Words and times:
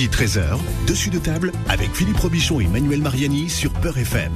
midi 0.00 0.16
13h, 0.16 0.58
dessus 0.86 1.10
de 1.10 1.18
table 1.18 1.52
avec 1.68 1.94
Philippe 1.94 2.16
Robichon 2.16 2.58
et 2.58 2.66
Manuel 2.66 3.02
Mariani 3.02 3.50
sur 3.50 3.70
Peur 3.70 3.98
FM. 3.98 4.32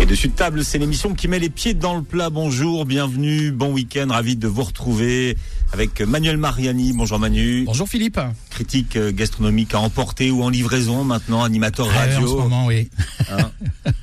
Et 0.00 0.06
dessus 0.06 0.26
de 0.26 0.32
table, 0.32 0.64
c'est 0.64 0.78
l'émission 0.78 1.14
qui 1.14 1.28
met 1.28 1.38
les 1.38 1.50
pieds 1.50 1.74
dans 1.74 1.94
le 1.94 2.02
plat. 2.02 2.30
Bonjour, 2.30 2.84
bienvenue, 2.84 3.52
bon 3.52 3.72
week-end, 3.72 4.08
ravi 4.10 4.34
de 4.34 4.48
vous 4.48 4.64
retrouver 4.64 5.36
avec 5.72 6.00
Manuel 6.00 6.36
Mariani. 6.36 6.94
Bonjour 6.94 7.20
Manu. 7.20 7.62
Bonjour 7.64 7.88
Philippe. 7.88 8.18
Critique 8.50 8.96
euh, 8.96 9.12
gastronomique 9.12 9.72
à 9.72 9.78
emporter 9.78 10.32
ou 10.32 10.42
en 10.42 10.48
livraison 10.48 11.04
maintenant, 11.04 11.44
animateur 11.44 11.86
radio. 11.86 12.18
Ah, 12.18 12.24
en 12.24 12.26
ce 12.26 12.34
moment, 12.34 12.66
oui. 12.66 12.90
Hein 13.30 13.52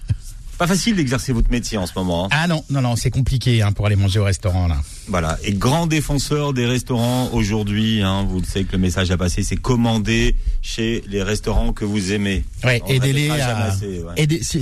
pas 0.59 0.67
facile 0.67 0.97
d'exercer 0.97 1.31
votre 1.31 1.49
métier 1.49 1.77
en 1.77 1.87
ce 1.87 1.93
moment. 1.95 2.25
Hein. 2.25 2.29
Ah 2.31 2.47
non, 2.47 2.65
non, 2.69 2.81
non, 2.81 2.97
c'est 2.97 3.09
compliqué 3.09 3.61
hein, 3.61 3.71
pour 3.71 3.85
aller 3.85 3.95
manger 3.95 4.19
au 4.19 4.25
restaurant 4.25 4.67
là. 4.67 4.75
Voilà, 5.07 5.39
et 5.43 5.53
grand 5.53 5.87
défenseur 5.87 6.51
des 6.51 6.65
restaurants 6.65 7.29
aujourd'hui, 7.31 8.01
hein, 8.01 8.25
vous 8.27 8.41
le 8.41 8.45
savez 8.45 8.65
que 8.65 8.73
le 8.73 8.77
message 8.77 9.09
a 9.09 9.17
passé, 9.17 9.41
c'est 9.41 9.55
commander 9.55 10.35
chez 10.61 11.01
les 11.07 11.23
restaurants 11.23 11.71
que 11.71 11.85
vous 11.85 12.11
aimez. 12.11 12.43
Ouais, 12.65 12.83
aidez-les 12.89 13.29
à... 13.29 13.73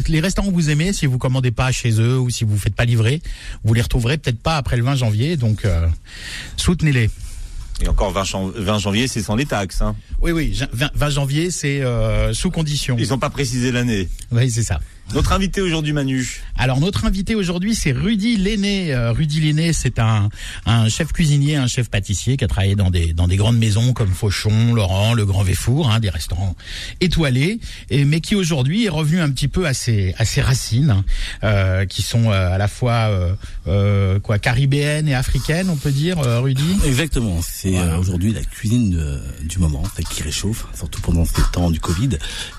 les 0.08 0.20
restaurants 0.20 0.50
que 0.50 0.54
vous 0.54 0.70
aimez, 0.70 0.94
si 0.94 1.08
vous 1.08 1.18
commandez 1.18 1.52
pas 1.52 1.72
chez 1.72 2.00
eux 2.00 2.20
ou 2.20 2.30
si 2.30 2.44
vous 2.44 2.60
faites 2.60 2.76
pas 2.76 2.86
livrer, 2.86 3.24
vous 3.64 3.74
les 3.74 3.82
retrouverez 3.82 4.20
peut-être 4.20 4.40
pas 4.40 4.58
après 4.58 4.78
le 4.78 4.84
20 4.84 4.98
janvier, 4.98 5.36
donc 5.36 5.66
euh, 5.66 5.88
soutenez-les. 6.58 7.10
Et 7.82 7.88
encore 7.88 8.12
20, 8.12 8.78
janvier, 8.78 9.08
c'est 9.08 9.24
sans 9.24 9.36
les 9.36 9.46
taxes. 9.48 9.82
Hein. 9.82 9.96
Oui, 10.22 10.32
oui, 10.32 10.60
20, 10.74 11.10
janvier, 11.10 11.50
c'est 11.50 11.82
euh, 11.82 12.34
sous 12.34 12.52
condition. 12.52 12.96
Ils 13.00 13.10
n'ont 13.10 13.20
pas 13.20 13.32
précisé 13.32 13.72
l'année. 13.72 14.08
Oui, 14.32 14.52
c'est 14.52 14.64
ça. 14.64 14.80
Notre 15.14 15.32
invité 15.32 15.62
aujourd'hui, 15.62 15.94
Manu. 15.94 16.42
Alors 16.58 16.82
notre 16.82 17.06
invité 17.06 17.34
aujourd'hui, 17.34 17.76
c'est 17.76 17.94
Rudy 17.94 18.36
Lenné. 18.36 18.94
Euh, 18.94 19.14
Rudy 19.14 19.40
Lenné, 19.40 19.72
c'est 19.72 20.00
un, 20.00 20.28
un 20.66 20.90
chef 20.90 21.14
cuisinier, 21.14 21.56
un 21.56 21.68
chef 21.68 21.90
pâtissier 21.90 22.36
qui 22.36 22.44
a 22.44 22.48
travaillé 22.48 22.76
dans 22.76 22.92
des 22.92 23.14
dans 23.14 23.28
des 23.28 23.38
grandes 23.38 23.58
maisons 23.58 23.94
comme 23.94 24.10
Fauchon, 24.10 24.74
Laurent, 24.74 25.14
Le 25.14 25.26
Grand 25.26 25.44
Véfour, 25.44 25.90
hein, 25.90 26.02
des 26.02 26.10
restaurants 26.10 26.56
étoilés, 27.00 27.60
et, 27.90 28.04
mais 28.04 28.20
qui 28.20 28.36
aujourd'hui 28.36 28.86
est 28.86 28.90
revenu 28.90 29.22
un 29.22 29.30
petit 29.30 29.48
peu 29.48 29.66
à 29.66 29.74
ses 29.74 30.14
à 30.18 30.26
ses 30.26 30.42
racines, 30.42 31.04
euh, 31.44 31.86
qui 31.86 32.02
sont 32.02 32.30
euh, 32.30 32.52
à 32.52 32.58
la 32.58 32.68
fois 32.68 33.36
euh, 33.68 34.20
quoi 34.20 34.40
caribéennes 34.40 35.08
et 35.08 35.16
africaines, 35.16 35.70
on 35.70 35.78
peut 35.78 35.92
dire, 35.92 36.18
Rudy? 36.20 36.76
Exactement. 36.86 37.40
C'est 37.42 37.80
aujourd'hui 37.94 38.34
la 38.34 38.44
cuisine 38.44 39.22
du 39.44 39.60
moment, 39.60 39.84
qui 40.12 40.24
réchauffe, 40.24 40.66
surtout 40.76 41.00
pendant 41.02 41.24
ces 41.24 41.42
temps 41.54 41.72
du 41.72 41.80
Covid, 41.80 42.10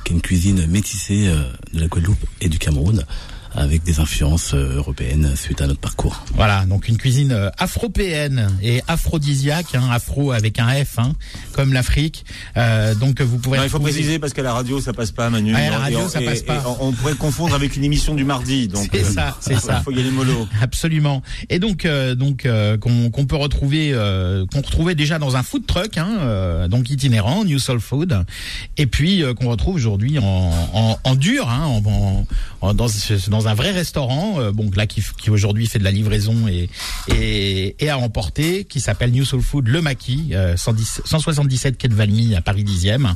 qui 0.04 0.12
est 0.12 0.16
une 0.16 0.22
cuisine 0.22 0.66
métissée 0.66 1.26
de 1.74 1.80
la 1.80 1.88
Guadeloupe 1.88 2.24
et 2.40 2.48
du 2.48 2.58
Cameroun 2.58 3.04
avec 3.54 3.82
des 3.82 4.00
influences 4.00 4.54
euh, 4.54 4.76
européennes 4.76 5.32
suite 5.36 5.60
à 5.60 5.66
notre 5.66 5.80
parcours. 5.80 6.24
Voilà, 6.34 6.64
donc 6.66 6.88
une 6.88 6.96
cuisine 6.96 7.32
euh, 7.32 7.50
afropéenne 7.58 8.50
et 8.62 8.82
aphrodisiaque, 8.88 9.74
hein, 9.74 9.88
afro 9.90 10.32
avec 10.32 10.58
un 10.58 10.68
F, 10.84 10.98
hein, 10.98 11.12
comme 11.52 11.72
l'Afrique. 11.72 12.24
Euh, 12.56 12.94
donc 12.94 13.20
vous 13.20 13.38
pouvez. 13.38 13.58
il 13.62 13.68
faut 13.68 13.78
préciser 13.78 14.18
parce 14.18 14.32
qu'à 14.32 14.42
la 14.42 14.52
radio 14.52 14.80
ça 14.80 14.92
passe 14.92 15.12
pas, 15.12 15.30
Manu. 15.30 15.52
la 15.52 15.78
radio 15.78 16.08
ça 16.08 16.20
passe 16.20 16.42
pas. 16.42 16.62
on 16.80 16.92
pourrait 16.92 17.14
confondre 17.14 17.54
avec 17.54 17.76
une 17.76 17.84
émission 17.84 18.14
du 18.14 18.24
mardi. 18.24 18.68
Donc 18.68 18.88
c'est 18.92 19.04
ça, 19.04 19.36
c'est 19.40 19.58
ça. 19.58 19.78
Il 19.80 19.84
faut 19.84 19.90
y 19.92 20.00
aller 20.00 20.10
mollo. 20.10 20.46
Absolument. 20.62 21.22
Et 21.48 21.58
donc 21.58 21.86
donc 22.16 22.46
qu'on 22.80 23.26
peut 23.26 23.36
retrouver 23.36 23.92
qu'on 24.52 24.60
retrouvait 24.60 24.94
déjà 24.94 25.18
dans 25.18 25.36
un 25.36 25.42
food 25.42 25.66
truck, 25.66 25.96
hein, 25.96 26.68
donc 26.68 26.90
itinérant, 26.90 27.44
New 27.44 27.58
Soul 27.58 27.80
Food, 27.80 28.24
et 28.76 28.86
puis 28.86 29.22
qu'on 29.38 29.48
retrouve 29.48 29.74
aujourd'hui 29.74 30.18
en, 30.18 30.52
en, 30.72 30.98
en, 31.02 31.14
dur, 31.14 31.48
hein, 31.48 31.64
en, 31.64 32.26
en, 32.60 32.74
dans, 32.74 32.86
dans 33.28 33.47
un 33.47 33.47
vrai 33.54 33.70
restaurant, 33.70 34.40
euh, 34.40 34.52
bon 34.52 34.70
là 34.76 34.86
qui, 34.86 35.02
qui 35.20 35.30
aujourd'hui 35.30 35.66
fait 35.66 35.78
de 35.78 35.84
la 35.84 35.90
livraison 35.90 36.48
et 36.48 36.68
et, 37.08 37.76
et 37.78 37.90
à 37.90 37.98
emporter, 37.98 38.64
qui 38.64 38.80
s'appelle 38.80 39.12
New 39.12 39.24
Soul 39.24 39.42
Food 39.42 39.68
Le 39.68 39.80
Maquis, 39.80 40.30
euh, 40.32 40.56
177 40.56 41.78
quai 41.78 41.88
de 41.88 41.94
Valmy 41.94 42.34
à 42.34 42.40
Paris 42.42 42.64
10e. 42.64 43.14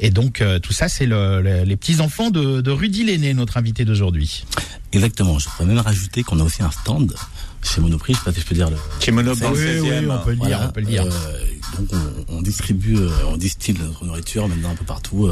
Et 0.00 0.10
donc 0.10 0.40
euh, 0.40 0.58
tout 0.58 0.72
ça, 0.72 0.88
c'est 0.88 1.06
le, 1.06 1.64
les 1.64 1.76
petits 1.76 2.00
enfants 2.00 2.30
de, 2.30 2.60
de 2.60 2.70
Rudy 2.70 3.04
Lenné, 3.04 3.34
notre 3.34 3.56
invité 3.56 3.84
d'aujourd'hui. 3.84 4.44
Exactement. 4.92 5.38
Je 5.38 5.48
pourrais 5.48 5.66
même 5.66 5.78
rajouter 5.78 6.22
qu'on 6.22 6.40
a 6.40 6.44
aussi 6.44 6.62
un 6.62 6.70
stand 6.70 7.14
chez 7.62 7.80
Monoprix, 7.80 8.14
je 8.14 8.18
sais 8.18 8.24
pas 8.24 8.32
si 8.32 8.40
je 8.40 8.46
peux 8.46 8.54
dire. 8.54 8.70
Le... 8.70 8.76
Chez 9.00 9.10
Monoprix, 9.10 9.46
oui, 9.52 9.80
oui, 9.80 10.06
on 10.08 10.18
peut 10.18 10.30
le 10.30 10.36
dire, 10.36 10.60
on 10.62 10.70
peut 10.70 10.80
le 10.80 10.86
dire. 10.86 11.04
Euh, 11.04 11.44
donc 11.78 11.88
on, 12.28 12.36
on 12.36 12.42
distribue, 12.42 12.96
euh, 12.96 13.10
on 13.26 13.36
distille 13.36 13.74
notre 13.78 14.04
nourriture 14.04 14.48
maintenant 14.48 14.70
un 14.70 14.74
peu 14.74 14.84
partout. 14.84 15.30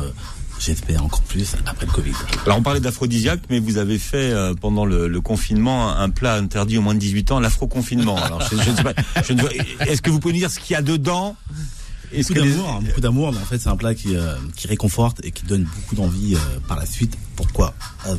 J'espère 0.58 1.04
encore 1.04 1.22
plus 1.22 1.54
après 1.66 1.86
le 1.86 1.92
Covid. 1.92 2.12
Alors 2.44 2.58
on 2.58 2.62
parlait 2.62 2.80
d'aphrodisiaque, 2.80 3.40
mais 3.50 3.58
vous 3.58 3.78
avez 3.78 3.98
fait 3.98 4.32
euh, 4.32 4.54
pendant 4.54 4.84
le, 4.84 5.06
le, 5.06 5.20
confinement 5.20 5.90
un 5.90 6.10
plat 6.10 6.34
interdit 6.34 6.78
au 6.78 6.82
moins 6.82 6.94
de 6.94 6.98
18 6.98 7.32
ans, 7.32 7.40
l'afro-confinement. 7.40 8.16
Alors 8.16 8.40
je, 8.42 8.56
je, 8.56 8.70
sais 8.70 8.82
pas, 8.82 8.94
je 9.22 9.32
est-ce 9.86 10.02
que 10.02 10.10
vous 10.10 10.18
pouvez 10.18 10.34
nous 10.34 10.40
dire 10.40 10.50
ce 10.50 10.58
qu'il 10.58 10.72
y 10.72 10.76
a 10.76 10.82
dedans? 10.82 11.36
Beaucoup 12.12 12.34
d'amour, 12.34 12.70
hein, 12.70 12.80
beaucoup 12.84 13.00
d'amour, 13.00 13.32
mais 13.32 13.38
en 13.38 13.44
fait 13.44 13.58
c'est 13.58 13.68
un 13.68 13.76
plat 13.76 13.94
qui, 13.94 14.16
euh, 14.16 14.34
qui 14.56 14.68
réconforte 14.68 15.24
et 15.24 15.32
qui 15.32 15.44
donne 15.44 15.64
beaucoup 15.64 15.94
d'envie 15.94 16.34
euh, 16.34 16.38
par 16.66 16.78
la 16.78 16.86
suite. 16.86 17.16
Pourquoi 17.36 17.74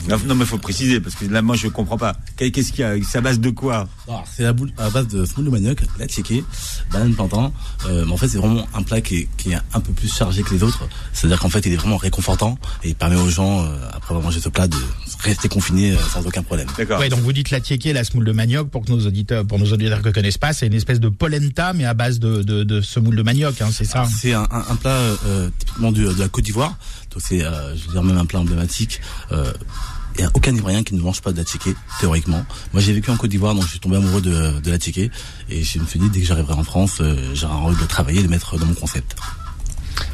non, 0.09 0.17
non, 0.25 0.35
mais 0.35 0.45
faut 0.45 0.57
préciser 0.57 0.99
parce 0.99 1.15
que 1.15 1.25
là 1.25 1.41
moi 1.41 1.55
je 1.55 1.67
comprends 1.67 1.97
pas. 1.97 2.15
Qu'est-ce 2.35 2.71
qu'il 2.71 2.81
y 2.81 2.83
a 2.83 2.95
C'est 3.07 3.19
à 3.19 3.21
base 3.21 3.39
de 3.39 3.49
quoi 3.49 3.87
ah, 4.09 4.23
C'est 4.35 4.45
à, 4.45 4.53
base 4.53 5.07
de 5.07 5.25
semoule 5.25 5.45
de 5.45 5.49
manioc, 5.49 5.79
la 5.97 6.07
tchéké, 6.07 6.43
banane 6.91 7.13
plantain. 7.13 7.51
Euh, 7.85 8.03
mais 8.05 8.11
en 8.11 8.17
fait 8.17 8.27
c'est 8.27 8.37
vraiment 8.37 8.67
un 8.73 8.83
plat 8.83 9.01
qui 9.01 9.17
est, 9.17 9.27
qui 9.37 9.51
est 9.51 9.57
un 9.73 9.79
peu 9.79 9.93
plus 9.93 10.13
chargé 10.13 10.43
que 10.43 10.53
les 10.53 10.63
autres. 10.63 10.87
C'est-à-dire 11.13 11.39
qu'en 11.39 11.49
fait 11.49 11.65
il 11.65 11.73
est 11.73 11.77
vraiment 11.77 11.97
réconfortant 11.97 12.57
et 12.83 12.89
il 12.89 12.95
permet 12.95 13.15
aux 13.15 13.29
gens 13.29 13.65
après 13.93 14.13
avoir 14.13 14.23
mangé 14.23 14.39
ce 14.39 14.49
plat 14.49 14.67
de 14.67 14.77
rester 15.19 15.47
confinés 15.47 15.95
sans 16.11 16.25
aucun 16.25 16.43
problème. 16.43 16.67
D'accord. 16.77 16.99
Ouais, 16.99 17.09
donc 17.09 17.19
vous 17.19 17.33
dites 17.33 17.51
la 17.51 17.59
tchéké, 17.59 17.93
la 17.93 18.03
semoule 18.03 18.25
de 18.25 18.31
manioc 18.31 18.69
pour 18.69 18.83
que 18.85 18.91
nos 18.91 19.05
auditeurs, 19.05 19.45
pour 19.45 19.59
nos 19.59 19.71
auditeurs 19.71 20.01
ne 20.03 20.11
connaissent 20.11 20.37
pas, 20.37 20.53
c'est 20.53 20.67
une 20.67 20.73
espèce 20.73 20.99
de 20.99 21.09
polenta 21.09 21.73
mais 21.73 21.85
à 21.85 21.93
base 21.93 22.19
de, 22.19 22.43
de, 22.43 22.63
de 22.63 22.81
semoule 22.81 23.15
de 23.15 23.23
manioc. 23.23 23.61
Hein, 23.61 23.69
c'est 23.71 23.85
ça 23.85 24.05
C'est 24.05 24.33
un, 24.33 24.47
un, 24.51 24.75
plat 24.75 24.99
euh, 25.25 25.49
typiquement 25.57 25.91
du, 25.91 26.03
de 26.03 26.19
la 26.19 26.27
Côte 26.27 26.43
d'Ivoire. 26.43 26.77
Donc 27.11 27.21
c'est, 27.25 27.43
euh, 27.43 27.75
je 27.75 27.85
veux 27.85 27.91
dire, 27.93 28.03
même 28.03 28.17
un 28.17 28.25
plat 28.25 28.39
emblématique. 28.39 29.01
Euh, 29.31 29.51
il 30.15 30.21
n'y 30.21 30.27
a 30.27 30.31
aucun 30.33 30.55
Ivoirien 30.55 30.83
qui 30.83 30.95
ne 30.95 31.01
mange 31.01 31.21
pas 31.21 31.31
de 31.31 31.37
la 31.37 31.43
tchéké, 31.43 31.75
théoriquement. 31.99 32.43
Moi, 32.73 32.81
j'ai 32.81 32.91
vécu 32.91 33.11
en 33.11 33.17
Côte 33.17 33.29
d'Ivoire, 33.29 33.53
donc 33.53 33.65
je 33.65 33.69
suis 33.69 33.79
tombé 33.79 33.97
amoureux 33.97 34.21
de, 34.21 34.59
de 34.59 34.71
la 34.71 34.77
tchéké. 34.77 35.11
Et 35.47 35.63
je 35.63 35.77
me 35.79 35.85
suis 35.85 35.99
dit, 35.99 36.09
dès 36.09 36.21
que 36.21 36.25
j'arriverai 36.25 36.53
en 36.53 36.63
France, 36.63 36.97
euh, 37.01 37.35
j'aurai 37.35 37.53
envie 37.53 37.79
de 37.79 37.87
travailler, 37.87 38.23
de 38.23 38.27
mettre 38.27 38.57
dans 38.57 38.65
mon 38.65 38.73
concept. 38.73 39.15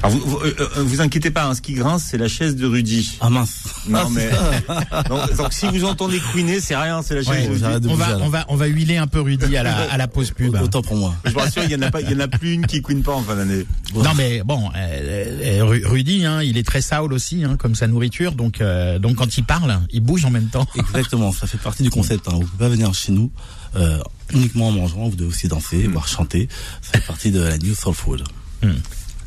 Alors 0.04 0.18
vous, 0.18 0.30
vous, 0.30 0.38
euh, 0.40 0.54
euh, 0.60 0.84
vous 0.84 1.00
inquiétez 1.00 1.32
pas, 1.32 1.46
hein, 1.46 1.56
ce 1.56 1.62
qui 1.62 1.74
grince, 1.74 2.08
c'est 2.12 2.18
la 2.18 2.28
chaise 2.28 2.58
de 2.58 2.68
Rudy. 2.68 3.18
Ah 3.22 3.30
mince. 3.30 3.64
Non 3.88 4.00
ah, 4.04 4.08
mais 4.12 4.30
donc, 5.10 5.38
donc, 5.38 5.54
si 5.54 5.66
vous 5.68 5.86
entendez 5.86 6.20
couiner, 6.20 6.60
c'est 6.60 6.76
rien, 6.76 7.02
c'est 7.02 7.16
la 7.16 7.24
chaise 7.24 7.48
de 7.48 7.68
Rudy. 7.68 7.88
On 7.90 7.96
va, 7.96 8.18
on 8.20 8.30
va, 8.30 8.46
on 8.50 8.56
va 8.58 8.66
huiler 8.66 8.98
un 8.98 9.08
peu 9.08 9.22
Rudy 9.22 9.56
à 9.56 9.64
la, 9.64 9.76
à 9.76 9.98
la 9.98 10.10
pause 10.10 10.32
pub. 10.32 10.56
Autant 10.62 10.82
pour 10.82 10.98
moi. 10.98 11.16
Je 11.24 11.32
vous 11.32 11.40
rassure, 11.40 11.64
il 11.64 11.72
y 11.72 11.76
en 11.76 11.82
a 11.82 11.90
pas, 11.90 12.02
il 12.02 12.12
y 12.12 12.16
en 12.16 12.20
a 12.20 12.28
plus 12.28 12.52
une 12.52 12.68
qui 12.68 12.82
couine 12.82 13.02
pas 13.02 13.14
en 13.14 13.24
fin 13.24 13.38
d'année. 13.38 13.66
Non 13.96 14.14
mais 14.18 14.44
bon, 14.44 14.70
euh, 14.76 15.62
euh 15.62 15.80
Rudy, 15.86 16.26
hein, 16.26 16.42
il 16.42 16.58
est 16.58 16.68
très 16.68 16.82
saoul 16.82 17.14
aussi, 17.14 17.46
hein, 17.46 17.56
comme 17.58 17.74
sa 17.74 17.88
nourriture, 17.88 18.34
donc 18.34 18.60
euh, 18.60 19.00
donc 19.00 19.16
quand 19.16 19.38
il 19.38 19.46
parle, 19.46 19.80
il 19.92 20.02
bouge 20.02 20.26
en 20.26 20.32
même 20.32 20.48
temps. 20.48 20.68
Exactement, 20.76 21.32
ça 21.32 21.48
fait 21.48 21.58
partie 21.58 21.84
du 21.84 21.90
concept. 21.90 22.28
Hein. 22.28 22.34
Vous 22.34 22.42
pouvez 22.42 22.66
pas 22.66 22.70
venir 22.70 22.94
chez 22.94 23.14
nous 23.14 23.32
euh, 23.78 24.00
uniquement 24.34 24.68
en 24.68 24.72
mangeant, 24.72 25.08
vous 25.08 25.16
devez 25.16 25.30
aussi 25.30 25.48
danser, 25.48 25.88
voire 25.88 26.08
chanter. 26.08 26.48
Ça 26.82 27.00
fait 27.00 27.08
partie 27.08 27.32
de 27.32 27.42
la 27.42 27.58
New 27.58 27.74
Soul 27.74 27.94
Food. 27.94 28.24
Hmm. 28.62 28.74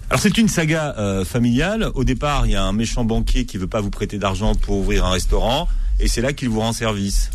Alors 0.09 0.21
c'est 0.21 0.39
une 0.39 0.49
saga 0.49 0.95
euh, 0.99 1.25
familiale. 1.25 1.91
Au 1.95 2.05
départ, 2.05 2.47
il 2.47 2.53
y 2.53 2.57
a 2.57 2.63
un 2.63 2.73
méchant 2.73 3.05
banquier 3.05 3.45
qui 3.45 3.59
veut 3.59 3.67
pas 3.67 3.81
vous 3.81 3.91
prêter 3.91 4.19
d'argent 4.19 4.55
pour 4.55 4.77
ouvrir 4.79 5.05
un 5.05 5.11
restaurant, 5.11 5.69
et 5.99 6.09
c'est 6.09 6.21
là 6.21 6.33
qu'il 6.33 6.49
vous 6.49 6.61
rend 6.61 6.73
service. 6.73 7.31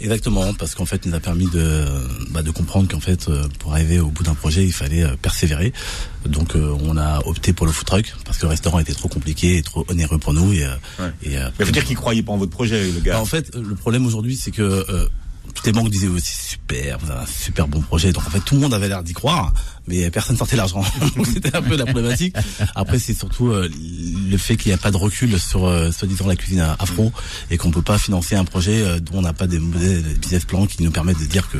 Exactement, 0.00 0.52
parce 0.54 0.74
qu'en 0.74 0.86
fait, 0.86 1.02
il 1.04 1.10
nous 1.10 1.16
a 1.16 1.20
permis 1.20 1.46
de, 1.46 1.84
bah, 2.30 2.42
de 2.42 2.50
comprendre 2.50 2.88
qu'en 2.88 3.00
fait, 3.00 3.28
euh, 3.28 3.44
pour 3.60 3.72
arriver 3.72 4.00
au 4.00 4.08
bout 4.08 4.24
d'un 4.24 4.34
projet, 4.34 4.64
il 4.64 4.72
fallait 4.72 5.04
euh, 5.04 5.14
persévérer. 5.20 5.72
Donc, 6.26 6.56
euh, 6.56 6.76
on 6.82 6.96
a 6.96 7.20
opté 7.26 7.52
pour 7.52 7.64
le 7.64 7.72
food 7.72 7.86
truck 7.86 8.14
parce 8.24 8.38
que 8.38 8.42
le 8.42 8.50
restaurant 8.50 8.80
était 8.80 8.92
trop 8.92 9.08
compliqué 9.08 9.56
et 9.56 9.62
trop 9.62 9.86
onéreux 9.88 10.18
pour 10.18 10.34
nous. 10.34 10.52
Et, 10.52 10.66
ouais. 10.98 11.12
et 11.22 11.36
Mais 11.58 11.64
faut 11.64 11.72
dire 11.72 11.84
qu'il 11.84 11.96
croyait 11.96 12.22
pas 12.22 12.32
en 12.32 12.38
votre 12.38 12.50
projet, 12.50 12.90
le 12.90 13.00
gars. 13.00 13.14
Bah, 13.14 13.20
en 13.20 13.24
fait, 13.24 13.54
le 13.54 13.74
problème 13.76 14.04
aujourd'hui, 14.04 14.36
c'est 14.36 14.50
que 14.50 14.84
toutes 15.54 15.66
les 15.66 15.72
banques 15.72 15.90
disaient 15.90 16.08
aussi 16.08 16.34
super, 16.34 16.98
vous 16.98 17.10
avez 17.10 17.22
un 17.22 17.26
super 17.26 17.68
bon 17.68 17.80
projet. 17.80 18.12
Donc 18.12 18.26
en 18.26 18.30
fait, 18.30 18.40
tout 18.40 18.54
le 18.54 18.60
monde 18.60 18.74
avait 18.74 18.88
l'air 18.88 19.02
d'y 19.02 19.12
croire 19.12 19.52
mais 19.86 20.10
personne 20.10 20.36
sortait 20.36 20.56
l'argent. 20.56 20.82
C'était 21.32 21.54
un 21.54 21.62
peu 21.62 21.76
la 21.76 21.84
problématique. 21.84 22.34
Après, 22.74 22.98
c'est 22.98 23.14
surtout 23.14 23.50
euh, 23.50 23.68
le 24.30 24.36
fait 24.38 24.56
qu'il 24.56 24.70
n'y 24.70 24.74
a 24.74 24.78
pas 24.78 24.90
de 24.90 24.96
recul 24.96 25.38
sur, 25.38 25.66
euh, 25.66 25.90
soi-disant, 25.90 26.26
la 26.26 26.36
cuisine 26.36 26.66
afro 26.78 27.12
et 27.50 27.58
qu'on 27.58 27.70
peut 27.70 27.82
pas 27.82 27.98
financer 27.98 28.34
un 28.34 28.44
projet 28.44 28.82
euh, 28.82 28.98
dont 28.98 29.18
on 29.18 29.22
n'a 29.22 29.32
pas 29.32 29.46
des 29.46 29.58
business 29.58 30.44
plans 30.44 30.66
qui 30.66 30.82
nous 30.82 30.90
permettent 30.90 31.20
de 31.20 31.26
dire 31.26 31.50
que 31.50 31.58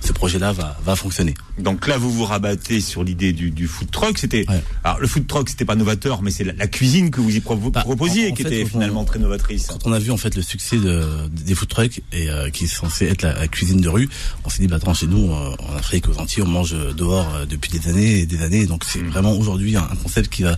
ce 0.00 0.12
projet-là 0.12 0.52
va, 0.52 0.78
va 0.84 0.96
fonctionner. 0.96 1.34
Donc 1.58 1.86
là, 1.86 1.98
vous 1.98 2.10
vous 2.10 2.24
rabattez 2.24 2.80
sur 2.80 3.04
l'idée 3.04 3.32
du, 3.32 3.50
du 3.50 3.66
food 3.66 3.90
truck. 3.90 4.18
C'était, 4.18 4.46
ouais. 4.48 4.62
alors 4.84 4.98
le 4.98 5.06
food 5.06 5.26
truck, 5.26 5.48
c'était 5.50 5.64
pas 5.64 5.74
novateur, 5.74 6.22
mais 6.22 6.30
c'est 6.30 6.44
la, 6.44 6.54
la, 6.54 6.66
cuisine 6.66 7.10
que 7.10 7.20
vous 7.20 7.34
y 7.34 7.40
pro 7.40 7.56
bah, 7.56 7.82
proposiez 7.82 8.28
en, 8.28 8.32
en 8.32 8.34
qui 8.34 8.42
fait, 8.42 8.60
était 8.60 8.70
finalement 8.70 9.02
on, 9.02 9.04
très 9.04 9.18
novatrice. 9.18 9.66
Quand 9.66 9.86
on 9.86 9.92
a 9.92 9.98
vu 9.98 10.10
en 10.10 10.16
fait 10.16 10.34
le 10.34 10.42
succès 10.42 10.78
de, 10.78 11.28
des 11.28 11.54
food 11.54 11.68
trucks 11.68 12.02
et 12.12 12.28
qui 12.52 12.64
est 12.64 12.68
censé 12.68 13.06
être 13.06 13.22
la, 13.22 13.25
cuisine 13.50 13.80
de 13.80 13.88
rue. 13.88 14.08
On 14.44 14.50
s'est 14.50 14.62
dit, 14.62 14.68
bah 14.68 14.76
attends, 14.76 14.94
chez 14.94 15.06
nous, 15.06 15.30
en 15.32 15.76
Afrique, 15.76 16.08
aux 16.08 16.18
Antilles, 16.18 16.42
on 16.42 16.48
mange 16.48 16.74
dehors 16.94 17.46
depuis 17.48 17.70
des 17.70 17.88
années 17.88 18.20
et 18.20 18.26
des 18.26 18.42
années. 18.42 18.66
Donc 18.66 18.84
c'est 18.84 19.02
mm. 19.02 19.08
vraiment 19.08 19.32
aujourd'hui 19.32 19.76
un, 19.76 19.88
concept 20.02 20.32
qui 20.32 20.42
va 20.42 20.56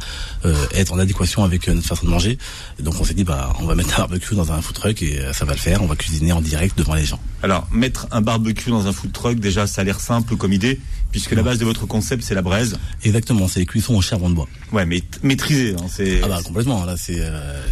être 0.74 0.92
en 0.92 0.98
adéquation 0.98 1.44
avec 1.44 1.68
notre 1.68 1.86
façon 1.86 2.06
de 2.06 2.10
manger. 2.10 2.38
Et 2.78 2.82
donc 2.82 2.94
on 3.00 3.04
s'est 3.04 3.14
dit, 3.14 3.24
bah 3.24 3.52
on 3.60 3.66
va 3.66 3.74
mettre 3.74 3.94
un 3.98 4.02
barbecue 4.02 4.34
dans 4.34 4.52
un 4.52 4.62
food 4.62 4.76
truck 4.76 5.02
et 5.02 5.20
ça 5.32 5.44
va 5.44 5.52
le 5.52 5.58
faire. 5.58 5.82
On 5.82 5.86
va 5.86 5.96
cuisiner 5.96 6.32
en 6.32 6.40
direct 6.40 6.76
devant 6.76 6.94
les 6.94 7.04
gens. 7.04 7.20
Alors 7.42 7.68
mettre 7.70 8.08
un 8.10 8.20
barbecue 8.20 8.70
dans 8.70 8.86
un 8.86 8.92
food 8.92 9.12
truck, 9.12 9.38
déjà 9.38 9.66
ça 9.66 9.82
a 9.82 9.84
l'air 9.84 10.00
simple 10.00 10.36
comme 10.36 10.52
idée, 10.52 10.80
puisque 11.10 11.32
la 11.32 11.42
base 11.42 11.58
de 11.58 11.64
votre 11.64 11.86
concept 11.86 12.22
c'est 12.22 12.34
la 12.34 12.42
braise. 12.42 12.78
Exactement, 13.04 13.48
c'est 13.48 13.60
les 13.60 13.66
cuissons 13.66 13.94
au 13.94 14.02
charbon 14.02 14.30
de 14.30 14.34
bois. 14.34 14.48
Ouais, 14.72 14.86
mais 14.86 15.02
maîtrisé. 15.22 15.74
Hein, 15.74 15.86
c'est. 15.90 16.20
Ah 16.22 16.28
bah 16.28 16.40
complètement. 16.44 16.84
Là, 16.84 16.96
c'est 16.96 17.20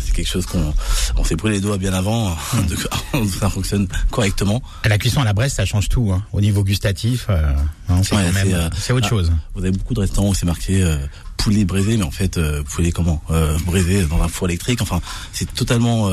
c'est 0.00 0.14
quelque 0.14 0.28
chose 0.28 0.46
qu'on 0.46 0.74
on 1.16 1.24
s'est 1.24 1.36
brûlé 1.36 1.56
les 1.56 1.60
doigts 1.60 1.78
bien 1.78 1.92
avant, 1.92 2.36
que 3.12 3.28
ça 3.40 3.50
fonctionne 3.50 3.88
correctement. 4.10 4.62
la 4.84 4.98
cuisson 4.98 5.20
à 5.20 5.24
la 5.24 5.32
braise, 5.32 5.52
ça 5.52 5.64
change 5.64 5.88
tout 5.88 6.10
hein. 6.12 6.22
au 6.32 6.40
niveau 6.40 6.64
gustatif. 6.64 7.26
Euh, 7.28 7.52
hein, 7.88 8.00
c'est 8.02 8.92
autre 8.92 9.06
ah, 9.06 9.08
chose. 9.08 9.32
Vous 9.54 9.62
avez 9.62 9.76
beaucoup 9.76 9.94
de 9.94 10.00
restaurants 10.00 10.30
où 10.30 10.34
c'est 10.34 10.46
marqué 10.46 10.82
euh, 10.82 10.96
poulet 11.36 11.64
braisé, 11.64 11.96
mais 11.96 12.04
en 12.04 12.10
fait 12.10 12.40
poulet 12.64 12.92
comment 12.92 13.22
braisé 13.66 14.04
dans 14.04 14.22
un 14.22 14.28
four 14.28 14.48
électrique. 14.48 14.80
Enfin, 14.82 15.00
c'est 15.32 15.52
totalement 15.54 16.10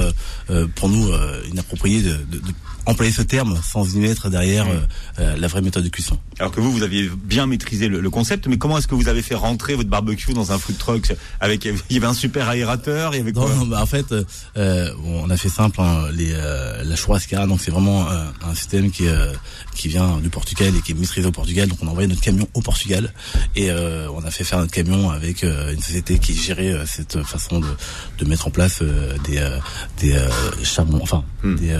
pour 0.75 0.89
nous 0.89 1.11
inapproprié 1.51 2.01
de, 2.01 2.09
de, 2.09 2.39
de 2.39 2.53
employer 2.85 3.11
ce 3.11 3.21
terme 3.21 3.59
sans 3.63 3.95
y 3.95 3.99
mettre 3.99 4.29
derrière 4.29 4.67
euh, 4.67 4.79
euh, 5.19 5.37
la 5.37 5.47
vraie 5.47 5.61
méthode 5.61 5.83
de 5.83 5.89
cuisson. 5.89 6.17
Alors 6.39 6.51
que 6.51 6.59
vous, 6.59 6.71
vous 6.71 6.83
aviez 6.83 7.09
bien 7.23 7.47
maîtrisé 7.47 7.87
le, 7.87 8.09
concept, 8.09 8.47
mais 8.47 8.57
comment 8.57 8.77
est-ce 8.77 8.87
que 8.87 8.95
vous 8.95 9.07
avez 9.07 9.21
fait 9.21 9.35
rentrer 9.35 9.73
votre 9.73 9.89
barbecue 9.89 10.33
dans 10.33 10.51
un 10.51 10.59
food 10.59 10.77
truck 10.77 11.13
avec 11.39 11.65
il 11.65 11.75
y 11.89 11.97
avait 11.97 12.07
un 12.07 12.13
super 12.13 12.47
aérateur, 12.47 13.15
il 13.15 13.17
y 13.17 13.21
avait 13.21 13.33
quoi 13.33 13.49
non, 13.49 13.65
bah 13.65 13.81
en 13.81 13.85
fait, 13.87 14.13
euh, 14.57 14.93
on 15.03 15.29
a 15.29 15.37
fait 15.37 15.49
simple, 15.49 15.81
hein, 15.81 16.05
les, 16.13 16.31
la 16.31 16.95
churrasca, 16.95 17.47
donc 17.47 17.59
c'est 17.59 17.71
vraiment 17.71 18.07
un 18.07 18.55
système 18.55 18.91
qui 18.91 19.05
qui 19.73 19.87
vient 19.87 20.17
du 20.17 20.29
Portugal 20.29 20.73
et 20.77 20.81
qui 20.81 20.91
est 20.91 20.95
maîtrisé 20.95 21.27
au 21.27 21.31
Portugal, 21.31 21.67
donc 21.67 21.79
on 21.81 21.87
a 21.87 21.89
envoyé 21.89 22.07
notre 22.07 22.21
camion 22.21 22.47
au 22.53 22.61
Portugal 22.61 23.13
et 23.55 23.71
on 23.71 24.23
a 24.23 24.31
fait 24.31 24.43
faire 24.43 24.59
notre 24.59 24.71
camion 24.71 25.09
avec 25.09 25.43
une 25.43 25.81
société 25.81 26.19
qui 26.19 26.35
gérait 26.35 26.85
cette 26.85 27.23
façon 27.23 27.59
de, 27.59 27.67
de 28.19 28.25
mettre 28.25 28.47
en 28.47 28.51
place 28.51 28.83
des 29.25 29.59
des 29.99 30.15
charbons, 30.63 30.99
enfin 31.01 31.23
hmm. 31.43 31.55
des 31.55 31.77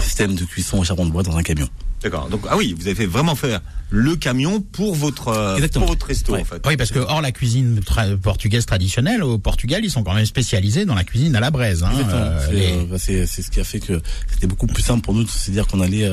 système 0.00 0.34
de 0.34 0.44
cuisson 0.44 0.78
au 0.78 0.84
charbon 0.84 1.06
de 1.06 1.10
bois 1.10 1.22
dans 1.22 1.36
un 1.36 1.42
camion. 1.42 1.68
D'accord. 2.02 2.28
Donc 2.28 2.42
ah 2.48 2.56
oui, 2.56 2.74
vous 2.78 2.86
avez 2.86 2.94
fait 2.94 3.06
vraiment 3.06 3.34
faire 3.34 3.60
le 3.90 4.14
camion 4.14 4.60
pour 4.60 4.94
votre 4.94 5.28
euh, 5.28 5.58
pour 5.72 5.86
votre 5.86 6.06
resto 6.06 6.36
en 6.36 6.44
fait. 6.44 6.62
Oui, 6.66 6.76
parce 6.76 6.92
que 6.92 7.00
hors 7.00 7.20
la 7.20 7.32
cuisine 7.32 7.80
portugaise 8.22 8.66
traditionnelle 8.66 9.24
au 9.24 9.38
Portugal, 9.38 9.80
ils 9.82 9.90
sont 9.90 10.04
quand 10.04 10.14
même 10.14 10.26
spécialisés 10.26 10.84
dans 10.84 10.94
la 10.94 11.02
cuisine 11.02 11.34
à 11.34 11.40
la 11.40 11.50
braise. 11.50 11.82
Hein, 11.82 11.90
euh, 12.08 12.46
euh, 12.52 12.98
c'est 12.98 13.26
ce 13.26 13.50
qui 13.50 13.58
a 13.58 13.64
fait 13.64 13.80
que 13.80 14.00
c'était 14.30 14.46
beaucoup 14.46 14.68
plus 14.68 14.82
simple 14.82 15.00
pour 15.00 15.14
nous, 15.14 15.26
c'est-à-dire 15.26 15.66
qu'on 15.66 15.80
allait 15.80 16.08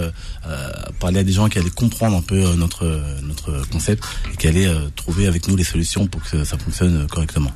parler 1.00 1.20
à 1.20 1.24
des 1.24 1.34
gens 1.34 1.50
qui 1.50 1.60
allaient 1.60 1.70
comprendre 1.70 2.18
un 2.18 2.22
peu 2.22 2.56
notre 2.56 2.86
notre 3.22 3.68
concept 3.70 4.04
et 4.34 4.38
qui 4.38 4.48
allaient 4.48 4.72
trouver 4.96 5.28
avec 5.28 5.48
nous 5.48 5.56
les 5.56 5.64
solutions 5.64 6.08
pour 6.08 6.24
que 6.24 6.44
ça 6.44 6.58
fonctionne 6.58 7.08
correctement. 7.08 7.52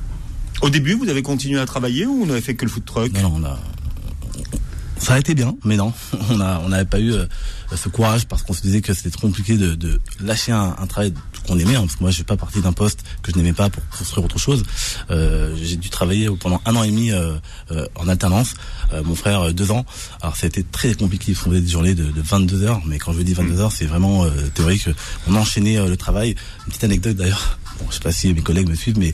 Au 0.62 0.70
début, 0.70 0.92
vous 0.92 1.08
avez 1.08 1.22
continué 1.22 1.58
à 1.58 1.66
travailler 1.66 2.06
ou 2.06 2.22
on 2.22 2.26
n'avait 2.26 2.42
fait 2.42 2.54
que 2.54 2.64
le 2.64 2.70
food 2.70 2.84
truck? 2.84 3.12
Non, 3.14 3.22
non, 3.22 3.40
on 3.40 3.44
a 3.44 3.58
ça 5.00 5.14
a 5.14 5.18
été 5.18 5.34
bien, 5.34 5.56
mais 5.64 5.76
non, 5.76 5.92
on 6.30 6.40
a 6.40 6.60
on 6.60 6.68
n'avait 6.68 6.84
pas 6.84 7.00
eu 7.00 7.12
euh, 7.12 7.26
ce 7.74 7.88
courage 7.88 8.26
parce 8.26 8.42
qu'on 8.42 8.52
se 8.52 8.62
disait 8.62 8.80
que 8.80 8.94
c'était 8.94 9.10
trop 9.10 9.26
compliqué 9.26 9.56
de, 9.56 9.74
de 9.74 10.00
lâcher 10.20 10.52
un, 10.52 10.76
un 10.78 10.86
travail 10.86 11.12
qu'on 11.46 11.58
aimait. 11.58 11.74
Hein, 11.74 11.82
parce 11.82 11.96
que 11.96 12.02
moi, 12.02 12.10
je 12.10 12.16
suis 12.16 12.24
pas 12.24 12.36
parti 12.36 12.60
d'un 12.60 12.72
poste 12.72 13.00
que 13.22 13.32
je 13.32 13.36
n'aimais 13.36 13.52
pas 13.52 13.70
pour 13.70 13.82
construire 13.88 14.24
autre 14.24 14.38
chose. 14.38 14.62
Euh, 15.10 15.56
j'ai 15.60 15.76
dû 15.76 15.90
travailler 15.90 16.28
pendant 16.38 16.60
un 16.64 16.76
an 16.76 16.82
et 16.82 16.90
demi 16.90 17.12
euh, 17.12 17.36
euh 17.70 17.86
en 17.94 18.08
alternance. 18.08 18.54
Euh, 18.92 19.02
mon 19.02 19.14
frère 19.14 19.52
deux 19.52 19.70
ans. 19.70 19.84
Alors 20.20 20.36
ça 20.36 20.46
a 20.46 20.48
été 20.48 20.62
très 20.62 20.94
compliqué. 20.94 21.32
On 21.32 21.50
faisait 21.50 21.60
des 21.60 21.68
journées 21.68 21.94
de, 21.94 22.04
de 22.04 22.20
22 22.22 22.62
heures, 22.62 22.82
mais 22.86 22.98
quand 22.98 23.12
je 23.12 23.22
dis 23.22 23.34
22 23.34 23.60
heures, 23.60 23.72
c'est 23.72 23.86
vraiment 23.86 24.26
théorique. 24.54 24.88
On 25.26 25.34
enchaînait 25.34 25.86
le 25.86 25.96
travail. 25.96 26.30
Une 26.30 26.66
petite 26.66 26.84
anecdote 26.84 27.16
d'ailleurs. 27.16 27.58
Bon, 27.78 27.86
je 27.88 27.94
sais 27.94 28.00
pas 28.00 28.12
si 28.12 28.32
mes 28.32 28.42
collègues 28.42 28.68
me 28.68 28.74
suivent, 28.74 28.98
mais 28.98 29.12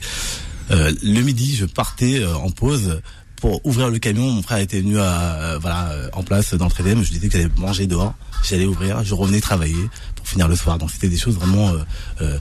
le 0.69 1.21
midi, 1.21 1.55
je 1.55 1.65
partais 1.65 2.25
en 2.25 2.49
pause 2.49 3.01
pour 3.37 3.65
ouvrir 3.65 3.89
le 3.89 3.99
camion, 3.99 4.29
mon 4.29 4.41
frère 4.41 4.57
était 4.57 4.81
venu 4.81 4.99
à, 4.99 5.35
euh, 5.35 5.57
voilà 5.59 5.91
euh, 5.91 6.09
en 6.13 6.23
place 6.23 6.53
dans 6.53 6.65
le. 6.65 6.73
Je 6.77 6.93
lui 6.93 7.19
disais 7.19 7.27
que 7.27 7.33
j'allais 7.33 7.51
manger 7.57 7.87
dehors, 7.87 8.13
j'allais 8.43 8.65
ouvrir, 8.65 9.03
je 9.03 9.13
revenais 9.13 9.39
travailler 9.39 9.89
pour 10.15 10.27
finir 10.27 10.47
le 10.47 10.55
soir. 10.55 10.77
Donc 10.77 10.91
c'était 10.91 11.09
des 11.09 11.17
choses 11.17 11.35
vraiment 11.35 11.71
euh, 12.21 12.37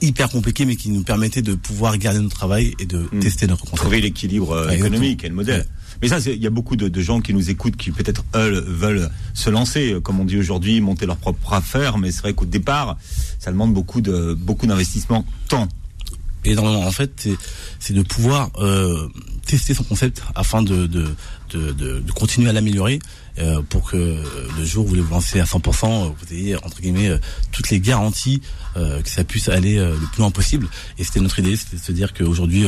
hyper 0.00 0.28
compliquées, 0.28 0.66
mais 0.66 0.76
qui 0.76 0.90
nous 0.90 1.02
permettaient 1.02 1.42
de 1.42 1.54
pouvoir 1.54 1.96
garder 1.98 2.20
notre 2.20 2.36
travail 2.36 2.74
et 2.78 2.86
de 2.86 3.08
hmm. 3.10 3.20
tester 3.20 3.46
notre 3.46 3.62
concept. 3.62 3.80
Trouver 3.82 4.00
l'équilibre 4.00 4.70
économique 4.70 5.24
et 5.24 5.28
le 5.28 5.34
modèle. 5.34 5.66
Mais 6.00 6.08
ça, 6.08 6.18
il 6.18 6.40
y 6.40 6.46
a 6.46 6.50
beaucoup 6.50 6.76
de, 6.76 6.86
de, 6.86 7.00
gens 7.00 7.20
qui 7.20 7.34
nous 7.34 7.50
écoutent 7.50 7.76
qui 7.76 7.90
peut-être 7.90 8.24
eux 8.36 8.64
veulent 8.68 9.10
se 9.34 9.50
lancer, 9.50 9.96
comme 10.02 10.20
on 10.20 10.24
dit 10.24 10.38
aujourd'hui, 10.38 10.80
monter 10.80 11.06
leur 11.06 11.16
propre 11.16 11.54
affaire. 11.54 11.98
Mais 11.98 12.12
c'est 12.12 12.20
vrai 12.20 12.34
qu'au 12.34 12.44
départ, 12.44 12.96
ça 13.40 13.50
demande 13.50 13.74
beaucoup 13.74 14.00
de 14.00 14.34
beaucoup 14.34 14.66
d'investissement, 14.66 15.24
temps. 15.48 15.68
Énormément. 16.44 16.86
En 16.86 16.92
fait, 16.92 17.28
c'est 17.78 17.94
de 17.94 18.02
pouvoir 18.02 18.50
euh, 18.58 19.08
tester 19.48 19.74
son 19.74 19.82
concept 19.82 20.22
afin 20.34 20.62
de, 20.62 20.86
de, 20.86 21.06
de, 21.50 21.72
de, 21.72 22.12
continuer 22.12 22.50
à 22.50 22.52
l'améliorer 22.52 22.98
euh, 23.38 23.62
pour 23.62 23.90
que 23.90 23.96
le 23.96 24.64
jour 24.64 24.84
où 24.84 24.88
vous 24.88 25.02
vous 25.02 25.14
lancez 25.14 25.40
à 25.40 25.44
100%, 25.44 26.12
vous 26.12 26.34
ayez 26.34 26.56
entre 26.56 26.80
guillemets 26.80 27.08
euh, 27.08 27.18
toutes 27.52 27.70
les 27.70 27.80
garanties 27.80 28.42
euh, 28.76 29.00
que 29.00 29.08
ça 29.08 29.24
puisse 29.24 29.48
aller 29.48 29.76
le 29.76 30.06
plus 30.12 30.18
loin 30.18 30.30
possible. 30.30 30.68
Et 30.98 31.04
c'était 31.04 31.20
notre 31.20 31.38
idée, 31.38 31.56
c'était 31.56 31.76
de 31.76 31.82
se 31.82 31.92
dire 31.92 32.12
qu'aujourd'hui 32.12 32.66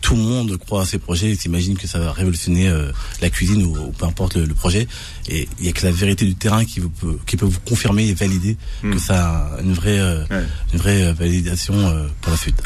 tout 0.00 0.16
le 0.16 0.22
monde 0.22 0.56
croit 0.58 0.82
à 0.82 0.84
ces 0.84 0.98
projets 0.98 1.30
et 1.30 1.36
s'imagine 1.36 1.76
que 1.76 1.86
ça 1.86 1.98
va 1.98 2.12
révolutionner 2.12 2.70
la 3.20 3.30
cuisine 3.30 3.62
ou, 3.62 3.92
peu 3.92 4.04
importe 4.04 4.36
le, 4.36 4.54
projet. 4.54 4.88
Et 5.28 5.48
il 5.60 5.66
y 5.66 5.68
a 5.68 5.72
que 5.72 5.84
la 5.84 5.92
vérité 5.92 6.24
du 6.24 6.34
terrain 6.34 6.64
qui, 6.64 6.80
vous 6.80 6.90
peut, 6.90 7.18
qui 7.26 7.36
peut 7.36 7.46
vous 7.46 7.60
confirmer 7.60 8.08
et 8.08 8.14
valider 8.14 8.56
hmm. 8.82 8.92
que 8.92 8.98
ça 8.98 9.56
a 9.56 9.60
une 9.62 9.72
vraie, 9.72 10.00
une 10.72 10.78
vraie 10.78 11.12
validation 11.12 11.74
pour 12.20 12.32
la 12.32 12.38
suite. 12.38 12.62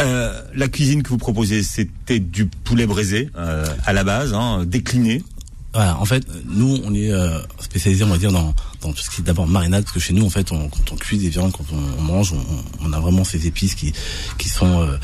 Euh, 0.00 0.42
la 0.54 0.68
cuisine 0.68 1.02
que 1.02 1.10
vous 1.10 1.18
proposez, 1.18 1.62
c'était 1.62 2.20
du 2.20 2.46
poulet 2.46 2.86
braisé 2.86 3.30
euh, 3.36 3.66
à 3.84 3.92
la 3.92 4.04
base, 4.04 4.32
hein, 4.32 4.64
décliné. 4.64 5.22
En 5.72 6.04
fait, 6.04 6.26
nous, 6.46 6.80
on 6.84 6.92
est 6.94 7.12
euh, 7.12 7.38
spécialisé, 7.60 8.02
on 8.02 8.08
va 8.08 8.18
dire, 8.18 8.32
dans, 8.32 8.52
tout 8.80 8.96
ce 8.96 9.10
qui 9.10 9.20
est 9.20 9.24
d'abord 9.24 9.46
marinade, 9.46 9.84
parce 9.84 9.94
que 9.94 10.00
chez 10.00 10.12
nous, 10.12 10.26
en 10.26 10.30
fait, 10.30 10.50
on, 10.50 10.68
quand 10.68 10.92
on 10.92 10.96
cuit 10.96 11.18
des 11.18 11.28
viandes, 11.28 11.52
quand 11.52 11.64
on, 11.72 12.02
mange, 12.02 12.34
on, 12.80 12.92
a 12.92 12.98
vraiment 12.98 13.22
ces 13.22 13.46
épices 13.46 13.76
qui, 13.76 13.92
qui 14.36 14.48
sont 14.48 14.80
euh, 14.80 14.96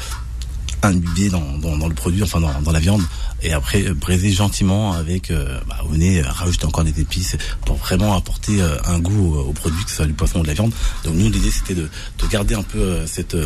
imbibées 0.83 1.29
dans, 1.29 1.87
le 1.87 1.95
produit, 1.95 2.21
enfin 2.25 2.41
dans, 2.41 2.73
la 2.73 2.81
viande, 2.81 3.03
et 3.43 3.53
après 3.53 3.83
braisé 3.93 4.33
gentiment 4.33 4.93
avec, 4.95 5.31
euh, 5.31 5.61
bah, 5.69 5.79
est 6.01 6.23
rajouter 6.23 6.67
encore 6.67 6.83
des 6.83 7.01
épices 7.01 7.37
pour 7.65 7.77
vraiment 7.77 8.17
apporter 8.17 8.61
un 8.87 8.99
goût 8.99 9.37
au, 9.37 9.53
produit, 9.53 9.85
que 9.85 9.91
ce 9.91 9.97
soit 9.97 10.07
du 10.07 10.15
poisson 10.15 10.41
ou 10.41 10.43
de 10.43 10.49
la 10.49 10.55
viande. 10.55 10.73
Donc 11.05 11.15
nous, 11.15 11.31
l'idée, 11.31 11.53
c'était 11.53 11.75
de, 11.75 11.89
de 12.19 12.27
garder 12.27 12.57
un 12.57 12.65
peu 12.65 13.07
cette 13.07 13.37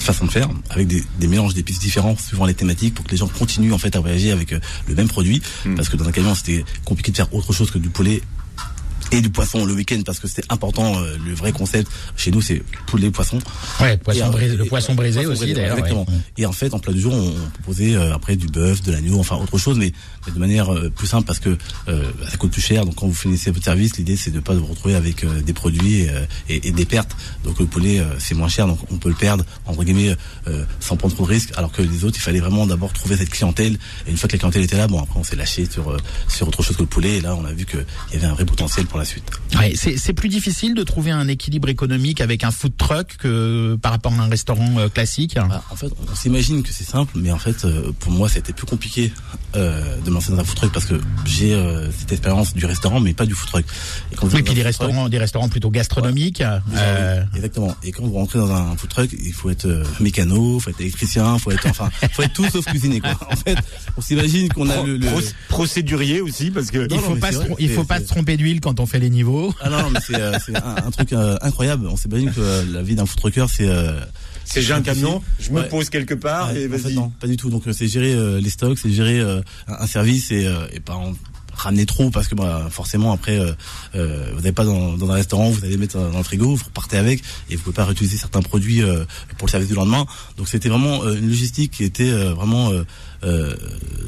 façon 0.00 0.26
de 0.26 0.30
faire, 0.30 0.48
avec 0.70 0.86
des, 0.86 1.02
des 1.18 1.26
mélanges 1.26 1.54
d'épices 1.54 1.78
différents 1.78 2.16
suivant 2.16 2.46
les 2.46 2.54
thématiques, 2.54 2.94
pour 2.94 3.04
que 3.04 3.10
les 3.10 3.16
gens 3.16 3.28
continuent 3.28 3.72
en 3.72 3.78
fait 3.78 3.94
à 3.96 4.00
voyager 4.00 4.32
avec 4.32 4.52
euh, 4.52 4.60
le 4.88 4.94
même 4.94 5.08
produit. 5.08 5.42
Hmm. 5.64 5.74
Parce 5.74 5.88
que 5.88 5.96
dans 5.96 6.08
un 6.08 6.12
camion, 6.12 6.34
c'était 6.34 6.64
compliqué 6.84 7.12
de 7.12 7.16
faire 7.16 7.32
autre 7.34 7.52
chose 7.52 7.70
que 7.70 7.78
du 7.78 7.90
poulet 7.90 8.22
et 9.12 9.20
du 9.20 9.30
poisson 9.30 9.64
le 9.64 9.74
week-end 9.74 10.00
parce 10.04 10.18
que 10.18 10.26
c'était 10.26 10.50
important. 10.50 10.98
Euh, 10.98 11.16
le 11.24 11.34
vrai 11.34 11.52
concept 11.52 11.90
chez 12.16 12.30
nous, 12.30 12.40
c'est 12.40 12.62
poulet 12.86 13.10
poisson. 13.10 13.38
Ouais, 13.80 13.96
poisson 13.98 14.30
brisé, 14.30 14.56
le 14.56 14.64
poisson 14.64 14.94
brisé 14.94 15.26
aussi 15.26 15.52
d'ailleurs. 15.52 15.76
Exactement. 15.76 16.06
Et 16.38 16.46
en 16.46 16.52
fait, 16.52 16.72
en 16.72 16.78
plat 16.78 16.92
du 16.92 17.00
jour, 17.00 17.12
on, 17.12 17.32
proposait 17.52 17.94
euh, 17.94 18.14
après 18.14 18.36
du 18.36 18.46
bœuf, 18.46 18.82
de 18.82 18.92
l'agneau, 18.92 19.18
enfin 19.18 19.36
autre 19.36 19.58
chose, 19.58 19.78
mais, 19.78 19.92
de 20.32 20.38
manière 20.38 20.72
euh, 20.72 20.88
plus 20.88 21.06
simple 21.06 21.26
parce 21.26 21.40
que 21.40 21.58
ça 21.86 22.36
coûte 22.38 22.52
plus 22.52 22.62
cher. 22.62 22.84
Donc 22.84 22.94
quand 22.94 23.06
vous 23.06 23.14
finissez 23.14 23.50
votre 23.50 23.64
service, 23.64 23.96
l'idée 23.98 24.16
c'est 24.16 24.30
de 24.30 24.40
pas 24.40 24.54
vous 24.54 24.66
retrouver 24.66 24.94
avec 24.94 25.26
des 25.44 25.52
produits 25.52 26.06
et, 26.48 26.68
et, 26.68 26.72
des 26.72 26.84
pertes. 26.86 27.14
Donc 27.44 27.58
le 27.60 27.66
poulet 27.66 28.02
c'est 28.18 28.34
moins 28.34 28.48
cher, 28.48 28.66
donc 28.66 28.78
on 28.90 28.96
peut 28.96 29.08
le 29.08 29.14
perdre 29.14 29.44
entre 29.66 29.84
guillemets 29.84 30.16
sans 30.80 30.96
prendre 30.96 31.14
trop 31.14 31.26
de 31.26 31.30
risques. 31.30 31.52
Alors 31.56 31.72
que 31.72 31.82
les 31.82 32.04
autres, 32.04 32.16
il 32.16 32.22
fallait 32.22 32.40
vraiment 32.40 32.66
d'abord 32.66 32.92
trouver 32.92 33.16
cette 33.16 33.30
clientèle. 33.30 33.78
Et 34.06 34.10
une 34.10 34.16
fois 34.16 34.28
que 34.28 34.34
la 34.34 34.38
clientèle 34.38 34.62
était 34.62 34.76
là, 34.76 34.86
bon 34.86 35.00
après 35.00 35.18
on 35.18 35.24
s'est 35.24 35.36
lâché 35.36 35.66
sur 35.70 35.96
sur 36.28 36.48
autre 36.48 36.62
chose 36.62 36.76
que 36.76 36.82
le 36.82 36.88
poulet. 36.88 37.18
Et 37.18 37.20
là, 37.20 37.36
on 37.36 37.44
a 37.44 37.52
vu 37.52 37.66
qu'il 37.66 37.84
y 38.12 38.16
avait 38.16 38.26
un 38.26 38.34
vrai 38.34 38.46
potentiel 38.46 38.86
pour 38.86 38.98
la 38.98 39.01
suite. 39.04 39.24
Ouais, 39.58 39.74
c'est 39.76 40.12
plus 40.12 40.28
difficile 40.28 40.74
de 40.74 40.82
trouver 40.82 41.10
un 41.10 41.28
équilibre 41.28 41.68
économique 41.68 42.20
avec 42.20 42.44
un 42.44 42.50
food 42.50 42.76
truck 42.76 43.16
que 43.18 43.76
par 43.80 43.92
rapport 43.92 44.12
à 44.12 44.22
un 44.22 44.28
restaurant 44.28 44.78
euh, 44.78 44.88
classique. 44.88 45.34
Bah, 45.34 45.62
en 45.70 45.76
fait, 45.76 45.90
on 46.10 46.14
s'imagine 46.14 46.62
que 46.62 46.72
c'est 46.72 46.84
simple, 46.84 47.12
mais 47.16 47.30
en 47.30 47.38
fait, 47.38 47.64
euh, 47.64 47.92
pour 47.98 48.12
moi, 48.12 48.28
c'était 48.28 48.52
plus 48.52 48.66
compliqué 48.66 49.12
euh, 49.56 50.00
de 50.00 50.10
me 50.10 50.14
lancer 50.14 50.32
dans 50.32 50.38
un 50.38 50.44
food 50.44 50.56
truck 50.56 50.72
parce 50.72 50.86
que 50.86 51.00
j'ai 51.24 51.54
euh, 51.54 51.90
cette 51.90 52.12
expérience 52.12 52.54
du 52.54 52.66
restaurant, 52.66 53.00
mais 53.00 53.14
pas 53.14 53.26
du 53.26 53.34
food 53.34 53.48
truck. 53.48 53.64
Et 54.12 54.16
quand 54.16 54.32
oui, 54.32 54.42
puis 54.42 54.54
des 54.54 54.62
restaurants, 54.62 55.08
des 55.08 55.18
restaurants 55.18 55.48
plutôt 55.48 55.70
gastronomiques. 55.70 56.42
exactement. 57.34 57.74
Et 57.82 57.92
quand 57.92 58.04
vous 58.04 58.14
rentrez 58.14 58.38
dans 58.38 58.50
un 58.50 58.76
food 58.76 58.90
truck, 58.90 59.10
il 59.12 59.32
faut 59.32 59.50
être 59.50 59.66
mécano, 60.00 60.58
faut 60.60 60.70
être 60.70 60.80
électricien, 60.80 61.38
faut 61.38 61.50
être 61.50 61.66
enfin, 61.66 61.90
faut 62.12 62.22
être 62.22 62.32
tout 62.32 62.48
sauf 62.50 62.64
cuisinier. 62.64 63.00
Quoi. 63.00 63.18
En 63.30 63.36
fait, 63.36 63.58
on 63.96 64.00
s'imagine 64.00 64.48
qu'on 64.48 64.68
a 64.70 64.82
le, 64.82 64.96
le, 64.96 65.08
procédurier 65.48 66.20
aussi 66.20 66.50
parce 66.50 66.70
que 66.70 66.86
il 66.90 66.98
faut 66.98 67.16
pas, 67.16 67.30
il 67.58 67.70
faut 67.70 67.84
pas 67.84 68.00
se 68.00 68.06
tromper 68.06 68.36
d'huile 68.36 68.60
quand 68.60 68.80
on 68.80 68.86
fait 68.86 68.91
les 68.98 69.10
niveaux. 69.10 69.54
Ah 69.60 69.70
non, 69.70 69.90
mais 69.90 70.00
c'est 70.04 70.20
euh, 70.20 70.32
un, 70.54 70.86
un, 70.86 70.90
truc 70.90 71.12
euh, 71.12 71.36
incroyable. 71.40 71.86
On 71.86 71.96
s'est 71.96 72.08
pas 72.08 72.18
dit 72.18 72.26
que 72.26 72.40
euh, 72.40 72.64
la 72.72 72.82
vie 72.82 72.94
d'un 72.94 73.06
food 73.06 73.18
trucker, 73.18 73.46
c'est 73.48 73.68
c'est 74.44 74.60
j'ai 74.60 74.72
un 74.72 74.82
camion, 74.82 75.22
je 75.38 75.50
me 75.50 75.62
pose 75.68 75.88
quelque 75.88 76.14
part 76.14 76.54
et 76.54 76.66
vas-y. 76.66 76.94
non, 76.94 77.10
pas 77.20 77.26
du 77.26 77.36
tout. 77.36 77.48
Donc 77.48 77.62
c'est 77.72 77.86
gérer 77.86 78.40
les 78.40 78.50
stocks, 78.50 78.78
c'est 78.78 78.90
gérer 78.90 79.20
un, 79.68 79.86
service 79.86 80.30
et, 80.30 80.48
et 80.72 80.80
pas 80.80 80.98
ramener 81.54 81.86
trop 81.86 82.10
parce 82.10 82.28
que 82.28 82.34
bah, 82.34 82.68
forcément 82.70 83.12
après 83.12 83.38
euh, 83.38 83.52
euh, 83.94 84.30
vous 84.30 84.40
n'avez 84.40 84.52
pas 84.52 84.64
dans, 84.64 84.96
dans, 84.96 85.10
un 85.10 85.14
restaurant, 85.14 85.50
vous 85.50 85.64
allez 85.64 85.76
mettre 85.76 85.98
dans 85.98 86.18
le 86.18 86.24
frigo, 86.24 86.54
vous 86.54 86.64
repartez 86.64 86.96
avec 86.96 87.22
et 87.50 87.56
vous 87.56 87.62
pouvez 87.62 87.74
pas 87.74 87.84
réutiliser 87.84 88.16
certains 88.16 88.42
produits 88.42 88.82
euh, 88.82 89.04
pour 89.38 89.46
le 89.46 89.50
service 89.50 89.68
du 89.68 89.74
lendemain. 89.74 90.06
Donc 90.36 90.48
c'était 90.48 90.68
vraiment 90.68 91.04
une 91.04 91.28
logistique 91.28 91.72
qui 91.72 91.84
était 91.84 92.10
vraiment 92.10 92.70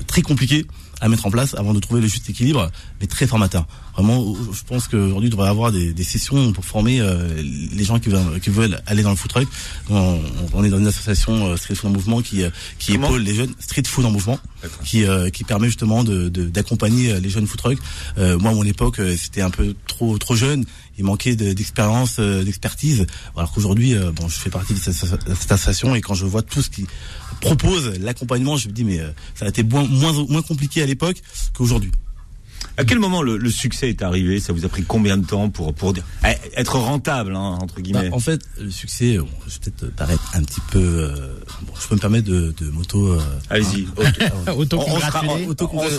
très 0.06 0.22
compliquée 0.22 0.66
à 1.04 1.08
mettre 1.08 1.26
en 1.26 1.30
place 1.30 1.54
avant 1.54 1.74
de 1.74 1.80
trouver 1.80 2.00
le 2.00 2.06
juste 2.06 2.30
équilibre, 2.30 2.70
mais 2.98 3.06
très 3.06 3.26
formateur. 3.26 3.66
Vraiment, 3.94 4.34
je 4.52 4.62
pense 4.64 4.88
qu'aujourd'hui, 4.88 5.28
il 5.28 5.30
devrait 5.30 5.48
y 5.48 5.50
avoir 5.50 5.70
des, 5.70 5.92
des, 5.92 6.02
sessions 6.02 6.52
pour 6.52 6.64
former 6.64 7.00
euh, 7.00 7.42
les 7.42 7.84
gens 7.84 8.00
qui 8.00 8.08
veulent, 8.08 8.40
qui 8.40 8.48
veulent 8.48 8.80
aller 8.86 9.02
dans 9.02 9.10
le 9.10 9.16
food 9.16 9.30
truck. 9.30 9.48
On, 9.90 10.18
on 10.54 10.64
est 10.64 10.70
dans 10.70 10.78
une 10.78 10.86
association 10.86 11.46
euh, 11.46 11.56
Street 11.58 11.74
Food 11.74 11.90
en 11.90 11.92
Mouvement 11.92 12.22
qui, 12.22 12.42
euh, 12.42 12.48
qui 12.78 12.94
épaule 12.94 13.20
les 13.20 13.34
jeunes 13.34 13.52
Street 13.58 13.82
Food 13.86 14.06
en 14.06 14.10
Mouvement, 14.10 14.38
qui, 14.82 15.04
qui 15.32 15.44
permet 15.44 15.66
justement 15.66 16.02
d'accompagner 16.02 16.30
de, 16.30 16.44
d'accompagner 16.48 17.20
les 17.20 17.28
jeunes 17.28 17.46
food 17.46 17.58
trucks. 17.58 17.78
moi, 18.16 18.52
à 18.52 18.54
mon 18.54 18.64
époque, 18.64 18.98
c'était 19.18 19.42
un 19.42 19.50
peu 19.50 19.74
trop 19.86 20.16
trop 20.16 20.34
jeune. 20.34 20.64
Il 20.96 21.04
manquait 21.04 21.36
d'expérience, 21.36 22.18
d'expertise. 22.18 23.06
Alors 23.36 23.52
qu'aujourd'hui, 23.52 23.94
bon, 24.14 24.28
je 24.28 24.36
fais 24.36 24.48
partie 24.48 24.72
de 24.72 24.78
cette, 24.78 25.50
association 25.50 25.94
et 25.94 26.00
quand 26.00 26.14
je 26.14 26.24
vois 26.24 26.40
tout 26.40 26.62
ce 26.62 26.70
qui 26.70 26.86
propose 27.44 27.98
l'accompagnement, 28.00 28.56
je 28.56 28.68
me 28.68 28.72
dis 28.72 28.84
mais 28.84 29.00
ça 29.34 29.44
a 29.44 29.48
été 29.48 29.62
moins 29.62 29.84
moins, 29.84 30.12
moins 30.28 30.42
compliqué 30.42 30.82
à 30.82 30.86
l'époque 30.86 31.16
qu'aujourd'hui. 31.52 31.92
À 32.76 32.84
quel 32.84 32.98
moment 32.98 33.22
le, 33.22 33.50
succès 33.50 33.88
est 33.88 34.02
arrivé? 34.02 34.40
Ça 34.40 34.52
vous 34.52 34.64
a 34.64 34.68
pris 34.68 34.82
combien 34.82 35.16
de 35.16 35.24
temps 35.24 35.48
pour 35.48 35.72
pour 35.74 35.92
dire 35.92 36.02
eh, 36.26 36.34
être 36.56 36.76
rentable 36.76 37.36
hein, 37.36 37.58
entre 37.60 37.80
guillemets? 37.80 38.08
bah, 38.08 38.16
En 38.16 38.18
fait, 38.18 38.40
le 38.60 38.70
succès, 38.70 39.18
bon, 39.18 39.28
je 39.46 39.54
vais 39.54 39.70
peut-être 39.70 39.94
paraître 39.94 40.32
un 40.34 40.42
petit 40.42 40.60
peu. 40.72 40.80
Euh, 40.80 41.38
bon, 41.62 41.72
je 41.80 41.86
peux 41.86 41.94
me 41.94 42.00
permettre 42.00 42.28
de, 42.28 42.52
de 42.58 42.70
moto. 42.70 43.12
Euh, 43.12 43.20
Allez-y. 43.48 43.86
Hein, 44.46 44.52
auto, 44.56 44.80
on, 44.86 45.00
sera, 45.00 45.22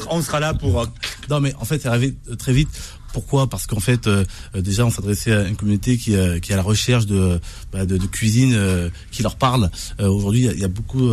on, 0.09 0.21
sera, 0.21 0.39
là 0.41 0.53
pour. 0.53 0.81
Euh, 0.81 0.85
non, 1.29 1.39
mais 1.39 1.53
en 1.59 1.65
fait, 1.65 1.81
c'est 1.81 1.87
arrivé 1.87 2.13
très 2.37 2.51
vite. 2.51 2.69
Pourquoi? 3.15 3.47
Parce 3.47 3.65
qu'en 3.65 3.79
fait, 3.79 4.09
déjà, 4.53 4.85
on 4.85 4.91
s'adressait 4.91 5.31
à 5.31 5.47
une 5.47 5.55
communauté 5.55 5.95
qui, 5.95 6.11
qui 6.41 6.51
est 6.51 6.53
à 6.53 6.57
la 6.57 6.61
recherche 6.61 7.05
de, 7.05 7.39
bah, 7.71 7.85
de, 7.85 7.97
cuisine 8.07 8.91
qui 9.09 9.23
leur 9.23 9.37
parle. 9.37 9.71
Aujourd'hui, 9.99 10.43
il 10.43 10.57
y, 10.57 10.59
y, 10.59 10.65
a 10.65 10.67
beaucoup, 10.67 11.09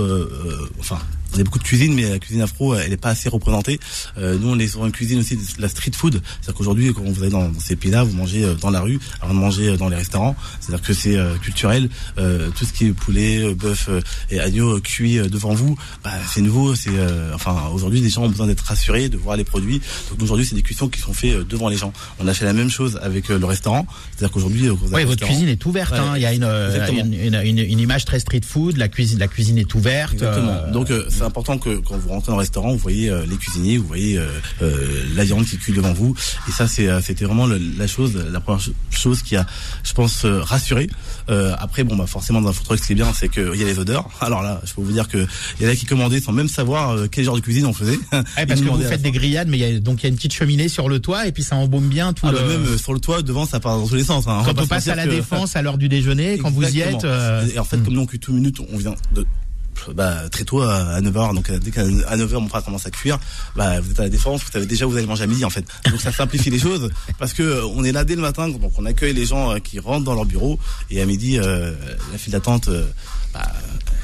enfin, 0.80 0.98
il 1.34 1.38
y 1.38 1.40
a 1.40 1.44
beaucoup 1.44 1.58
de 1.58 1.64
cuisine, 1.64 1.94
mais 1.94 2.08
la 2.08 2.18
cuisine 2.18 2.42
afro, 2.42 2.74
elle 2.74 2.90
n'est 2.90 2.96
pas 2.96 3.10
assez 3.10 3.28
représentée. 3.28 3.80
Euh, 4.18 4.36
nous, 4.38 4.48
on 4.48 4.58
est 4.58 4.68
sur 4.68 4.84
une 4.84 4.92
cuisine 4.92 5.20
aussi 5.20 5.36
de 5.36 5.42
la 5.58 5.68
street 5.68 5.92
food. 5.94 6.14
C'est-à-dire 6.14 6.54
qu'aujourd'hui, 6.54 6.92
quand 6.92 7.02
vous 7.02 7.22
allez 7.22 7.30
dans, 7.30 7.50
ces 7.58 7.76
pays-là, 7.76 8.04
vous 8.04 8.14
mangez 8.16 8.44
euh, 8.44 8.54
dans 8.54 8.70
la 8.70 8.80
rue 8.80 8.98
avant 9.20 9.34
de 9.34 9.38
manger 9.38 9.68
euh, 9.68 9.76
dans 9.76 9.88
les 9.88 9.96
restaurants. 9.96 10.36
C'est-à-dire 10.60 10.84
que 10.84 10.92
c'est 10.92 11.16
culturel. 11.40 11.88
tout 12.16 12.64
ce 12.64 12.72
qui 12.72 12.86
est 12.86 12.92
poulet, 12.92 13.54
bœuf 13.54 13.88
et 14.30 14.40
agneau 14.40 14.80
cuit 14.80 15.16
devant 15.28 15.54
vous, 15.54 15.76
bah, 16.04 16.10
c'est 16.32 16.40
nouveau. 16.40 16.74
C'est 16.74 16.90
enfin 17.34 17.68
aujourd'hui, 17.72 18.00
les 18.00 18.08
gens 18.08 18.24
ont 18.24 18.28
besoin 18.28 18.46
d'être 18.46 18.64
rassurés, 18.64 19.08
de 19.08 19.16
voir 19.16 19.36
les 19.36 19.44
produits. 19.44 19.80
Donc 20.10 20.22
aujourd'hui, 20.22 20.46
c'est 20.46 20.54
des 20.54 20.62
cuissons 20.62 20.88
qui 20.88 21.00
sont 21.00 21.12
faites 21.12 21.46
devant 21.46 21.68
les 21.68 21.76
gens. 21.76 21.92
On 22.18 22.28
a 22.28 22.34
fait 22.34 22.44
la 22.44 22.52
même 22.52 22.70
chose 22.70 22.98
avec 23.02 23.28
le 23.28 23.44
restaurant. 23.44 23.86
C'est-à-dire 24.10 24.32
qu'aujourd'hui, 24.32 24.68
oui, 24.70 25.04
votre 25.04 25.24
cuisine 25.24 25.48
est 25.48 25.64
ouverte. 25.64 25.92
hein. 25.92 26.12
Il 26.16 26.22
y 26.22 26.26
a 26.26 26.32
une, 26.32 26.44
une, 26.44 27.34
une, 27.34 27.58
une, 27.58 27.78
image 27.78 28.04
très 28.04 28.20
street 28.20 28.42
food. 28.46 28.76
La 28.76 28.88
cuisine, 28.88 29.18
la 29.18 29.28
cuisine 29.28 29.58
est 29.58 29.74
ouverte. 29.74 30.14
Exactement. 30.14 30.70
Donc 30.72 30.90
c'est 31.22 31.26
important 31.26 31.56
que 31.56 31.76
quand 31.76 31.96
vous 31.96 32.08
rentrez 32.08 32.32
dans 32.32 32.36
le 32.36 32.40
restaurant, 32.40 32.72
vous 32.72 32.78
voyez 32.78 33.08
euh, 33.08 33.24
les 33.26 33.36
cuisiniers, 33.36 33.78
vous 33.78 33.86
voyez 33.86 34.18
euh, 34.18 34.26
euh, 34.60 35.04
la 35.14 35.22
viande 35.22 35.44
qui 35.44 35.56
cuit 35.56 35.72
devant 35.72 35.92
vous. 35.92 36.16
Et 36.48 36.50
ça, 36.50 36.66
c'est 36.66 36.88
c'était 37.00 37.24
vraiment 37.24 37.46
la 37.46 37.86
chose, 37.86 38.16
la 38.30 38.40
première 38.40 38.60
chose 38.90 39.22
qui 39.22 39.36
a, 39.36 39.46
je 39.84 39.92
pense, 39.92 40.24
rassuré. 40.24 40.88
après, 41.28 41.84
bon, 41.84 41.94
bah 41.94 42.06
forcément 42.06 42.40
dans 42.40 42.48
un 42.48 42.52
food 42.52 42.64
truck, 42.64 42.78
ce 42.80 42.86
qui 42.86 42.92
est 42.92 42.96
bien, 42.96 43.12
c'est 43.14 43.28
qu'il 43.28 43.54
y 43.54 43.62
a 43.62 43.66
les 43.66 43.78
odeurs. 43.78 44.08
Alors 44.20 44.42
là, 44.42 44.60
je 44.64 44.74
peux 44.74 44.82
vous 44.82 44.90
dire 44.90 45.06
que 45.08 45.24
il 45.60 45.66
y 45.66 45.68
en 45.68 45.72
a 45.72 45.76
qui 45.76 45.86
commandaient 45.86 46.20
sans 46.20 46.32
même 46.32 46.48
savoir 46.48 47.08
quel 47.10 47.24
genre 47.24 47.36
de 47.36 47.40
cuisine 47.40 47.66
on 47.66 47.72
faisait. 47.72 47.98
parce 48.10 48.60
que 48.60 48.68
vous 48.68 48.82
faites 48.82 49.02
des 49.02 49.12
grillades, 49.12 49.48
mais 49.48 49.58
il 49.58 49.60
y 49.60 49.76
a 49.76 49.78
donc 49.78 50.00
il 50.00 50.04
y 50.04 50.06
a 50.06 50.08
une 50.08 50.16
petite 50.16 50.34
cheminée 50.34 50.68
sur 50.68 50.88
le 50.88 50.98
toit 50.98 51.28
et 51.28 51.32
puis 51.32 51.44
ça 51.44 51.54
embaume 51.54 51.88
bien 51.88 52.12
tout. 52.12 52.26
Ah, 52.26 52.32
bah, 52.32 52.40
le... 52.42 52.58
même 52.58 52.78
sur 52.78 52.94
le 52.94 53.00
toit, 53.00 53.22
devant, 53.22 53.46
ça 53.46 53.60
part 53.60 53.78
dans 53.78 53.86
tous 53.86 53.94
les 53.94 54.04
sens. 54.04 54.26
Hein. 54.26 54.42
Quand 54.44 54.60
on, 54.60 54.66
passe 54.66 54.88
à 54.88 54.96
la 54.96 55.06
défense 55.06 55.54
à 55.54 55.62
l'heure 55.62 55.78
du 55.78 55.88
déjeuner, 55.88 56.38
quand 56.38 56.50
vous 56.50 56.64
y 56.64 56.80
êtes. 56.80 57.06
Et 57.54 57.58
en 57.58 57.64
fait, 57.64 57.76
hmm. 57.76 57.84
comme 57.84 57.94
nous 57.94 58.00
on 58.00 58.06
cuit 58.06 58.18
tout 58.18 58.32
minutes, 58.32 58.58
on 58.72 58.76
vient 58.76 58.94
de 59.14 59.24
bah, 59.94 60.28
très 60.30 60.44
tôt 60.44 60.62
à 60.62 61.00
9h. 61.00 61.34
Donc 61.34 61.50
dès 61.50 61.70
qu'à 61.70 61.84
9h 61.84 62.34
mon 62.34 62.48
frère 62.48 62.64
commence 62.64 62.86
à 62.86 62.90
cuire, 62.90 63.18
bah, 63.56 63.80
vous 63.80 63.90
êtes 63.90 64.00
à 64.00 64.04
la 64.04 64.08
défense, 64.08 64.42
vous 64.44 64.50
savez 64.50 64.66
déjà 64.66 64.86
vous 64.86 64.96
allez 64.96 65.06
manger 65.06 65.24
à 65.24 65.26
midi 65.26 65.44
en 65.44 65.50
fait. 65.50 65.64
Donc 65.90 66.00
ça 66.00 66.12
simplifie 66.12 66.50
les 66.50 66.58
choses 66.58 66.90
parce 67.18 67.32
que 67.32 67.42
euh, 67.42 67.66
on 67.66 67.84
est 67.84 67.92
là 67.92 68.04
dès 68.04 68.16
le 68.16 68.22
matin, 68.22 68.48
donc 68.48 68.72
on 68.78 68.86
accueille 68.86 69.14
les 69.14 69.26
gens 69.26 69.52
euh, 69.52 69.58
qui 69.58 69.78
rentrent 69.78 70.04
dans 70.04 70.14
leur 70.14 70.24
bureau 70.24 70.58
et 70.90 71.00
à 71.00 71.06
midi 71.06 71.38
euh, 71.38 71.72
la 72.10 72.18
file 72.18 72.32
d'attente 72.32 72.68
bah, 73.32 73.52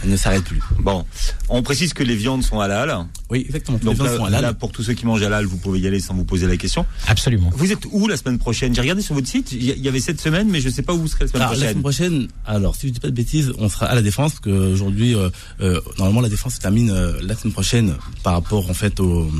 elle 0.02 0.10
ne 0.10 0.16
s'arrête 0.16 0.44
plus. 0.44 0.60
Bon, 0.78 1.04
on 1.48 1.62
précise 1.62 1.92
que 1.92 2.02
les 2.02 2.16
viandes 2.16 2.42
sont 2.42 2.60
halal. 2.60 2.94
Oui, 3.30 3.44
exactement. 3.46 3.78
Donc 3.82 3.98
là, 3.98 4.52
pour 4.52 4.72
tous 4.72 4.82
ceux 4.82 4.94
qui 4.94 5.06
mangent 5.06 5.22
halal, 5.22 5.44
vous 5.44 5.56
pouvez 5.56 5.80
y 5.80 5.86
aller 5.86 6.00
sans 6.00 6.14
vous 6.14 6.24
poser 6.24 6.46
la 6.46 6.56
question. 6.56 6.86
Absolument. 7.06 7.50
Vous 7.54 7.72
êtes 7.72 7.84
où 7.90 8.08
la 8.08 8.16
semaine 8.16 8.38
prochaine? 8.38 8.74
J'ai 8.74 8.80
regardé 8.80 9.02
sur 9.02 9.14
votre 9.14 9.28
site, 9.28 9.52
il 9.52 9.64
y 9.64 9.88
avait 9.88 10.00
cette 10.00 10.20
semaine, 10.20 10.48
mais 10.48 10.60
je 10.60 10.68
ne 10.68 10.72
sais 10.72 10.82
pas 10.82 10.94
où 10.94 10.98
vous 10.98 11.08
serez 11.08 11.24
la 11.24 11.30
semaine 11.30 11.46
prochaine. 11.46 11.60
La 11.60 11.68
semaine 11.70 11.82
prochaine, 11.82 12.28
alors 12.46 12.76
si 12.76 12.88
je 12.88 12.92
dis 12.92 13.00
pas 13.00 13.08
de 13.08 13.14
bêtises, 13.14 13.52
on 13.58 13.68
sera 13.68 13.86
à 13.86 13.94
la 13.94 14.02
Défense, 14.02 14.32
parce 14.32 14.40
qu'aujourd'hui, 14.40 15.14
euh, 15.14 15.30
euh, 15.60 15.80
normalement 15.98 16.20
la 16.20 16.28
Défense 16.28 16.54
se 16.54 16.60
termine 16.60 16.90
euh, 16.90 17.12
la 17.22 17.34
semaine 17.34 17.52
prochaine 17.52 17.94
par 18.22 18.34
rapport 18.34 18.68
en 18.70 18.74
fait 18.74 19.00
au 19.00 19.30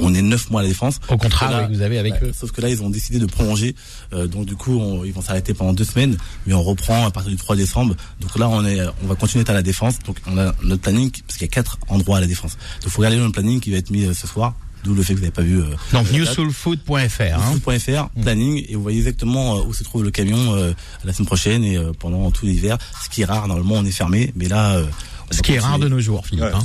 on 0.00 0.14
est 0.14 0.22
neuf 0.22 0.50
mois 0.50 0.60
à 0.60 0.62
la 0.62 0.68
défense. 0.68 1.00
Au 1.08 1.16
contrat, 1.16 1.66
vous 1.68 1.82
avez 1.82 1.98
avec 1.98 2.14
eux. 2.22 2.32
Sauf 2.38 2.52
que 2.52 2.60
là, 2.60 2.68
ils 2.68 2.82
ont 2.82 2.90
décidé 2.90 3.18
de 3.18 3.26
prolonger. 3.26 3.74
Euh, 4.12 4.26
donc 4.26 4.46
du 4.46 4.56
coup, 4.56 5.02
ils 5.04 5.12
vont 5.12 5.22
s'arrêter 5.22 5.54
pendant 5.54 5.72
deux 5.72 5.84
semaines, 5.84 6.16
mais 6.46 6.54
on 6.54 6.62
reprend 6.62 7.06
à 7.06 7.10
partir 7.10 7.30
du 7.30 7.36
3 7.36 7.56
décembre. 7.56 7.94
Donc 8.20 8.38
là, 8.38 8.48
on 8.48 8.64
est, 8.64 8.80
on 9.02 9.06
va 9.06 9.14
continuer 9.14 9.44
à 9.48 9.52
la 9.52 9.62
défense. 9.62 9.98
Donc 10.00 10.16
on 10.26 10.38
a 10.38 10.54
notre 10.62 10.82
planning 10.82 11.10
parce 11.10 11.38
qu'il 11.38 11.46
y 11.46 11.50
a 11.50 11.52
quatre 11.52 11.78
endroits 11.88 12.18
à 12.18 12.20
la 12.20 12.26
défense. 12.26 12.56
Donc 12.82 12.90
faut 12.90 12.98
regarder 12.98 13.18
notre 13.18 13.32
planning 13.32 13.60
qui 13.60 13.70
va 13.70 13.78
être 13.78 13.90
mis 13.90 14.04
euh, 14.04 14.14
ce 14.14 14.26
soir. 14.26 14.54
D'où 14.82 14.92
le 14.92 15.02
fait 15.02 15.14
que 15.14 15.18
vous 15.18 15.24
n'avez 15.24 15.32
pas 15.32 15.40
vu. 15.40 15.62
Euh, 15.62 15.64
Donc 15.94 16.12
newsoulfood.fr. 16.12 16.92
Hein. 16.92 17.54
Newsoulfood.fr, 17.54 18.10
planning, 18.20 18.66
et 18.68 18.74
vous 18.74 18.82
voyez 18.82 18.98
exactement 18.98 19.64
où 19.64 19.72
se 19.72 19.82
trouve 19.82 20.04
le 20.04 20.10
camion 20.10 20.54
la 21.04 21.12
semaine 21.14 21.26
prochaine 21.26 21.64
et 21.64 21.78
pendant 21.98 22.30
tout 22.30 22.44
l'hiver. 22.44 22.76
Ce 23.02 23.08
qui 23.08 23.22
est 23.22 23.24
rare, 23.24 23.48
normalement 23.48 23.76
on 23.76 23.84
est 23.86 23.90
fermé, 23.90 24.30
mais 24.36 24.46
là 24.46 24.78
ce 25.30 25.42
qui 25.42 25.52
est 25.52 25.58
rare 25.58 25.78
de 25.78 25.88
nos 25.88 26.00
jours, 26.00 26.26
Philippe. 26.26 26.44
Hein. 26.44 26.62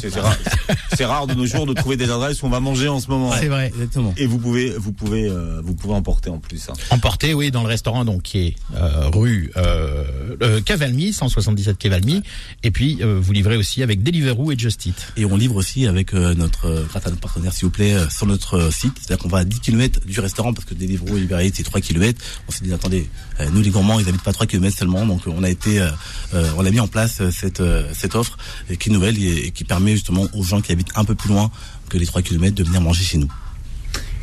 C'est 0.96 1.06
rare, 1.06 1.28
de 1.28 1.34
nos 1.34 1.46
jours 1.46 1.66
de 1.66 1.74
trouver 1.74 1.98
des 1.98 2.10
adresses 2.10 2.42
où 2.42 2.46
on 2.46 2.50
va 2.50 2.60
manger 2.60 2.88
en 2.88 3.00
ce 3.00 3.10
moment. 3.10 3.32
C'est 3.40 3.48
vrai, 3.48 3.68
exactement. 3.68 4.14
Et 4.18 4.26
vous 4.26 4.38
pouvez, 4.38 4.72
vous 4.72 4.92
pouvez, 4.92 5.30
euh, 5.30 5.62
vous 5.64 5.76
pouvez 5.76 5.94
emporter 5.94 6.30
en 6.30 6.40
plus. 6.40 6.70
Hein. 6.70 6.74
Emporter, 6.90 7.34
oui, 7.34 7.52
dans 7.52 7.62
le 7.62 7.68
restaurant 7.68 8.06
donc 8.06 8.24
qui 8.24 8.40
est 8.40 8.56
euh, 8.76 9.10
rue 9.10 9.52
euh, 9.58 10.04
euh 10.42 10.62
Cavalmy, 10.62 11.14
177 11.14 11.78
Cavalmy, 11.78 12.22
et 12.64 12.72
puis 12.72 13.00
vous 13.02 13.32
livrez 13.32 13.58
aussi 13.58 13.84
avec 13.84 14.04
Deliveroo 14.04 14.52
et 14.52 14.58
Just 14.58 14.86
Eat. 14.86 15.14
Et 15.18 15.26
on 15.26 15.36
livre 15.36 15.56
aussi 15.56 15.88
avec 15.88 16.14
notre, 16.14 16.86
grâce 16.90 17.06
à 17.06 17.10
notre 17.10 17.22
partenaire, 17.22 17.54
s'il 17.54 17.66
vous 17.66 17.72
plaît, 17.72 17.96
sur 18.10 18.26
notre 18.26 18.72
site. 18.72 18.94
C'est-à-dire 18.98 19.24
qu'on 19.24 19.30
va 19.30 19.40
à 19.40 19.44
10 19.46 19.60
km 19.60 20.00
du 20.06 20.20
restaurant 20.20 20.54
parce 20.54 20.66
que 20.66 20.74
Deliveroo 20.74 21.18
et 21.18 21.22
Uber 21.22 21.46
Eats 21.46 21.54
c'est 21.56 21.64
3 21.64 21.82
km. 21.82 22.20
On 22.48 22.52
s'est 22.52 22.64
dit 22.64 22.74
attendez, 22.74 23.10
nous 23.52 23.62
les 23.62 23.70
gourmands, 23.70 24.00
ils 24.00 24.08
habitent 24.10 24.24
pas 24.24 24.34
3 24.34 24.48
km 24.48 24.78
seulement, 24.78 25.06
donc 25.06 25.22
on 25.28 25.44
a 25.44 25.50
été, 25.50 25.86
on 26.34 26.66
a 26.66 26.70
mis 26.72 26.80
en 26.80 26.88
place 26.88 27.22
cette 27.30 27.64
cette 27.94 28.16
offre 28.16 28.38
qui 28.80 28.90
est 28.90 28.94
nouvelle 28.94 29.22
et, 29.22 29.52
qui 29.52 29.64
permet 29.64 29.94
justement 29.94 30.28
aux 30.34 30.44
gens 30.44 30.62
qui 30.62 30.72
habitent 30.72 30.92
un 30.96 31.06
peu 31.06 31.16
plus 31.16 31.30
loin 31.30 31.52
que 31.90 31.98
les 31.98 32.06
3 32.06 32.22
km 32.22 32.56
de 32.56 32.64
venir 32.64 32.82
manger 32.82 33.04
chez 33.04 33.18
nous. 33.18 33.32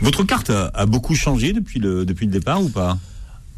Votre 0.00 0.24
carte 0.24 0.50
a, 0.50 0.86
beaucoup 0.86 1.14
changé 1.14 1.52
depuis 1.52 1.80
le, 1.80 2.04
depuis 2.04 2.26
le 2.26 2.32
départ 2.32 2.62
ou 2.62 2.68
pas? 2.68 2.98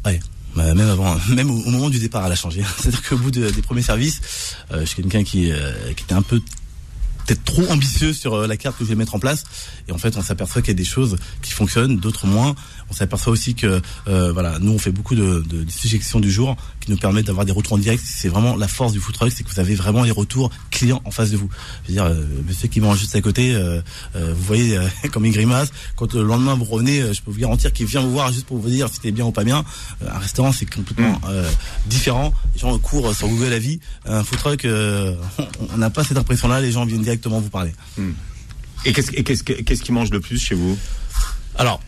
Ouais. 0.05 0.19
Bah, 0.55 0.73
même 0.73 0.89
avant, 0.89 1.15
même 1.29 1.51
au, 1.51 1.69
moment 1.69 1.89
du 1.89 1.99
départ, 1.99 2.25
elle 2.25 2.31
a 2.31 2.35
changé. 2.35 2.63
C'est-à-dire 2.77 3.07
qu'au 3.07 3.17
bout 3.17 3.31
des 3.31 3.51
premiers 3.61 3.81
services, 3.81 4.55
euh, 4.71 4.81
je 4.81 4.85
suis 4.85 5.03
quelqu'un 5.03 5.23
qui, 5.23 5.51
euh, 5.51 5.93
qui 5.95 6.03
était 6.03 6.13
un 6.13 6.21
peu 6.21 6.41
peut-être 7.29 7.43
trop 7.43 7.67
ambitieux 7.71 8.13
sur 8.13 8.33
euh, 8.33 8.47
la 8.47 8.57
carte 8.57 8.77
que 8.77 8.83
je 8.83 8.89
vais 8.89 8.95
mettre 8.95 9.15
en 9.15 9.19
place. 9.19 9.43
Et 9.87 9.91
en 9.91 9.97
fait, 9.97 10.17
on 10.17 10.21
s'aperçoit 10.21 10.61
qu'il 10.61 10.71
y 10.71 10.75
a 10.75 10.77
des 10.77 10.83
choses 10.83 11.17
qui 11.41 11.51
fonctionnent, 11.51 11.97
d'autres 11.97 12.25
moins. 12.25 12.55
On 12.89 12.93
s'aperçoit 12.93 13.31
aussi 13.31 13.53
que 13.53 13.81
euh, 14.07 14.31
voilà, 14.31 14.57
nous 14.59 14.71
on 14.71 14.79
fait 14.79 14.91
beaucoup 14.91 15.15
de, 15.15 15.43
de, 15.47 15.63
de 15.63 15.71
suggestions 15.71 16.19
du 16.19 16.31
jour 16.31 16.57
qui 16.79 16.89
nous 16.89 16.97
permettent 16.97 17.27
d'avoir 17.27 17.45
des 17.45 17.51
retours 17.51 17.73
en 17.73 17.77
direct. 17.77 18.03
C'est 18.05 18.29
vraiment 18.29 18.55
la 18.55 18.67
force 18.67 18.93
du 18.93 18.99
food 18.99 19.13
truck, 19.13 19.31
c'est 19.35 19.43
que 19.43 19.49
vous 19.49 19.59
avez 19.59 19.75
vraiment 19.75 20.03
les 20.03 20.11
retours 20.11 20.49
clients 20.71 21.01
en 21.05 21.11
face 21.11 21.29
de 21.29 21.37
vous. 21.37 21.49
Je 21.83 21.89
veux 21.89 21.93
dire, 21.93 22.05
euh, 22.05 22.23
monsieur 22.47 22.67
qui 22.67 22.81
mange 22.81 22.99
juste 22.99 23.15
à 23.15 23.21
côté, 23.21 23.53
euh, 23.53 23.81
euh 24.15 24.33
vous 24.35 24.43
voyez 24.43 24.79
comme 25.11 25.25
il 25.25 25.31
grimace. 25.31 25.69
Quand 25.95 26.13
le 26.13 26.23
lendemain 26.23 26.55
vous 26.55 26.65
revenez, 26.65 27.13
je 27.13 27.21
peux 27.21 27.31
vous 27.31 27.39
garantir 27.39 27.73
qu'il 27.73 27.85
vient 27.85 28.01
vous 28.01 28.11
voir 28.11 28.31
juste 28.31 28.47
pour 28.47 28.57
vous 28.57 28.69
dire 28.69 28.87
si 28.87 28.95
c'était 28.95 29.11
bien 29.11 29.25
ou 29.25 29.31
pas 29.31 29.43
bien. 29.43 29.63
un 30.05 30.17
restaurant 30.17 30.51
c'est 30.51 30.65
complètement 30.65 31.19
mm. 31.23 31.87
différent. 31.87 32.33
Les 32.53 32.59
gens 32.59 32.77
courent 32.79 33.15
sur 33.15 33.27
Google 33.27 33.49
la 33.49 33.59
vie. 33.59 33.79
Un 34.05 34.23
food 34.23 34.39
truck, 34.39 34.67
on 35.73 35.77
n'a 35.77 35.89
pas 35.89 36.03
cette 36.03 36.17
impression-là. 36.17 36.61
Les 36.61 36.71
gens 36.71 36.85
viennent 36.85 37.03
directement 37.19 37.39
vous 37.39 37.49
parler. 37.49 37.73
Mm. 37.97 38.11
Et 38.85 38.93
qu'est-ce 38.93 39.11
qu'est-ce 39.11 39.43
qu'est-ce 39.43 39.83
qui 39.83 39.91
mange 39.91 40.09
le 40.09 40.21
plus 40.21 40.39
chez 40.39 40.55
vous? 40.55 40.77
Alors, 41.57 41.81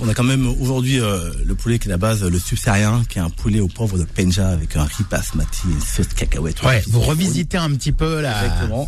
on 0.00 0.08
a 0.08 0.14
quand 0.14 0.24
même 0.24 0.46
aujourd'hui 0.60 1.00
euh, 1.00 1.32
le 1.44 1.54
poulet 1.54 1.78
qui 1.78 1.88
est 1.88 1.90
la 1.90 1.96
base, 1.96 2.22
le 2.22 2.38
subsaharien, 2.38 3.02
qui 3.08 3.18
est 3.18 3.22
un 3.22 3.30
poulet 3.30 3.60
au 3.60 3.68
poivre 3.68 3.98
de 3.98 4.04
Penja 4.04 4.48
avec 4.48 4.76
un 4.76 4.84
riz 4.84 5.04
basmati, 5.10 5.62
une 5.64 5.80
sauce 5.80 6.08
cacahuète. 6.14 6.62
Ouais, 6.62 6.82
vous 6.88 7.00
revisitez 7.00 7.56
un 7.56 7.70
petit 7.70 7.92
peu 7.92 8.20
la, 8.20 8.44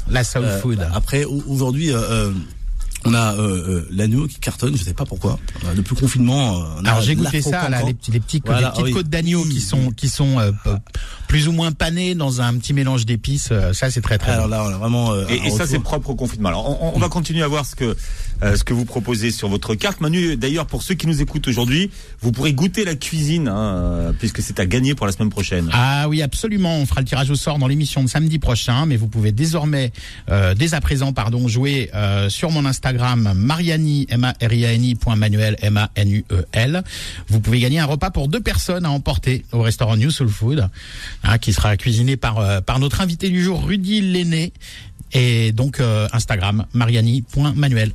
la 0.09 0.25
soul 0.25 0.45
euh, 0.45 0.61
food. 0.61 0.87
Après, 0.95 1.25
aujourd'hui, 1.25 1.93
euh, 1.93 2.31
On 3.07 3.15
a 3.15 3.35
euh, 3.35 3.39
euh, 3.41 3.89
l'agneau 3.91 4.27
qui 4.27 4.39
cartonne, 4.41 4.77
je 4.77 4.85
sais 4.85 4.93
pas 4.93 5.07
pourquoi. 5.07 5.39
Depuis 5.75 5.95
le 5.95 6.01
confinement, 6.01 6.57
euh, 6.61 6.65
on 6.81 6.85
a 6.85 6.91
Alors 6.91 7.03
j'ai 7.03 7.15
goûté 7.15 7.41
ça, 7.41 7.69
là, 7.71 7.83
les, 7.83 7.95
petits, 7.95 8.11
les, 8.11 8.21
petits, 8.21 8.43
Voilà, 8.45 8.61
les 8.61 8.71
petites 8.73 8.85
oui. 8.85 8.93
côtes 8.93 9.09
d'agneau 9.09 9.43
qui 9.45 9.61
sont 9.63 9.91
qui 9.91 10.09
sont 10.09 10.39
euh, 10.39 10.53
plus 11.29 11.49
ou 11.49 11.53
moins 11.53 11.73
panées 11.73 12.15
dans 12.15 12.43
un 12.43 12.55
petit 12.59 12.75
mélange 12.75 13.07
d'épices. 13.07 13.49
euh, 13.53 13.73
Ça 13.73 13.91
c'est 13.91 14.03
très 14.03 14.19
très 14.19 14.33
Alors 14.33 14.45
bon. 14.49 14.51
là, 14.51 14.65
on 14.65 14.69
a 14.75 14.77
vraiment. 14.79 15.13
euh, 15.13 15.25
Et, 15.29 15.49
ça, 15.51 15.67
c'est 15.67 15.79
propre 15.79 16.11
au 16.11 16.15
confinement. 16.15 16.51
Alors, 16.51 16.83
on, 16.83 16.95
on 16.95 16.99
va 16.99 17.09
continuer 17.09 17.43
à 17.43 17.49
voir 17.49 17.65
ce 17.65 17.75
que 17.75 17.97
euh, 18.43 18.57
ce 18.57 18.65
que 18.65 18.75
vous 18.75 18.85
proposez 18.85 19.31
sur 19.31 19.49
votre 19.49 19.75
carte. 19.75 20.01
Manu, 20.03 20.37
d'ailleurs, 20.37 20.67
pour 20.67 20.83
ceux 20.83 20.95
qui 20.95 21.07
nous 21.07 21.23
écoutent 21.23 21.49
aujourd'hui, 21.49 21.91
vous 22.21 22.33
pourrez 22.33 22.53
goûter 22.53 22.85
la 22.85 22.95
cuisine, 22.97 23.49
hein, 23.49 24.13
puisque 24.19 24.43
c'est 24.43 24.61
à 24.61 24.67
gagner 24.67 24.95
pour 24.95 25.07
la 25.07 25.13
semaine 25.13 25.29
prochaine. 25.31 25.69
Ah 25.73 26.07
oui, 26.09 26.21
absolument. 26.23 26.77
On 26.79 26.87
fera 26.87 27.01
le 27.01 27.07
tirage 27.07 27.31
au 27.31 27.35
sort 27.35 27.59
dans 27.59 27.67
l'émission 27.67 28.03
de 28.05 28.09
samedi 28.09 28.39
prochain, 28.39 28.85
mais 28.87 28.97
vous 28.97 29.09
pouvez 29.09 29.33
désormais, 29.33 29.93
euh, 30.31 30.55
dès 30.55 30.75
à 30.75 30.81
présent, 30.83 31.13
pardon, 31.15 31.49
jouer 31.49 31.91
euh, 31.95 32.29
sur 32.29 32.51
mon 32.51 32.65
Instagram 32.67 32.90
Mariani 32.93 34.07
M 34.11 34.25
A 34.25 34.35
R 34.43 34.53
I 34.53 34.67
A 34.67 34.73
N 34.73 34.85
I 34.85 34.95
point 34.95 35.17
Manuel 35.17 35.57
M 35.63 35.77
A 35.77 35.91
N 35.97 36.11
U 36.11 36.25
E 36.31 36.45
L. 36.53 36.83
Vous 37.29 37.41
pouvez 37.41 37.61
gagner 37.61 37.79
un 37.79 37.87
repas 37.87 38.11
pour 38.11 38.29
deux 38.29 38.41
personnes 38.41 38.85
à 38.85 38.91
emporter 38.91 39.45
au 39.53 39.63
restaurant 39.63 39.97
New 39.97 40.11
Soul 40.11 40.29
Food, 40.29 40.69
hein, 41.25 41.39
qui 41.39 41.53
sera 41.53 41.77
cuisiné 41.77 42.17
par 42.17 42.39
euh, 42.39 42.61
par 42.61 42.79
notre 42.79 43.01
invité 43.01 43.31
du 43.31 43.43
jour 43.43 43.65
Rudy 43.65 44.01
Lenné. 44.01 44.53
Et 45.13 45.53
donc 45.53 45.81
euh, 45.81 46.09
Instagram 46.13 46.67
Mariani.manuel. 46.73 47.93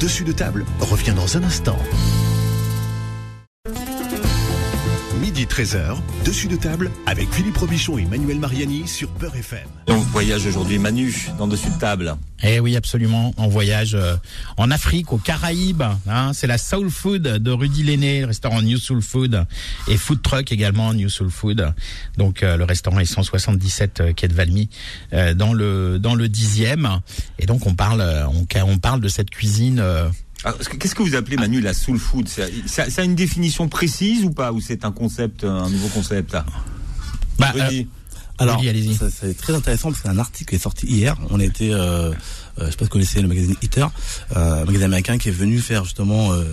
Dessus 0.00 0.24
de 0.24 0.32
table 0.32 0.64
revient 0.80 1.14
dans 1.14 1.36
un 1.36 1.42
instant. 1.42 1.78
Midi 5.32 5.46
13h, 5.46 5.96
dessus 6.26 6.46
de 6.46 6.56
table 6.56 6.90
avec 7.06 7.32
Philippe 7.32 7.56
Robichon 7.56 7.96
et 7.96 8.04
Manuel 8.04 8.38
Mariani 8.38 8.86
sur 8.86 9.08
Peur 9.08 9.34
FM. 9.34 9.66
Et 9.86 9.92
on 9.92 9.96
voyage 9.96 10.44
aujourd'hui, 10.44 10.78
Manu, 10.78 11.30
dans 11.38 11.46
dessus 11.46 11.70
de 11.70 11.78
table. 11.78 12.16
Eh 12.42 12.60
oui, 12.60 12.76
absolument. 12.76 13.32
En 13.38 13.48
voyage 13.48 13.94
euh, 13.94 14.16
en 14.58 14.70
Afrique, 14.70 15.10
aux 15.10 15.16
Caraïbes. 15.16 15.84
Hein, 16.06 16.32
c'est 16.34 16.46
la 16.46 16.58
Soul 16.58 16.90
Food 16.90 17.22
de 17.22 17.50
Rudy 17.50 17.82
Lenné, 17.82 18.20
le 18.20 18.26
restaurant 18.26 18.60
New 18.60 18.76
Soul 18.76 19.00
Food 19.00 19.46
et 19.88 19.96
Food 19.96 20.20
Truck 20.20 20.52
également 20.52 20.92
New 20.92 21.08
Soul 21.08 21.30
Food. 21.30 21.72
Donc 22.18 22.42
euh, 22.42 22.58
le 22.58 22.64
restaurant 22.64 22.98
est 22.98 23.06
177 23.06 24.00
euh, 24.00 24.12
quai 24.12 24.28
de 24.28 24.34
Valmy 24.34 24.68
euh, 25.14 25.32
dans 25.32 25.54
le 25.54 25.98
dans 25.98 26.14
le 26.14 26.28
dixième. 26.28 27.00
Et 27.38 27.46
donc 27.46 27.66
on 27.66 27.74
parle 27.74 28.02
on, 28.34 28.46
on 28.66 28.76
parle 28.76 29.00
de 29.00 29.08
cette 29.08 29.30
cuisine. 29.30 29.82
Euh, 30.46 30.52
que- 30.52 30.76
Qu'est-ce 30.76 30.94
que 30.94 31.02
vous 31.02 31.14
appelez, 31.14 31.36
Manu, 31.36 31.60
la 31.60 31.74
soul 31.74 31.98
food 31.98 32.28
ça, 32.28 32.42
ça, 32.66 32.90
ça 32.90 33.02
a 33.02 33.04
une 33.04 33.14
définition 33.14 33.68
précise 33.68 34.24
ou 34.24 34.30
pas 34.30 34.52
Ou 34.52 34.60
c'est 34.60 34.84
un 34.84 34.92
concept, 34.92 35.44
un 35.44 35.68
nouveau 35.70 35.88
concept 35.88 36.32
là 36.32 36.44
bah, 37.38 37.52
Rudy 37.54 37.80
euh, 37.82 37.84
Alors, 38.38 38.56
Rudy, 38.56 38.68
allez-y. 38.68 38.94
ça, 38.94 39.06
c'est 39.10 39.36
très 39.36 39.54
intéressant 39.54 39.88
parce 39.90 40.02
que 40.02 40.08
c'est 40.08 40.14
un 40.14 40.18
article 40.18 40.50
qui 40.50 40.56
est 40.56 40.62
sorti 40.62 40.86
hier. 40.86 41.16
On 41.30 41.38
était, 41.40 41.70
euh, 41.72 42.10
euh, 42.10 42.12
je 42.58 42.64
sais 42.64 42.70
pas 42.72 42.78
si 42.78 42.84
vous 42.84 42.88
connaissez 42.88 43.22
le 43.22 43.28
magazine 43.28 43.54
Eater, 43.62 43.90
euh, 44.36 44.62
un 44.62 44.64
magazine 44.64 44.82
américain 44.84 45.18
qui 45.18 45.28
est 45.28 45.32
venu 45.32 45.58
faire 45.60 45.84
justement 45.84 46.32
euh, 46.32 46.44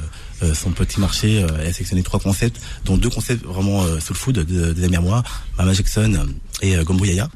euh, 0.44 0.54
son 0.54 0.72
petit 0.72 1.00
marché 1.00 1.44
euh, 1.44 1.48
et 1.64 1.68
a 1.68 1.74
sélectionné 1.74 2.04
trois 2.04 2.20
concepts, 2.20 2.62
dont 2.86 2.96
deux 2.98 3.10
concepts 3.10 3.44
vraiment 3.46 3.84
euh, 3.84 4.00
soul 4.00 4.16
food 4.16 4.36
de- 4.36 4.72
des 4.74 4.84
amis 4.84 4.96
à 4.98 5.02
moi, 5.02 5.24
Mama 5.58 5.74
Jackson 5.74 6.28
et 6.62 6.76
euh, 6.78 6.84
Gombo 6.84 7.04
Yaya, 7.06 7.28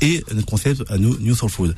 et 0.00 0.24
notre 0.32 0.46
concept 0.46 0.82
à 0.90 0.96
nous, 0.96 1.18
New 1.18 1.34
Soul 1.34 1.50
Food. 1.50 1.74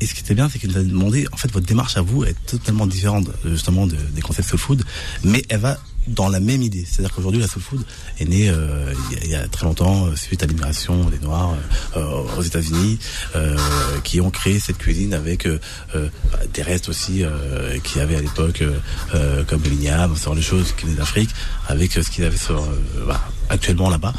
Et 0.00 0.06
ce 0.06 0.14
qui 0.14 0.20
était 0.20 0.34
bien, 0.34 0.48
c'est 0.48 0.58
qu'il 0.58 0.70
nous 0.70 0.76
a 0.78 0.82
demandé, 0.82 1.26
en 1.32 1.36
fait, 1.36 1.50
votre 1.52 1.66
démarche 1.66 1.96
à 1.96 2.02
vous 2.02 2.24
est 2.24 2.36
totalement 2.46 2.86
différente, 2.86 3.28
euh, 3.44 3.50
justement, 3.52 3.86
de- 3.86 3.96
des 4.14 4.20
concepts 4.20 4.48
soul 4.48 4.58
food, 4.58 4.82
mais 5.24 5.42
elle 5.48 5.60
va 5.60 5.78
dans 6.06 6.28
la 6.28 6.38
même 6.38 6.62
idée. 6.62 6.84
C'est-à-dire 6.88 7.12
qu'aujourd'hui, 7.14 7.40
la 7.40 7.48
soul 7.48 7.62
food 7.62 7.82
est 8.20 8.26
née 8.26 8.48
euh, 8.48 8.92
il, 9.24 9.28
y 9.30 9.34
a, 9.34 9.48
très 9.48 9.66
longtemps, 9.66 10.06
euh, 10.06 10.14
suite 10.14 10.40
à 10.42 10.46
l'immigration 10.46 11.06
des 11.10 11.18
Noirs 11.18 11.56
euh, 11.96 12.22
aux 12.38 12.42
États-Unis, 12.42 12.98
euh, 13.34 13.56
qui 14.04 14.20
ont 14.20 14.30
créé 14.30 14.60
cette 14.60 14.78
cuisine 14.78 15.14
avec 15.14 15.46
euh, 15.46 15.58
euh, 15.96 16.08
des 16.54 16.62
restes 16.62 16.88
aussi 16.88 17.24
euh, 17.24 17.76
y 17.96 18.00
avait 18.00 18.16
à 18.16 18.20
l'époque, 18.20 18.62
euh, 18.62 18.78
euh, 19.14 19.42
comme 19.44 19.62
le 19.64 19.70
l'igname, 19.70 20.14
ce 20.16 20.24
genre 20.26 20.36
de 20.36 20.40
choses 20.42 20.72
qui 20.76 20.84
venaient 20.84 20.96
d'Afrique, 20.96 21.30
avec 21.66 21.96
euh, 21.96 22.02
ce 22.02 22.10
qu'ils 22.10 22.24
avaient 22.24 22.36
sur, 22.36 22.62
euh, 22.62 23.06
bah, 23.08 23.28
actuellement 23.48 23.90
là-bas. 23.90 24.12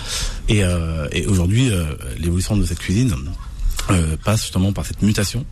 Et, 0.50 0.64
euh, 0.66 1.08
et 1.14 1.26
aujourd'hui, 1.28 1.70
euh, 1.72 1.86
l'évolution 2.18 2.58
de 2.58 2.66
cette 2.66 2.80
cuisine 2.80 3.16
euh, 3.90 4.18
passe 4.24 4.42
justement 4.42 4.74
par 4.74 4.86
cette 4.86 5.02
mutation. 5.02 5.46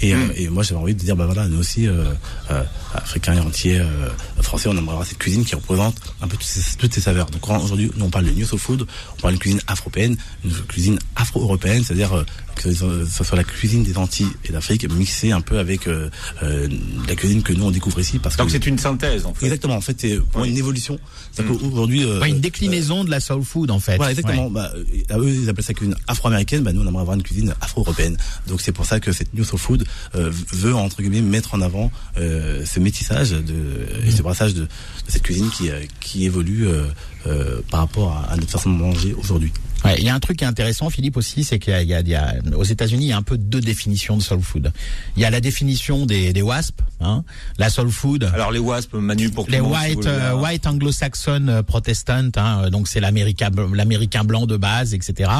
Et, 0.00 0.14
euh, 0.14 0.18
et 0.34 0.48
moi 0.48 0.62
j'avais 0.62 0.80
envie 0.80 0.94
de 0.94 0.98
dire 0.98 1.14
bah 1.14 1.26
voilà 1.26 1.46
nous 1.48 1.58
aussi 1.58 1.86
euh, 1.86 2.04
euh, 2.50 2.62
africains 2.94 3.34
et 3.34 3.40
entiers 3.40 3.78
euh, 3.78 4.08
français 4.40 4.68
on 4.68 4.72
aimerait 4.72 4.92
avoir 4.92 5.06
cette 5.06 5.18
cuisine 5.18 5.44
qui 5.44 5.54
représente 5.54 5.94
un 6.20 6.26
peu 6.26 6.36
toutes 6.36 6.42
ces, 6.46 6.76
toutes 6.76 6.92
ces 6.92 7.00
saveurs 7.00 7.26
donc 7.26 7.48
aujourd'hui 7.48 7.92
nous 7.96 8.06
on 8.06 8.10
parle 8.10 8.24
de 8.24 8.30
new 8.30 8.44
soul 8.44 8.58
food 8.58 8.86
on 9.16 9.20
parle 9.20 9.34
d'une 9.34 9.40
cuisine 9.40 9.60
afro-européenne 9.68 10.16
une 10.44 10.52
cuisine 10.66 10.98
afro-européenne 11.14 11.84
c'est-à-dire 11.84 12.14
euh, 12.14 12.24
que 12.54 12.72
ce 12.72 13.24
soit 13.24 13.36
la 13.36 13.44
cuisine 13.44 13.82
des 13.82 13.96
Antilles 13.96 14.28
et 14.44 14.52
d'Afrique 14.52 14.88
mixée 14.92 15.32
un 15.32 15.40
peu 15.40 15.58
avec 15.58 15.86
euh, 15.86 16.10
euh, 16.42 16.68
la 17.08 17.14
cuisine 17.16 17.42
que 17.42 17.52
nous 17.52 17.64
on 17.64 17.70
découvre 17.70 18.00
ici 18.00 18.18
parce 18.18 18.36
Donc 18.36 18.46
que 18.48 18.52
c'est 18.52 18.66
une 18.66 18.78
synthèse, 18.78 19.26
en 19.26 19.34
fait. 19.34 19.46
exactement 19.46 19.74
en 19.76 19.80
fait 19.80 19.96
c'est 20.00 20.18
pour 20.18 20.42
Oui. 20.42 20.50
une 20.50 20.58
évolution 20.58 20.98
c'est 21.32 21.46
qu'aujourd'hui 21.46 22.04
euh, 22.04 22.20
ouais, 22.20 22.28
une 22.30 22.36
euh, 22.36 22.40
déclinaison 22.40 23.04
de 23.04 23.10
la 23.10 23.20
soul 23.20 23.42
food 23.44 23.70
en 23.70 23.78
fait. 23.80 23.96
voilà, 23.96 24.10
exactement. 24.12 24.46
Ouais. 24.46 24.52
Bah, 24.52 24.72
euh, 24.76 25.18
eux, 25.18 25.28
ils 25.30 25.48
appellent 25.48 25.64
ça 25.64 25.72
cuisine 25.74 25.94
afro-américaine. 26.06 26.62
Bah, 26.62 26.72
nous, 26.72 26.82
on 26.82 26.86
aimerait 26.88 27.00
avoir 27.02 27.16
une 27.16 27.22
cuisine 27.22 27.54
afro-européenne. 27.60 28.16
Donc, 28.48 28.60
c'est 28.60 28.72
pour 28.72 28.84
ça 28.84 29.00
que 29.00 29.12
cette 29.12 29.32
New 29.34 29.44
Soul 29.44 29.58
Food 29.58 29.84
euh, 30.14 30.30
veut, 30.52 30.74
entre 30.74 31.00
guillemets, 31.00 31.22
mettre 31.22 31.54
en 31.54 31.60
avant 31.62 31.90
euh, 32.18 32.64
ce 32.66 32.80
métissage 32.80 33.30
de, 33.30 34.06
et 34.06 34.10
ce 34.10 34.20
brassage 34.22 34.54
de, 34.54 34.62
de 34.62 34.68
cette 35.08 35.22
cuisine 35.22 35.48
qui, 35.50 35.70
euh, 35.70 35.80
qui 36.00 36.24
évolue 36.26 36.66
euh, 36.68 36.84
euh, 37.26 37.60
par 37.70 37.80
rapport 37.80 38.12
à, 38.12 38.32
à 38.32 38.36
notre 38.36 38.50
façon 38.50 38.70
de 38.70 38.76
manger 38.76 39.14
aujourd'hui. 39.14 39.52
Ouais, 39.84 39.96
il 39.98 40.04
y 40.04 40.08
a 40.08 40.14
un 40.14 40.20
truc 40.20 40.38
qui 40.38 40.44
est 40.44 40.46
intéressant, 40.46 40.90
Philippe 40.90 41.16
aussi, 41.16 41.42
c'est 41.44 41.58
qu'il 41.58 41.72
y 41.72 41.76
a, 41.76 41.82
il 41.82 41.88
y 41.88 41.94
a- 41.94 42.00
il 42.00 42.08
y 42.08 42.14
a- 42.14 42.36
aux 42.56 42.62
États-Unis, 42.64 43.06
il 43.06 43.08
y 43.08 43.12
a 43.12 43.16
un 43.16 43.22
peu 43.22 43.36
deux 43.36 43.60
définitions 43.60 44.16
de 44.16 44.22
soul 44.22 44.40
food. 44.40 44.72
Il 45.16 45.22
y 45.22 45.24
a 45.24 45.30
la 45.30 45.40
définition 45.40 46.06
des, 46.06 46.32
des 46.32 46.42
WASP, 46.42 46.80
hein, 47.00 47.24
la 47.58 47.68
soul 47.70 47.90
food. 47.90 48.30
Alors 48.32 48.52
les 48.52 48.58
WASP, 48.60 48.94
Manu, 48.94 49.30
pour 49.30 49.46
les 49.48 49.60
white, 49.60 50.06
euh, 50.06 50.32
hein. 50.32 50.40
white 50.40 50.66
anglo-saxon 50.66 51.48
euh, 51.48 51.62
protestant, 51.62 52.30
hein, 52.36 52.62
euh, 52.64 52.70
donc 52.70 52.86
c'est 52.88 53.00
l'américain, 53.00 53.50
l'américain 53.74 54.24
blanc 54.24 54.46
de 54.46 54.56
base, 54.56 54.94
etc., 54.94 55.30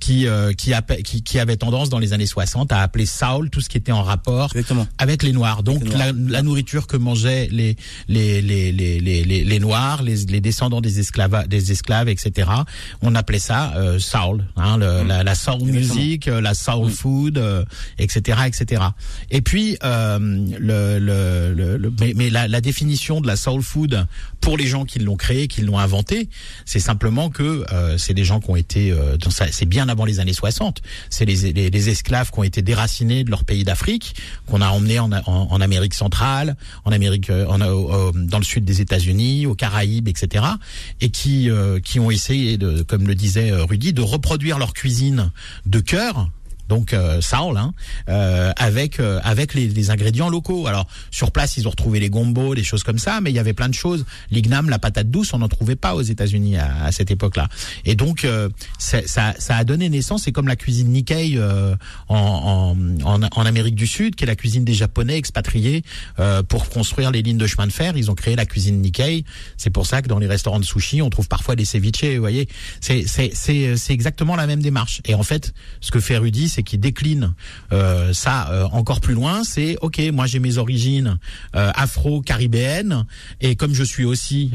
qui 0.00 0.26
euh, 0.26 0.52
qui, 0.52 0.72
qui 1.04 1.22
qui 1.22 1.38
avait 1.38 1.56
tendance 1.56 1.88
dans 1.90 1.98
les 1.98 2.12
années 2.12 2.26
60 2.26 2.72
à 2.72 2.80
appeler 2.80 3.06
soul 3.06 3.50
tout 3.50 3.60
ce 3.60 3.68
qui 3.68 3.76
était 3.78 3.92
en 3.92 4.02
rapport 4.02 4.50
Exactement. 4.54 4.86
avec 4.98 5.22
les 5.22 5.32
noirs. 5.32 5.62
Donc 5.62 5.82
les 5.82 5.90
Noirs. 5.90 5.98
La, 5.98 6.12
la 6.38 6.42
nourriture 6.42 6.86
que 6.86 6.96
mangeaient 6.96 7.48
les 7.50 7.76
les 8.08 8.40
les 8.40 8.72
les 8.72 9.00
les, 9.00 9.24
les, 9.24 9.44
les 9.44 9.58
noirs, 9.60 10.02
les, 10.02 10.16
les 10.26 10.40
descendants 10.40 10.80
des 10.80 10.98
esclaves, 11.00 11.46
des 11.48 11.72
esclaves, 11.72 12.08
etc. 12.08 12.48
On 13.02 13.14
appelait 13.14 13.38
ça 13.38 13.72
euh, 13.82 13.98
soul, 13.98 14.44
hein, 14.56 14.76
le- 14.78 15.02
la, 15.06 15.22
la 15.24 15.34
soul 15.34 15.54
Exactement. 15.68 15.78
music, 15.96 16.28
euh, 16.28 16.40
la 16.40 16.54
soul 16.54 16.90
food, 16.90 17.38
euh, 17.38 17.64
etc., 17.98 18.38
etc. 18.46 18.82
Et 19.30 19.42
puis 19.42 19.76
euh, 19.84 20.18
le, 20.58 20.98
le, 20.98 21.52
le, 21.54 21.76
le- 21.76 21.92
mais, 22.00 22.12
mais 22.16 22.30
la, 22.30 22.48
la 22.48 22.60
définition 22.60 23.20
de 23.20 23.26
la 23.26 23.36
soul 23.36 23.62
food 23.62 24.06
pour 24.40 24.56
les 24.56 24.66
gens 24.66 24.84
qui 24.84 24.98
l'ont 24.98 25.16
créé, 25.16 25.48
qui 25.48 25.62
l'ont 25.62 25.78
inventé, 25.78 26.28
c'est 26.64 26.80
simplement 26.80 27.30
que 27.30 27.64
euh, 27.72 27.96
c'est 27.98 28.14
des 28.14 28.24
gens 28.24 28.40
qui 28.40 28.50
ont 28.50 28.56
été, 28.56 28.90
euh, 28.90 29.16
c'est 29.50 29.66
bien 29.66 29.88
avant 29.88 30.04
les 30.04 30.18
années 30.20 30.32
60. 30.32 30.80
C'est 31.10 31.24
les, 31.24 31.52
les, 31.52 31.70
les 31.70 31.88
esclaves 31.88 32.30
qui 32.30 32.38
ont 32.38 32.42
été 32.44 32.62
déracinés 32.62 33.24
de 33.24 33.30
leur 33.30 33.44
pays 33.44 33.64
d'Afrique, 33.64 34.14
qu'on 34.46 34.60
a 34.60 34.68
emmenés 34.68 34.98
en, 34.98 35.12
en, 35.12 35.22
en 35.26 35.60
Amérique 35.60 35.94
centrale, 35.94 36.56
en 36.84 36.92
Amérique, 36.92 37.30
en, 37.30 37.58
dans 37.58 38.38
le 38.38 38.44
sud 38.44 38.64
des 38.64 38.80
États-Unis, 38.80 39.46
aux 39.46 39.54
Caraïbes, 39.54 40.08
etc. 40.08 40.44
Et 41.00 41.10
qui 41.10 41.48
euh, 41.50 41.78
qui 41.80 42.00
ont 42.00 42.10
essayé 42.10 42.56
de, 42.58 42.82
comme 42.82 43.06
le 43.06 43.14
disait 43.14 43.50
de 43.92 44.02
reproduire 44.02 44.58
leur 44.58 44.74
cuisine 44.74 45.30
de 45.66 45.80
cœur 45.80 46.30
donc 46.68 46.92
euh, 46.92 47.20
Saul, 47.20 47.56
hein, 47.56 47.74
euh, 48.08 48.52
avec 48.56 49.00
euh, 49.00 49.20
avec 49.24 49.54
les, 49.54 49.68
les 49.68 49.90
ingrédients 49.90 50.28
locaux. 50.30 50.66
Alors 50.66 50.86
sur 51.10 51.30
place, 51.30 51.56
ils 51.56 51.66
ont 51.66 51.70
retrouvé 51.70 52.00
les 52.00 52.10
gombos, 52.10 52.54
des 52.54 52.64
choses 52.64 52.82
comme 52.82 52.98
ça, 52.98 53.20
mais 53.20 53.30
il 53.30 53.34
y 53.36 53.38
avait 53.38 53.52
plein 53.52 53.68
de 53.68 53.74
choses. 53.74 54.04
L'igname, 54.30 54.70
la 54.70 54.78
patate 54.78 55.10
douce, 55.10 55.32
on 55.34 55.38
n'en 55.38 55.48
trouvait 55.48 55.76
pas 55.76 55.94
aux 55.94 56.02
États-Unis 56.02 56.56
à, 56.56 56.84
à 56.84 56.92
cette 56.92 57.10
époque-là. 57.10 57.48
Et 57.84 57.94
donc 57.94 58.24
euh, 58.24 58.48
c'est- 58.78 59.06
ça 59.06 59.34
ça 59.38 59.56
a 59.56 59.64
donné 59.64 59.88
naissance. 59.88 60.22
C'est 60.24 60.32
comme 60.32 60.48
la 60.48 60.56
cuisine 60.56 60.88
Nikkei 60.88 61.34
euh, 61.36 61.74
en, 62.08 62.74
en, 63.04 63.04
en 63.04 63.22
en 63.34 63.46
Amérique 63.46 63.74
du 63.74 63.86
Sud, 63.86 64.14
qui 64.14 64.24
est 64.24 64.26
la 64.26 64.36
cuisine 64.36 64.64
des 64.64 64.74
Japonais 64.74 65.16
expatriés 65.16 65.82
euh, 66.18 66.42
pour 66.42 66.68
construire 66.68 67.10
les 67.10 67.22
lignes 67.22 67.38
de 67.38 67.46
chemin 67.46 67.66
de 67.66 67.72
fer. 67.72 67.96
Ils 67.96 68.10
ont 68.10 68.14
créé 68.14 68.36
la 68.36 68.46
cuisine 68.46 68.80
Nikkei. 68.80 69.24
C'est 69.56 69.70
pour 69.70 69.86
ça 69.86 70.02
que 70.02 70.08
dans 70.08 70.18
les 70.18 70.26
restaurants 70.26 70.60
de 70.60 70.64
sushi, 70.64 71.02
on 71.02 71.10
trouve 71.10 71.28
parfois 71.28 71.56
des 71.56 71.64
ceviches. 71.64 72.04
Vous 72.14 72.20
voyez, 72.20 72.48
c'est 72.80 73.04
c'est 73.06 73.32
c'est 73.34 73.92
exactement 73.92 74.36
la 74.36 74.46
même 74.46 74.62
démarche. 74.62 75.00
Et 75.04 75.14
en 75.14 75.22
fait, 75.22 75.52
ce 75.80 75.90
que 75.90 76.00
fait 76.00 76.16
Rudy, 76.16 76.48
c'est 76.52 76.62
qu'il 76.62 76.80
décline 76.80 77.34
euh, 77.72 78.12
ça 78.12 78.50
euh, 78.50 78.64
encore 78.72 79.00
plus 79.00 79.14
loin. 79.14 79.42
C'est 79.44 79.76
ok, 79.80 80.00
moi 80.12 80.26
j'ai 80.26 80.38
mes 80.38 80.58
origines 80.58 81.18
euh, 81.56 81.70
afro-caribéennes 81.74 83.06
et 83.40 83.56
comme 83.56 83.74
je 83.74 83.84
suis 83.84 84.04
aussi 84.04 84.52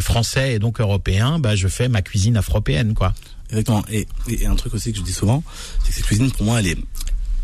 français 0.00 0.54
et 0.54 0.58
donc 0.58 0.80
européen, 0.80 1.38
bah 1.38 1.56
je 1.56 1.68
fais 1.68 1.88
ma 1.88 2.02
cuisine 2.02 2.36
afro-européenne 2.36 2.94
quoi. 2.94 3.14
Exactement. 3.50 3.84
Et, 3.90 4.06
et 4.28 4.46
un 4.46 4.56
truc 4.56 4.74
aussi 4.74 4.92
que 4.92 4.98
je 4.98 5.04
dis 5.04 5.12
souvent, 5.12 5.42
c'est 5.84 5.90
que 5.90 5.96
cette 5.96 6.06
cuisine, 6.06 6.30
pour 6.32 6.44
moi, 6.44 6.58
elle 6.58 6.66
est, 6.66 6.78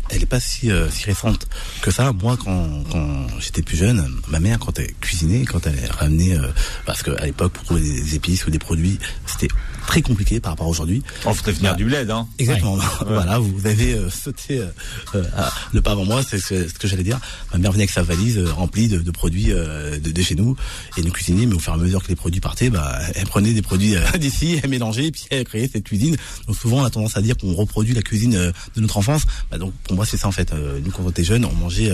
elle 0.09 0.21
est 0.21 0.25
pas 0.25 0.41
si, 0.41 0.69
si 0.91 1.05
récente 1.05 1.47
que 1.81 1.91
ça. 1.91 2.11
Moi, 2.11 2.35
quand, 2.37 2.83
quand 2.91 3.27
j'étais 3.39 3.61
plus 3.61 3.77
jeune, 3.77 4.05
ma 4.27 4.39
mère, 4.41 4.59
quand 4.59 4.77
elle 4.79 4.93
cuisinait, 4.99 5.45
quand 5.45 5.65
elle 5.65 5.79
ramenait, 5.91 6.37
euh, 6.37 6.49
parce 6.85 7.03
qu'à 7.03 7.25
l'époque, 7.25 7.53
pour 7.53 7.63
trouver 7.63 7.81
des 7.81 8.15
épices 8.15 8.45
ou 8.45 8.51
des 8.51 8.59
produits, 8.59 8.99
c'était 9.25 9.47
très 9.87 10.01
compliqué 10.01 10.39
par 10.39 10.51
rapport 10.53 10.67
à 10.67 10.69
aujourd'hui. 10.69 11.03
On 11.25 11.33
fait 11.33 11.51
venir 11.51 11.71
Bah, 11.71 11.77
du 11.77 11.85
bled, 11.85 12.09
hein. 12.09 12.27
Exactement. 12.39 12.77
Voilà, 13.05 13.39
vous 13.39 13.67
avez 13.67 13.93
euh, 13.93 14.09
sauté 14.09 14.59
euh, 14.59 14.67
euh, 15.15 15.23
à- 15.37 15.51
le 15.73 15.81
pas 15.81 15.91
avant 15.91 16.05
moi, 16.05 16.21
c'est 16.27 16.39
ce, 16.39 16.67
ce 16.67 16.73
que 16.73 16.87
j'allais 16.87 17.03
dire. 17.03 17.19
Ma 17.51 17.59
mère 17.59 17.71
venait 17.71 17.83
avec 17.83 17.91
sa 17.91 18.01
valise 18.03 18.37
euh, 18.37 18.51
remplie 18.51 18.87
de, 18.87 18.99
de 18.99 19.11
produits 19.11 19.51
euh, 19.51 19.99
de, 19.99 20.11
de 20.11 20.21
chez 20.21 20.35
nous 20.35 20.55
et 20.97 21.01
nous 21.01 21.11
cuisinier, 21.11 21.45
mais 21.45 21.55
au 21.55 21.59
fur 21.59 21.73
et 21.73 21.75
à 21.75 21.79
mesure 21.79 22.01
que 22.03 22.07
les 22.09 22.15
produits 22.15 22.39
partaient, 22.41 22.69
bah, 22.69 22.97
elle 23.15 23.25
prenait 23.27 23.53
des 23.53 23.61
produits 23.61 23.95
d'ici, 24.19 24.59
elle 24.63 24.69
mélangeait, 24.69 25.05
et 25.07 25.11
puis 25.11 25.23
elle 25.29 25.43
créait 25.43 25.69
cette 25.71 25.83
cuisine. 25.83 26.15
Donc 26.47 26.55
souvent, 26.55 26.77
on 26.81 26.83
a 26.85 26.89
tendance 26.89 27.17
à 27.17 27.21
dire 27.21 27.35
qu'on 27.37 27.53
reproduit 27.53 27.93
la 27.93 28.01
cuisine 28.01 28.31
de 28.75 28.81
notre 28.81 28.97
enfance. 28.97 29.23
Bah, 29.51 29.57
donc 29.57 29.73
pour 29.83 29.95
moi, 29.95 30.05
c'est 30.05 30.17
ça 30.17 30.27
en 30.27 30.31
fait. 30.31 30.51
Euh, 30.53 30.79
nous, 30.83 30.91
quand 30.91 31.03
on 31.05 31.09
était 31.09 31.23
jeunes, 31.23 31.45
on 31.45 31.53
mangeait 31.53 31.91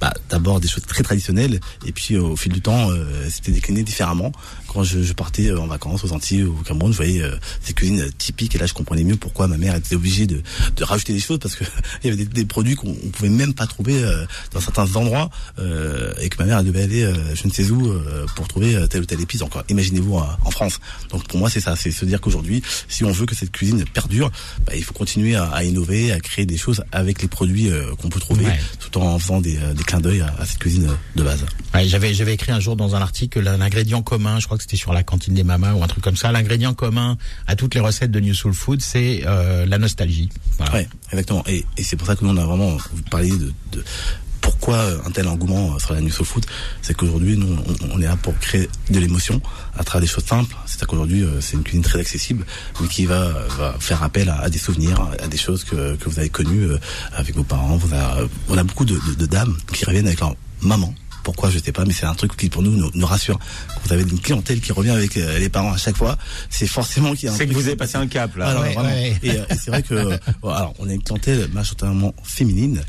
bah, 0.00 0.12
d'abord 0.30 0.60
des 0.60 0.68
choses 0.68 0.84
très 0.86 1.02
traditionnelles, 1.02 1.60
et 1.86 1.92
puis 1.92 2.16
au 2.16 2.36
fil 2.36 2.52
du 2.52 2.60
temps, 2.60 2.90
euh, 2.90 3.04
c'était 3.30 3.52
décliné 3.52 3.82
différemment. 3.82 4.32
Quand 4.68 4.82
je, 4.82 5.02
je 5.02 5.12
partais 5.12 5.52
en 5.52 5.66
vacances 5.66 6.04
aux 6.04 6.12
Antilles 6.12 6.44
ou 6.44 6.58
au 6.58 6.62
Cameroun, 6.62 6.83
je 6.92 6.96
voyais 6.96 7.22
ces 7.62 7.72
cuisines 7.72 8.10
typiques, 8.18 8.54
et 8.54 8.58
là, 8.58 8.66
je 8.66 8.74
comprenais 8.74 9.04
mieux 9.04 9.16
pourquoi 9.16 9.46
ma 9.48 9.56
mère 9.56 9.74
était 9.74 9.94
obligée 9.94 10.26
de, 10.26 10.42
de 10.76 10.84
rajouter 10.84 11.12
des 11.12 11.20
choses 11.20 11.38
parce 11.38 11.54
que 11.56 11.64
il 12.04 12.10
y 12.10 12.12
avait 12.12 12.24
des, 12.24 12.26
des 12.26 12.44
produits 12.44 12.74
qu'on 12.74 12.90
on 12.90 13.08
pouvait 13.10 13.28
même 13.28 13.54
pas 13.54 13.66
trouver 13.66 14.02
euh, 14.02 14.24
dans 14.52 14.60
certains 14.60 14.96
endroits 14.96 15.30
euh, 15.58 16.12
et 16.20 16.28
que 16.28 16.36
ma 16.38 16.44
mère 16.46 16.58
elle 16.58 16.66
devait 16.66 16.82
aller 16.82 17.02
euh, 17.04 17.14
je 17.34 17.46
ne 17.46 17.52
sais 17.52 17.70
où 17.70 17.92
pour 18.36 18.48
trouver 18.48 18.76
telle 18.88 19.02
ou 19.02 19.04
telle 19.06 19.20
épice. 19.20 19.42
Encore, 19.42 19.62
imaginez-vous 19.68 20.16
en, 20.16 20.28
en 20.44 20.50
France. 20.50 20.80
Donc 21.10 21.26
pour 21.28 21.38
moi, 21.38 21.50
c'est 21.50 21.60
ça, 21.60 21.76
c'est 21.76 21.90
se 21.90 22.04
dire 22.04 22.20
qu'aujourd'hui, 22.20 22.62
si 22.88 23.04
on 23.04 23.12
veut 23.12 23.26
que 23.26 23.34
cette 23.34 23.50
cuisine 23.52 23.84
perdure, 23.84 24.30
bah, 24.66 24.72
il 24.76 24.84
faut 24.84 24.92
continuer 24.94 25.34
à, 25.36 25.44
à 25.46 25.64
innover, 25.64 26.12
à 26.12 26.20
créer 26.20 26.46
des 26.46 26.56
choses 26.56 26.82
avec 26.92 27.22
les 27.22 27.28
produits 27.28 27.70
qu'on 27.98 28.08
peut 28.08 28.20
trouver, 28.20 28.44
Ouais. 28.44 28.60
tout 28.80 28.98
en 28.98 29.18
faisant 29.18 29.40
des, 29.40 29.56
des 29.74 29.84
clins 29.84 30.00
d'œil 30.00 30.20
à, 30.20 30.34
à 30.38 30.44
cette 30.44 30.58
cuisine 30.58 30.88
de 31.16 31.22
base. 31.22 31.44
Ouais, 31.74 31.86
j'avais 31.88 32.12
j'avais 32.14 32.34
écrit 32.34 32.52
un 32.52 32.60
jour 32.60 32.76
dans 32.76 32.94
un 32.94 33.00
article 33.00 33.40
l'in- 33.40 33.56
l'ingrédient 33.56 34.02
commun, 34.02 34.38
je 34.40 34.44
crois 34.46 34.56
que 34.58 34.62
c'était 34.64 34.76
sur 34.76 34.92
la 34.92 35.02
cantine 35.02 35.34
des 35.34 35.44
mamas 35.44 35.72
ou 35.72 35.82
un 35.82 35.86
truc 35.86 36.02
comme 36.04 36.16
ça. 36.16 36.30
L'ingrédient 36.32 36.73
commun 36.74 37.16
à 37.46 37.56
toutes 37.56 37.74
les 37.74 37.80
recettes 37.80 38.10
de 38.10 38.20
New 38.20 38.34
Soul 38.34 38.54
Food, 38.54 38.80
c'est 38.80 39.22
euh, 39.26 39.66
la 39.66 39.78
nostalgie. 39.78 40.28
Voilà. 40.58 40.72
Ouais, 40.74 40.88
exactement. 41.10 41.44
Et, 41.46 41.64
c'est 41.82 41.96
pour 41.96 42.06
ça 42.06 42.16
que 42.16 42.24
nous 42.24 42.30
on 42.30 42.36
a 42.36 42.44
vraiment 42.44 42.76
vous 42.76 43.02
parlé 43.10 43.30
de, 43.30 43.52
pourquoi 44.40 44.84
un 45.06 45.10
tel 45.10 45.26
engouement 45.26 45.78
sur 45.78 45.94
la 45.94 46.00
New 46.00 46.10
Soul 46.10 46.26
Food, 46.26 46.46
c'est 46.82 46.94
qu'aujourd'hui 46.94 47.36
nous 47.36 47.56
on, 47.92 48.00
est 48.00 48.04
là 48.04 48.16
pour 48.16 48.38
créer 48.38 48.68
de 48.90 48.98
l'émotion 48.98 49.40
à 49.76 49.84
travers 49.84 50.02
des 50.02 50.06
choses 50.12 50.24
simples. 50.24 50.54
C'est-à-dire 50.66 50.88
qu'aujourd'hui 50.88 51.22
euh, 51.22 51.40
c'est 51.40 51.56
une 51.56 51.62
cuisine 51.62 51.82
très 51.82 52.00
accessible, 52.00 52.44
mais 52.80 52.88
qui 52.88 53.06
va, 53.06 53.32
faire 53.80 54.02
appel 54.02 54.28
à, 54.28 54.50
des 54.50 54.58
souvenirs, 54.58 55.08
à 55.22 55.28
des 55.28 55.38
choses 55.38 55.64
que, 55.64 55.96
que 55.96 56.08
vous 56.08 56.18
avez 56.18 56.28
connues 56.28 56.64
euh, 56.64 56.78
avec 57.12 57.34
vos 57.34 57.44
parents. 57.44 57.76
Vous 57.76 57.92
avez- 57.94 58.28
on 58.48 58.58
a 58.58 58.64
beaucoup 58.64 58.84
de 58.84 59.26
dames 59.26 59.56
qui 59.72 59.84
reviennent 59.84 60.06
avec 60.06 60.20
leur 60.20 60.36
maman. 60.60 60.94
Pourquoi 61.24 61.50
je 61.50 61.58
sais 61.58 61.72
pas, 61.72 61.84
mais 61.84 61.92
c'est 61.92 62.06
un 62.06 62.14
truc 62.14 62.36
qui 62.36 62.48
pour 62.50 62.62
nous 62.62 62.70
nous, 62.70 62.90
nous 62.94 63.06
rassure. 63.06 63.38
Quand 63.68 63.80
vous 63.86 63.92
avez 63.92 64.02
une 64.02 64.20
clientèle 64.20 64.60
qui 64.60 64.70
revient 64.72 64.90
avec 64.90 65.16
euh, 65.16 65.38
les 65.38 65.48
parents 65.48 65.72
à 65.72 65.76
chaque 65.78 65.96
fois, 65.96 66.16
c'est 66.50 66.66
forcément 66.68 67.14
qu'il 67.14 67.24
y 67.24 67.28
a 67.28 67.32
un 67.32 67.36
C'est 67.36 67.46
que 67.48 67.54
vous 67.54 67.66
avez 67.66 67.76
passé 67.76 67.96
un 67.96 68.06
cap, 68.06 68.36
là. 68.36 68.44
Voilà, 68.52 68.60
Ouais, 68.60 68.74
vraiment. 68.74 68.88
ouais. 68.90 69.16
Et, 69.22 69.30
euh, 69.38 69.44
et 69.50 69.54
c'est 69.56 69.70
vrai 69.70 69.82
que 69.82 69.94
euh, 69.94 70.16
bon, 70.42 70.50
alors 70.52 70.74
on 70.78 70.88
a 70.88 70.92
une 70.92 71.02
clientèle 71.02 71.48
majoritairement 71.52 72.14
féminine. 72.22 72.82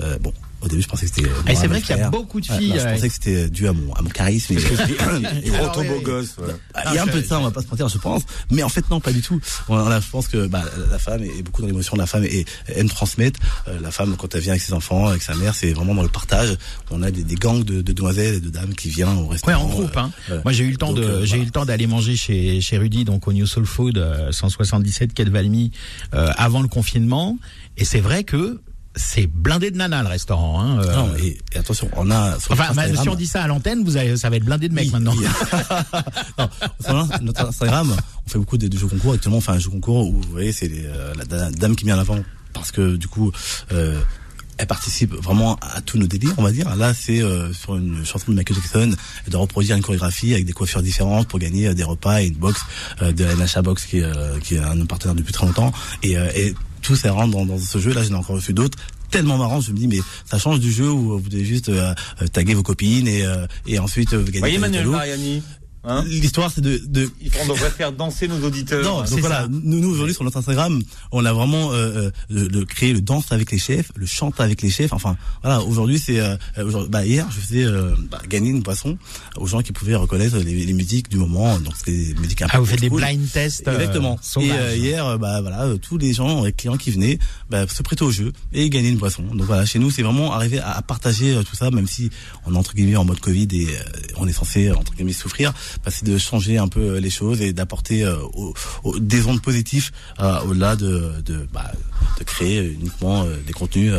Euh, 0.00 0.18
bon, 0.18 0.32
au 0.62 0.68
début 0.68 0.82
je 0.82 0.88
pensais 0.88 1.06
que 1.06 1.12
c'était. 1.14 1.28
euh, 1.28 1.32
Et 1.46 1.52
moi, 1.52 1.60
c'est 1.60 1.62
mes 1.62 1.66
vrai 1.68 1.80
qu'il 1.82 1.96
y 1.96 2.00
a 2.00 2.10
beaucoup 2.10 2.40
de 2.40 2.50
Ouais, 2.50 2.58
filles. 2.58 2.68
non, 2.70 2.76
je 2.78 2.80
ouais. 2.84 2.94
pensais 2.94 3.08
que 3.08 3.14
c'était 3.14 3.50
dû 3.50 3.66
à 3.68 3.72
mon 3.72 3.92
à 3.94 4.02
mon 4.02 4.10
charisme. 4.10 4.52
et- 4.58 4.58
Et 5.46 5.50
gros 5.50 5.82
beau 5.84 6.00
gosse. 6.02 6.36
ouais. 6.38 6.54
Ah, 6.74 6.84
Il 6.90 6.94
y 6.96 6.98
a 6.98 7.02
un 7.02 7.06
peu 7.06 7.20
de 7.20 7.26
ça, 7.26 7.38
on 7.38 7.44
va 7.44 7.50
pas 7.50 7.62
se 7.62 7.66
mentir, 7.68 7.88
je 7.88 7.98
pense. 7.98 8.22
Mais 8.50 8.62
en 8.62 8.68
fait, 8.68 8.88
non, 8.90 9.00
pas 9.00 9.12
du 9.12 9.22
tout. 9.22 9.40
On 9.68 9.76
a, 9.76 10.00
je 10.00 10.08
pense 10.10 10.28
que 10.28 10.46
bah, 10.46 10.64
la 10.90 10.98
femme 10.98 11.22
est 11.24 11.42
beaucoup 11.42 11.62
dans 11.62 11.68
l'émotion 11.68 11.94
de 11.96 12.00
la 12.00 12.06
femme 12.06 12.24
et 12.24 12.44
aime 12.68 12.88
transmettre. 12.88 13.40
Euh, 13.68 13.78
la 13.80 13.90
femme, 13.90 14.16
quand 14.16 14.34
elle 14.34 14.40
vient 14.42 14.52
avec 14.52 14.62
ses 14.62 14.72
enfants, 14.72 15.06
avec 15.08 15.22
sa 15.22 15.34
mère, 15.34 15.54
c'est 15.54 15.72
vraiment 15.72 15.94
dans 15.94 16.02
le 16.02 16.08
partage. 16.08 16.56
On 16.90 17.02
a 17.02 17.10
des, 17.10 17.24
des 17.24 17.34
gangs 17.36 17.64
de, 17.64 17.80
de 17.82 17.92
demoiselles 17.92 18.34
et 18.36 18.40
de 18.40 18.50
dames 18.50 18.74
qui 18.74 18.88
viennent 18.88 19.08
au 19.16 19.22
Ouais, 19.24 19.32
restaurant. 19.32 19.64
en 19.64 19.68
groupe. 19.68 19.96
Hein. 19.96 20.10
euh, 20.30 20.40
Moi, 20.44 20.52
j'ai 20.52 20.64
eu 20.64 20.70
le 20.70 20.76
temps 20.76 20.88
donc, 20.92 20.96
de, 20.98 21.02
euh, 21.04 21.20
j'ai 21.22 21.28
voilà. 21.28 21.42
eu 21.42 21.46
le 21.46 21.50
temps 21.52 21.64
d'aller 21.64 21.86
manger 21.86 22.16
chez 22.16 22.60
chez 22.60 22.78
Rudy, 22.78 23.04
donc 23.04 23.26
au 23.28 23.32
New 23.32 23.46
Soul 23.46 23.64
Food, 23.66 23.98
euh, 23.98 24.30
177 24.32 25.14
quai 25.14 25.24
de 25.24 25.30
Valmy, 25.30 25.70
euh, 26.14 26.30
avant 26.36 26.62
le 26.62 26.68
confinement. 26.68 27.38
Et 27.76 27.84
c'est 27.84 28.00
vrai 28.00 28.24
que 28.24 28.60
c'est 28.96 29.26
blindé 29.28 29.70
de 29.70 29.76
nana 29.76 30.02
le 30.02 30.08
restaurant. 30.08 30.60
Hein, 30.60 30.80
euh. 30.82 30.94
Non, 30.96 31.14
et, 31.16 31.38
et 31.52 31.58
attention, 31.58 31.88
on 31.96 32.10
a 32.10 32.36
Enfin, 32.36 32.64
Instagram- 32.70 33.02
si 33.02 33.08
on 33.08 33.14
dit 33.14 33.26
ça 33.26 33.42
à 33.44 33.46
l'antenne, 33.46 33.84
vous 33.84 33.96
avez, 33.96 34.16
ça 34.16 34.30
va 34.30 34.36
être 34.36 34.44
blindé 34.44 34.68
de 34.68 34.74
mecs 34.74 34.86
Oui, 34.86 34.90
maintenant. 34.92 35.14
oui. 35.16 35.26
non, 36.38 36.48
sur 37.08 37.22
notre 37.22 37.46
Instagram, 37.46 37.96
on 38.26 38.30
fait 38.30 38.38
beaucoup 38.38 38.58
de, 38.58 38.68
de 38.68 38.78
jeux 38.78 38.86
concours. 38.88 39.12
Actuellement, 39.14 39.38
on 39.38 39.40
fait 39.42 39.52
un 39.52 39.58
jeu 39.58 39.70
concours 39.70 40.08
où, 40.08 40.20
vous 40.20 40.30
voyez, 40.32 40.52
c'est 40.52 40.70
euh, 40.72 41.12
la, 41.30 41.50
dame 41.50 41.76
qui 41.76 41.84
met 41.86 41.92
en 41.92 41.98
avant 41.98 42.18
parce 42.52 42.72
que 42.72 42.96
du 42.96 43.06
coup, 43.06 43.30
euh, 43.72 44.00
elle 44.58 44.66
participe 44.66 45.14
vraiment 45.14 45.56
à 45.62 45.80
tous 45.80 45.96
nos 45.96 46.06
délires, 46.06 46.34
on 46.36 46.42
va 46.42 46.52
dire. 46.52 46.74
Là, 46.76 46.92
c'est 46.92 47.22
euh, 47.22 47.52
sur 47.54 47.76
une 47.76 48.04
chanson 48.04 48.32
de 48.32 48.36
Michael 48.36 48.56
Jackson, 48.56 48.92
elle 49.24 49.32
doit 49.32 49.40
reproduire 49.40 49.76
une 49.76 49.82
chorégraphie 49.82 50.34
avec 50.34 50.44
des 50.44 50.52
coiffures 50.52 50.82
différentes 50.82 51.28
pour 51.28 51.38
gagner 51.38 51.68
euh, 51.68 51.74
des 51.74 51.84
repas 51.84 52.20
et 52.20 52.26
une 52.26 52.34
box 52.34 52.60
euh, 53.00 53.12
de 53.12 53.24
la 53.24 53.36
NHA 53.36 53.62
Box 53.62 53.86
qui 53.86 53.98
est, 53.98 54.02
euh, 54.04 54.38
qui 54.40 54.56
est 54.56 54.58
un 54.58 54.74
de 54.74 54.80
nos 54.80 54.86
partenaires 54.86 55.14
depuis 55.14 55.32
très 55.32 55.46
longtemps. 55.46 55.72
Et, 56.02 56.18
euh, 56.18 56.28
et 56.34 56.54
tout 56.82 56.96
ça 56.96 57.12
rentre 57.12 57.30
dans, 57.32 57.46
dans 57.46 57.58
ce 57.58 57.78
jeu. 57.78 57.92
Là, 57.92 58.02
j'en 58.02 58.14
ai 58.14 58.18
encore 58.18 58.36
reçu 58.36 58.52
d'autres 58.52 58.78
tellement 59.10 59.38
marrant 59.38 59.60
je 59.60 59.72
me 59.72 59.76
dis 59.76 59.88
mais 59.88 59.98
ça 60.24 60.38
change 60.38 60.60
du 60.60 60.70
jeu 60.70 60.88
où 60.88 61.18
vous 61.18 61.28
devez 61.28 61.44
juste 61.44 61.68
euh, 61.68 61.92
euh, 62.22 62.28
taguer 62.28 62.54
vos 62.54 62.62
copines 62.62 63.08
et 63.08 63.24
euh, 63.24 63.46
et 63.66 63.78
ensuite 63.78 64.12
euh, 64.12 64.18
vous 64.18 64.26
gagnez 64.26 64.38
Voyez 64.38 64.58
Manuel. 64.58 64.86
Mariani. 64.86 65.42
Hein 65.84 66.04
L'histoire, 66.06 66.50
c'est 66.54 66.60
de, 66.60 66.78
de 66.88 67.08
on 67.42 67.48
devrait 67.48 67.70
faire 67.70 67.92
danser 67.92 68.28
nos 68.28 68.38
auditeurs. 68.46 68.84
non, 68.84 69.02
c'est 69.06 69.12
donc 69.12 69.20
voilà, 69.20 69.42
ça. 69.42 69.48
nous, 69.50 69.80
nous 69.80 69.88
aujourd'hui 69.90 70.12
sur 70.14 70.24
notre 70.24 70.36
Instagram, 70.36 70.82
on 71.10 71.24
a 71.24 71.32
vraiment 71.32 71.72
euh, 71.72 71.76
euh, 72.08 72.10
le, 72.28 72.48
le 72.48 72.64
créé 72.66 72.92
le 72.92 73.00
danse 73.00 73.32
avec 73.32 73.50
les 73.50 73.58
chefs, 73.58 73.90
le 73.94 74.04
chante 74.04 74.40
avec 74.40 74.60
les 74.60 74.68
chefs. 74.70 74.92
Enfin, 74.92 75.16
voilà, 75.42 75.62
aujourd'hui 75.62 75.98
c'est, 75.98 76.20
euh, 76.20 76.36
euh, 76.58 76.86
bah, 76.88 77.06
hier 77.06 77.26
je 77.30 77.40
faisais 77.40 77.64
euh, 77.64 77.94
bah, 78.10 78.20
gagner 78.28 78.50
une 78.50 78.60
boisson 78.60 78.98
aux 79.36 79.46
gens 79.46 79.62
qui 79.62 79.72
pouvaient 79.72 79.94
reconnaître 79.94 80.36
les, 80.36 80.66
les 80.66 80.72
musiques 80.74 81.08
du 81.08 81.16
moment, 81.16 81.58
donc 81.60 81.72
c'était 81.76 81.92
des 82.12 82.14
musiques 82.20 82.42
un 82.42 82.46
peu 82.46 82.52
Ah, 82.56 82.60
vous 82.60 82.66
faites 82.66 82.80
des 82.80 82.90
cool. 82.90 83.00
blind 83.00 83.30
tests. 83.32 83.66
euh, 83.66 83.74
Exactement. 83.74 84.18
et 84.38 84.52
euh, 84.52 84.76
hier, 84.76 85.18
bah 85.18 85.40
voilà, 85.40 85.66
tous 85.80 85.96
les 85.96 86.12
gens, 86.12 86.44
les 86.44 86.52
clients 86.52 86.76
qui 86.76 86.90
venaient, 86.90 87.18
bah, 87.48 87.66
se 87.66 87.82
prêtaient 87.82 88.02
au 88.02 88.10
jeu 88.10 88.32
et 88.52 88.68
gagner 88.68 88.90
une 88.90 88.98
boisson. 88.98 89.22
Donc 89.22 89.46
voilà, 89.46 89.64
chez 89.64 89.78
nous, 89.78 89.90
c'est 89.90 90.02
vraiment 90.02 90.34
arriver 90.34 90.58
à, 90.58 90.72
à 90.72 90.82
partager 90.82 91.40
tout 91.48 91.56
ça, 91.56 91.70
même 91.70 91.86
si 91.86 92.10
on 92.46 92.54
est 92.54 92.58
entre 92.58 92.74
guillemets 92.74 92.96
en 92.96 93.04
mode 93.06 93.20
Covid 93.20 93.48
et 93.52 93.66
euh, 93.68 93.82
on 94.16 94.28
est 94.28 94.32
censé 94.32 94.70
entre 94.70 94.92
guillemets 94.94 95.12
souffrir, 95.14 95.54
bah, 95.84 95.90
c'est 95.90 96.04
de 96.04 96.18
changer 96.18 96.58
un 96.58 96.68
peu 96.68 96.80
euh, 96.80 97.00
les 97.00 97.10
choses 97.10 97.40
et 97.40 97.52
d'apporter 97.52 98.04
euh, 98.04 98.16
des 98.98 99.26
ondes 99.26 99.42
positives 99.42 99.90
euh, 100.20 100.40
au-delà 100.42 100.76
de 100.76 101.12
de, 101.24 101.46
bah, 101.52 101.70
de 102.18 102.24
créer 102.24 102.64
uniquement 102.64 103.24
des 103.46 103.52
contenus 103.52 103.92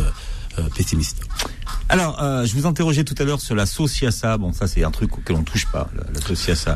pessimistes. 0.75 1.21
Alors, 1.89 2.17
je 2.45 2.53
vous 2.53 2.65
interrogeais 2.65 3.03
tout 3.03 3.15
à 3.17 3.23
l'heure 3.23 3.41
sur 3.41 3.55
la 3.55 3.65
sauce. 3.65 4.03
Bon, 4.39 4.53
ça, 4.53 4.67
c'est 4.67 4.83
un 4.83 4.91
truc 4.91 5.17
auquel 5.17 5.35
on 5.35 5.43
touche 5.43 5.65
pas, 5.71 5.89
la, 5.95 6.03
la 6.11 6.21
sauce. 6.21 6.67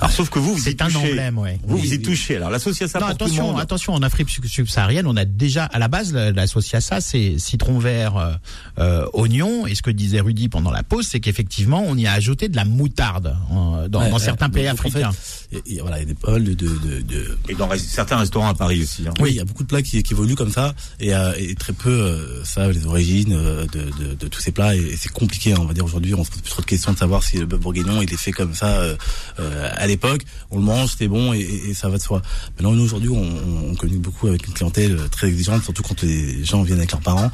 Alors, 0.00 0.12
sauf 0.12 0.30
que 0.30 0.38
vous, 0.38 0.54
vous 0.54 0.60
y 0.60 0.62
C'est 0.62 0.80
un 0.82 0.94
emblème, 0.94 1.38
ouais. 1.38 1.58
Vous, 1.64 1.74
Oui, 1.76 1.80
vous 1.80 1.94
y 1.94 1.96
oui. 1.96 2.02
touchez. 2.02 2.36
Alors, 2.36 2.50
la 2.50 2.58
sauce 2.60 2.78
yassa 2.78 3.00
Non, 3.00 3.06
pour 3.08 3.16
tout 3.16 3.24
le 3.24 3.30
attention, 3.30 3.46
monde. 3.52 3.60
attention, 3.60 3.92
en 3.94 4.02
Afrique 4.02 4.30
sub- 4.30 4.46
subsaharienne, 4.46 5.06
on 5.08 5.16
a 5.16 5.24
déjà 5.24 5.64
à 5.64 5.78
la 5.80 5.88
base 5.88 6.12
la, 6.12 6.30
la 6.30 6.46
sauce 6.46 6.70
yassa, 6.70 7.00
c'est 7.00 7.36
citron 7.38 7.78
vert, 7.80 8.16
euh, 8.16 8.32
euh, 8.78 9.06
oignon. 9.12 9.66
Et 9.66 9.74
ce 9.74 9.82
que 9.82 9.90
disait 9.90 10.20
Rudy 10.20 10.48
pendant 10.48 10.70
la 10.70 10.84
pause, 10.84 11.08
c'est 11.08 11.18
qu'effectivement, 11.18 11.82
on 11.84 11.96
y 11.96 12.06
a 12.06 12.12
ajouté 12.12 12.48
de 12.48 12.54
la 12.54 12.64
moutarde 12.64 13.36
euh, 13.50 13.88
dans, 13.88 14.00
Ouais, 14.02 14.08
dans 14.10 14.16
ouais. 14.18 14.22
certains 14.22 14.48
pays 14.50 14.68
en 14.68 14.74
africains. 14.74 15.10
fait, 15.12 15.56
a- 15.56 15.82
voilà, 15.82 15.98
il 15.98 16.02
y 16.02 16.04
a 16.04 16.06
des 16.06 16.14
pôles 16.14 16.44
de, 16.44 16.54
de, 16.54 16.68
de, 16.68 17.00
de 17.00 17.36
Et 17.48 17.54
dans 17.54 17.66
res- 17.68 17.78
certains 17.78 18.18
restaurants 18.18 18.48
à 18.50 18.54
Paris 18.54 18.82
aussi. 18.82 19.04
hein. 19.08 19.14
Oui, 19.20 19.30
il 19.30 19.36
y 19.36 19.40
a 19.40 19.44
beaucoup 19.44 19.64
de 19.64 19.68
plats 19.68 19.82
qui, 19.82 20.00
qui 20.04 20.12
évoluent 20.12 20.36
comme 20.36 20.52
ça 20.52 20.74
et, 21.00 21.12
euh, 21.12 21.32
et 21.36 21.56
très 21.56 21.72
peu 21.72 21.90
euh, 21.90 22.44
savent 22.44 22.70
les 22.70 22.86
origines 22.86 23.32
euh, 23.32 23.66
de, 23.66 23.90
de, 24.04 24.14
de 24.14 24.28
tous 24.28 24.40
ces 24.40 24.52
plats 24.52 24.76
et, 24.76 24.78
et 24.78 24.96
c'est 24.96 25.10
compliqué. 25.12 25.54
hein, 25.54 25.58
on 25.60 25.64
va 25.64 25.74
dire 25.74 25.84
aujourd'hui, 25.84 26.14
on 26.14 26.22
se 26.22 26.30
pose 26.30 26.40
plus 26.42 26.50
trop 26.50 26.62
de 26.62 26.66
questions 26.66 26.92
de 26.92 26.98
savoir 26.98 27.24
si 27.24 27.36
le 27.38 27.46
bœuf 27.46 27.58
bourguignon 27.58 28.00
il 28.00 28.12
est 28.12 28.16
fait 28.16 28.30
comme 28.32 28.54
ça 28.54 28.76
euh, 28.76 28.96
euh, 29.40 29.68
à 29.74 29.87
l'époque. 29.88 30.22
On 30.50 30.58
le 30.58 30.64
mange, 30.64 30.90
c'était 30.92 31.08
bon 31.08 31.32
et, 31.32 31.74
ça 31.74 31.88
va 31.88 31.96
de 31.96 32.02
soi. 32.02 32.22
Maintenant, 32.56 32.72
nous 32.72 32.84
aujourd'hui, 32.84 33.10
on, 33.10 33.22
on, 33.22 33.98
beaucoup 33.98 34.28
avec 34.28 34.46
une 34.46 34.54
clientèle 34.54 34.96
euh, 34.96 35.08
très 35.08 35.28
exigeante, 35.28 35.62
surtout 35.62 35.82
quand 35.82 36.02
les 36.02 36.44
gens 36.44 36.62
viennent 36.62 36.78
avec 36.78 36.92
leurs 36.92 37.00
parents. 37.00 37.30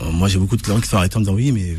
Euh, 0.00 0.10
moi, 0.12 0.28
j'ai 0.28 0.38
beaucoup 0.38 0.56
de 0.56 0.62
clients 0.62 0.80
qui 0.80 0.88
sont 0.88 0.96
arrêtés 0.96 1.16
en 1.16 1.20
disant 1.20 1.34
oui, 1.34 1.52
mais 1.52 1.76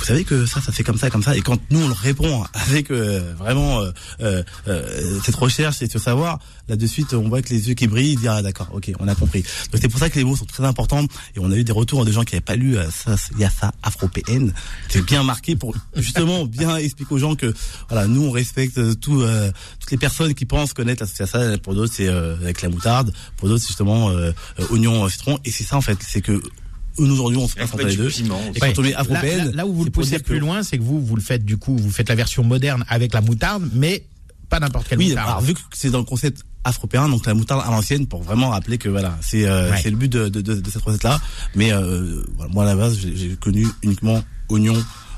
vous 0.00 0.06
savez 0.06 0.24
que 0.24 0.46
ça, 0.46 0.62
ça 0.62 0.72
fait 0.72 0.82
comme 0.82 0.96
ça, 0.96 1.10
comme 1.10 1.22
ça. 1.22 1.36
Et 1.36 1.42
quand 1.42 1.60
nous, 1.70 1.84
on 1.84 1.88
leur 1.88 1.98
répond 1.98 2.42
avec 2.54 2.90
euh, 2.90 3.34
vraiment 3.38 3.80
euh, 3.80 3.90
euh, 4.22 4.42
euh, 4.66 5.20
cette 5.22 5.34
recherche 5.34 5.82
et 5.82 5.90
ce 5.90 5.98
savoir, 5.98 6.38
là 6.70 6.76
de 6.76 6.86
suite, 6.86 7.12
on 7.12 7.28
voit 7.28 7.42
que 7.42 7.50
les 7.50 7.68
yeux 7.68 7.74
qui 7.74 7.86
brillent, 7.86 8.12
ils 8.12 8.16
disent 8.18 8.28
ah 8.28 8.40
d'accord, 8.40 8.68
ok, 8.72 8.92
on 8.98 9.08
a 9.08 9.14
compris. 9.14 9.42
Donc 9.42 9.80
c'est 9.80 9.90
pour 9.90 10.00
ça 10.00 10.08
que 10.08 10.18
les 10.18 10.24
mots 10.24 10.36
sont 10.36 10.46
très 10.46 10.64
importants. 10.64 11.04
Et 11.36 11.38
on 11.38 11.52
a 11.52 11.56
eu 11.56 11.64
des 11.64 11.72
retours 11.72 12.06
de 12.06 12.12
gens 12.12 12.24
qui 12.24 12.34
n'avaient 12.34 12.40
pas 12.40 12.56
lu 12.56 12.78
euh, 12.78 12.90
ça, 12.90 13.14
il 13.32 13.40
y 13.40 13.44
a 13.44 13.50
ça 13.50 13.72
afro-PN. 13.82 14.54
C'est 14.88 15.04
bien 15.04 15.22
marqué 15.22 15.54
pour 15.54 15.74
justement 15.94 16.44
bien 16.46 16.78
expliquer 16.78 17.14
aux 17.14 17.18
gens 17.18 17.34
que 17.34 17.52
voilà, 17.90 18.06
nous 18.06 18.24
on 18.24 18.30
respecte 18.30 18.98
tout, 19.00 19.20
euh, 19.20 19.52
toutes 19.80 19.90
les 19.90 19.98
personnes 19.98 20.32
qui 20.32 20.46
pensent 20.46 20.72
connaître 20.72 21.02
l'association. 21.02 21.58
Pour 21.58 21.74
d'autres, 21.74 21.92
c'est 21.94 22.08
avec 22.08 22.62
la 22.62 22.70
moutarde. 22.70 23.12
Pour 23.36 23.48
d'autres, 23.48 23.60
c'est 23.60 23.68
justement 23.68 24.10
oignon, 24.70 25.06
citron. 25.10 25.38
Et 25.44 25.50
c'est 25.50 25.64
ça 25.64 25.76
en 25.76 25.82
fait, 25.82 25.98
c'est 26.02 26.22
que 26.22 26.40
nous 27.06 27.14
aujourd'hui, 27.14 27.38
on 27.38 27.48
se 27.48 27.54
passe 27.54 27.64
entre 27.72 27.80
Avec 27.84 27.96
les 27.96 27.96
deux. 27.96 28.08
piment 28.08 28.40
Et 28.54 28.60
quand 28.60 28.78
on 28.78 28.82
met 28.82 28.90
Là, 28.92 29.02
là- 29.02 29.44
là 29.52 29.66
où 29.66 29.72
vous 29.74 29.84
le 29.84 29.90
poussez 29.90 30.18
plus 30.18 30.36
que- 30.36 30.40
loin, 30.40 30.62
c'est 30.62 30.78
que 30.78 30.82
vous, 30.82 31.00
vous 31.04 31.16
le 31.16 31.22
faites 31.22 31.44
du 31.44 31.56
coup, 31.56 31.76
vous 31.76 31.90
faites 31.90 32.08
la 32.08 32.14
version 32.14 32.42
moderne 32.44 32.84
avec 32.88 33.12
la 33.14 33.20
moutarde, 33.20 33.68
mais 33.74 34.04
pas 34.48 34.60
n'importe 34.60 34.88
quelle 34.88 34.98
Oui, 34.98 35.08
moutarde. 35.10 35.28
alors 35.28 35.40
vu 35.42 35.54
que 35.54 35.60
c'est 35.72 35.90
dans 35.90 35.98
le 35.98 36.04
concept 36.04 36.42
afropéen, 36.64 37.08
donc 37.08 37.24
la 37.26 37.34
moutarde 37.34 37.62
à 37.66 37.70
l'ancienne, 37.70 38.06
pour 38.06 38.22
vraiment 38.22 38.50
rappeler 38.50 38.76
que 38.78 38.88
voilà, 38.88 39.16
c'est 39.22 39.46
euh, 39.46 39.70
Ouais. 39.70 39.80
c'est 39.82 39.90
le 39.90 39.96
but 39.96 40.08
de, 40.12 40.28
de, 40.28 40.40
de, 40.40 40.54
de 40.60 40.70
cette 40.70 40.82
recette 40.82 41.04
là. 41.04 41.20
Mais 41.54 41.72
euh, 41.72 42.22
voilà, 42.36 42.52
moi 42.52 42.62
à 42.64 42.66
la 42.66 42.76
base, 42.76 42.98
j'ai 43.00 43.16
j'ai 43.16 43.36
connu 43.36 43.66
uniquement 43.82 44.22
oignon. 44.48 44.74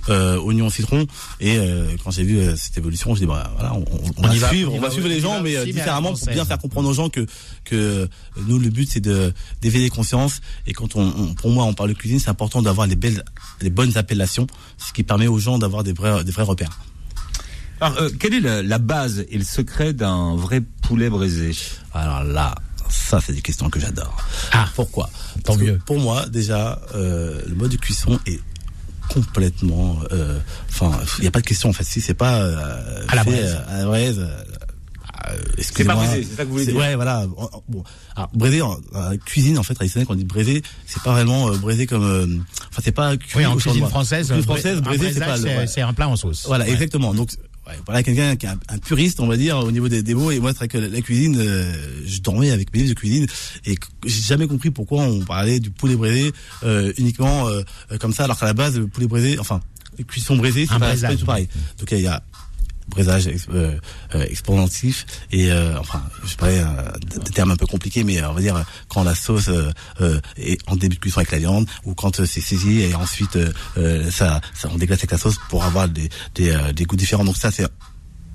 Euh, 0.08 0.36
oignon 0.38 0.68
citron. 0.68 1.06
Et 1.38 1.58
euh, 1.58 1.86
quand 2.02 2.10
j'ai 2.10 2.24
vu 2.24 2.38
euh, 2.38 2.56
cette 2.56 2.76
évolution 2.76 3.14
je 3.14 3.20
dis 3.20 3.26
bah 3.26 3.52
voilà 3.54 3.72
on, 3.74 3.84
on- 4.18 4.22
va 4.22 4.34
va, 4.34 4.48
suivre 4.48 4.72
on 4.74 4.80
va 4.80 4.88
va 4.88 4.92
suivre 4.92 5.06
les 5.06 5.20
gens 5.20 5.40
mais 5.40 5.54
euh, 5.54 5.62
aussi, 5.62 5.68
mais 5.72 5.78
différemment 5.80 6.12
pour 6.14 6.26
bien 6.28 6.44
faire 6.44 6.58
comprendre 6.58 6.88
aux 6.88 6.92
gens 6.92 7.08
que 7.08 7.24
que 7.64 8.08
nous 8.48 8.58
le 8.58 8.68
but 8.70 8.88
c'est 8.90 8.98
de 9.00 9.32
d'éveiller 9.60 9.84
les 9.84 9.90
consciences. 9.90 10.40
Et 10.66 10.72
quand 10.72 10.96
on, 10.96 11.02
on- 11.06 11.34
pour 11.34 11.50
moi 11.50 11.64
on 11.66 11.72
parle 11.74 11.90
de 11.90 11.94
cuisine 11.94 12.18
c'est 12.18 12.30
important 12.30 12.62
d'avoir 12.62 12.88
les 12.88 12.96
belles 12.96 13.22
les 13.60 13.70
bonnes 13.70 13.96
appellations. 13.96 14.48
Ce 14.76 14.92
qui 14.92 15.04
permet 15.04 15.28
aux 15.28 15.38
gens 15.38 15.58
d'avoir 15.58 15.84
des 15.84 15.92
vrais 15.92 16.24
des 16.24 16.32
vrais 16.32 16.42
repères. 16.42 16.80
Alors, 17.80 17.98
euh, 17.98 18.10
quelle 18.18 18.34
est 18.34 18.40
la, 18.40 18.62
la 18.62 18.78
base 18.78 19.24
et 19.28 19.38
le 19.38 19.44
secret 19.44 19.92
d'un 19.92 20.34
vrai 20.36 20.62
poulet 20.82 21.10
braisé? 21.10 21.52
Alors 21.94 22.22
là, 22.24 22.54
ça 22.88 23.20
c'est 23.20 23.32
des 23.32 23.40
questions 23.42 23.70
que 23.70 23.78
j'adore. 23.80 24.16
Ah. 24.52 24.68
pourquoi? 24.74 25.10
Tant 25.44 25.56
mieux. 25.56 25.78
Pour 25.86 25.98
moi, 25.98 26.26
déjà, 26.26 26.80
euh, 26.94 27.40
le 27.46 27.54
mode 27.54 27.70
de 27.72 27.76
cuisson 27.76 28.18
est 28.26 28.40
complètement. 29.12 29.98
euh, 30.12 30.38
Enfin, 30.70 30.92
il 31.18 31.22
n'y 31.22 31.28
a 31.28 31.30
pas 31.30 31.40
de 31.40 31.46
question 31.46 31.68
en 31.68 31.72
fait. 31.72 31.84
Si 31.84 32.00
c'est 32.00 32.14
pas 32.14 32.40
euh, 32.42 33.04
À 33.08 33.16
la 33.16 33.24
braise. 33.24 33.56
euh, 33.68 33.74
à 33.74 33.78
la 33.78 33.84
braise. 33.86 34.18
euh, 34.18 34.24
euh, 35.30 35.36
C'est 35.58 35.84
pas 35.84 35.94
braisé, 35.94 36.24
c'est 36.28 36.36
ça 36.36 36.42
que 36.42 36.48
vous 36.48 36.54
voulez 36.54 36.66
dire 36.66 36.76
Ouais, 36.76 36.94
voilà. 36.96 37.26
Bon, 37.68 37.84
alors 38.16 38.28
braisé 38.34 38.60
en, 38.62 38.72
en 38.94 39.16
cuisine 39.24 39.58
en 39.58 39.62
fait 39.62 39.74
traditionnelle, 39.74 40.06
quand 40.06 40.14
on 40.14 40.16
dit 40.16 40.24
braisé, 40.24 40.62
c'est 40.86 41.02
pas 41.02 41.12
vraiment 41.12 41.48
euh, 41.48 41.56
braisé 41.56 41.86
comme. 41.86 42.04
euh, 42.04 42.26
Enfin, 42.70 42.82
c'est 42.84 42.92
pas 42.92 43.16
cuit 43.16 43.38
Oui, 43.38 43.46
en 43.46 43.56
cuisine 43.56 43.86
française, 43.86 44.26
cuisine 44.28 44.42
française, 44.44 44.80
braisé, 44.80 45.12
c'est 45.12 45.20
pas. 45.20 45.36
c'est 45.36 45.76
ouais. 45.76 45.88
un 45.88 45.92
plat 45.92 46.08
en 46.08 46.16
sauce. 46.16 46.44
Voilà, 46.46 46.64
Ouais. 46.64 46.72
exactement. 46.72 47.14
Donc 47.14 47.30
ouais, 47.66 47.74
voilà 47.86 48.02
quelqu'un 48.02 48.36
qui 48.36 48.46
est 48.46 48.50
un, 48.50 48.58
un 48.68 48.78
puriste, 48.78 49.20
on 49.20 49.26
va 49.26 49.36
dire, 49.36 49.58
au 49.58 49.70
niveau 49.70 49.88
des, 49.88 50.02
des 50.02 50.14
mots. 50.14 50.30
Et 50.30 50.40
moi, 50.40 50.52
c'est 50.52 50.58
vrai 50.58 50.68
que 50.68 50.78
la, 50.78 50.88
la 50.88 51.00
cuisine, 51.00 51.36
euh, 51.38 51.72
je 52.04 52.20
dormais 52.20 52.50
avec 52.50 52.72
mes 52.72 52.80
livres 52.80 52.94
de 52.94 52.98
cuisine 52.98 53.26
et 53.66 53.76
j'ai 54.04 54.22
jamais 54.22 54.46
compris 54.46 54.70
pourquoi 54.70 55.02
on 55.02 55.20
parlait 55.20 55.60
du 55.60 55.70
poulet 55.70 55.96
braisé 55.96 56.32
euh, 56.64 56.92
uniquement 56.98 57.48
euh, 57.48 57.62
comme 58.00 58.12
ça, 58.12 58.24
alors 58.24 58.38
qu'à 58.38 58.46
la 58.46 58.54
base, 58.54 58.78
le 58.78 58.86
poulet 58.86 59.06
braisé, 59.06 59.38
enfin, 59.38 59.60
cuisson 60.06 60.36
braisée, 60.36 60.66
c'est 60.66 60.78
pas, 60.78 60.94
du 60.94 61.16
tout 61.16 61.26
pareil. 61.26 61.48
Donc 61.78 61.90
il 61.92 62.00
y 62.00 62.06
a 62.06 62.22
braisage 62.88 63.26
ex- 63.26 63.46
euh, 63.52 63.78
euh, 64.14 64.24
expansif 64.28 65.06
et 65.30 65.50
euh, 65.52 65.78
enfin 65.78 66.02
je 66.24 66.30
sais 66.30 66.36
pas 66.36 66.48
euh, 66.48 66.92
des 67.24 67.30
termes 67.30 67.50
un 67.50 67.56
peu 67.56 67.66
compliqués 67.66 68.04
mais 68.04 68.20
euh, 68.20 68.28
on 68.30 68.34
va 68.34 68.40
dire 68.40 68.56
euh, 68.56 68.62
quand 68.88 69.02
la 69.04 69.14
sauce 69.14 69.48
euh, 69.48 69.70
euh, 70.00 70.20
est 70.36 70.58
en 70.68 70.76
début 70.76 70.96
de 70.96 71.00
cuisson 71.00 71.18
avec 71.20 71.30
la 71.32 71.38
viande 71.38 71.66
ou 71.84 71.94
quand 71.94 72.20
euh, 72.20 72.26
c'est 72.26 72.40
saisi 72.40 72.80
et 72.82 72.94
ensuite 72.94 73.38
ça, 74.10 74.40
ça 74.54 74.68
on 74.72 74.76
déglace 74.78 74.98
avec 75.00 75.10
la 75.12 75.18
sauce 75.18 75.36
pour 75.48 75.64
avoir 75.64 75.88
des 75.88 76.08
des, 76.34 76.50
euh, 76.50 76.72
des 76.72 76.84
goûts 76.84 76.96
différents. 76.96 77.24
Donc 77.24 77.36
ça 77.36 77.50
c'est 77.50 77.66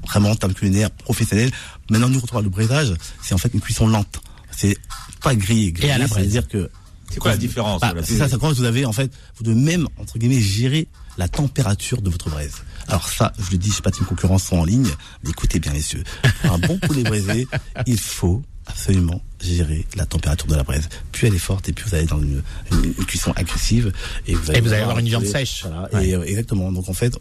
vraiment 0.08 0.32
en 0.32 0.36
termes 0.36 0.54
culinaires 0.54 0.92
professionnels 0.92 1.52
maintenant 1.90 2.10
nous 2.10 2.18
on 2.20 2.22
retrouve 2.22 2.42
le 2.44 2.50
braisage 2.50 2.94
c'est 3.22 3.34
en 3.34 3.38
fait 3.38 3.54
une 3.54 3.62
cuisson 3.62 3.88
lente. 3.88 4.20
C'est 4.56 4.78
pas 5.22 5.36
grillé 5.36 5.72
grillé 5.72 5.90
Et 5.90 5.92
à 5.92 5.98
la 5.98 6.08
braise. 6.08 6.24
c'est 6.24 6.38
à 6.38 6.42
dire 6.42 6.48
que 6.48 6.70
C'est 7.12 7.20
quoi 7.20 7.32
la 7.32 7.38
différence 7.38 7.80
bah, 7.82 7.94
c'est 8.04 8.18
ça, 8.18 8.28
c'est 8.28 8.40
quand 8.40 8.52
vous 8.54 8.64
avez 8.64 8.86
en 8.86 8.92
fait, 8.94 9.12
vous 9.38 9.44
devez 9.44 9.56
même 9.60 9.88
entre 9.98 10.18
guillemets 10.18 10.42
gérer 10.42 10.88
la 11.18 11.28
température 11.28 12.02
de 12.02 12.10
votre 12.10 12.30
braise. 12.30 12.56
Alors 12.88 13.10
ça, 13.10 13.34
je 13.40 13.52
le 13.52 13.58
dis, 13.58 13.70
je 13.70 13.76
sais 13.76 13.82
pas 13.82 13.92
si 13.92 14.00
une 14.00 14.06
concurrence 14.06 14.52
en 14.54 14.64
ligne, 14.64 14.88
mais 15.24 15.32
écoutez 15.32 15.60
bien 15.60 15.74
messieurs, 15.74 16.04
pour 16.42 16.54
un 16.54 16.60
bon 16.60 16.78
poulet 16.80 17.04
braisé, 17.04 17.48
il 17.86 18.00
faut 18.00 18.44
absolument 18.68 19.22
gérer 19.42 19.86
la 19.96 20.06
température 20.06 20.48
de 20.48 20.56
la 20.56 20.64
braise. 20.64 20.88
Plus 21.12 21.28
elle 21.28 21.36
est 21.36 21.40
forte 21.40 21.68
et 21.70 21.74
plus 21.74 21.88
vous 21.90 21.96
allez 21.96 22.06
dans 22.06 22.22
une, 22.22 22.44
une- 22.72 22.84
une 22.98 23.06
cuisson 23.06 23.32
agressive 23.36 23.92
et 24.28 24.36
vous 24.36 24.50
allez, 24.50 24.60
Et 24.60 24.62
vous 24.62 24.74
allez 24.74 24.82
avoir 24.84 25.00
une 25.00 25.06
un 25.06 25.10
viande 25.10 25.26
sèche. 25.26 25.64
Voilà, 25.66 25.90
Ouais. 25.94 26.10
et 26.10 26.30
exactement. 26.30 26.72
Donc 26.72 26.88
en 26.90 26.94
fait, 26.94 27.18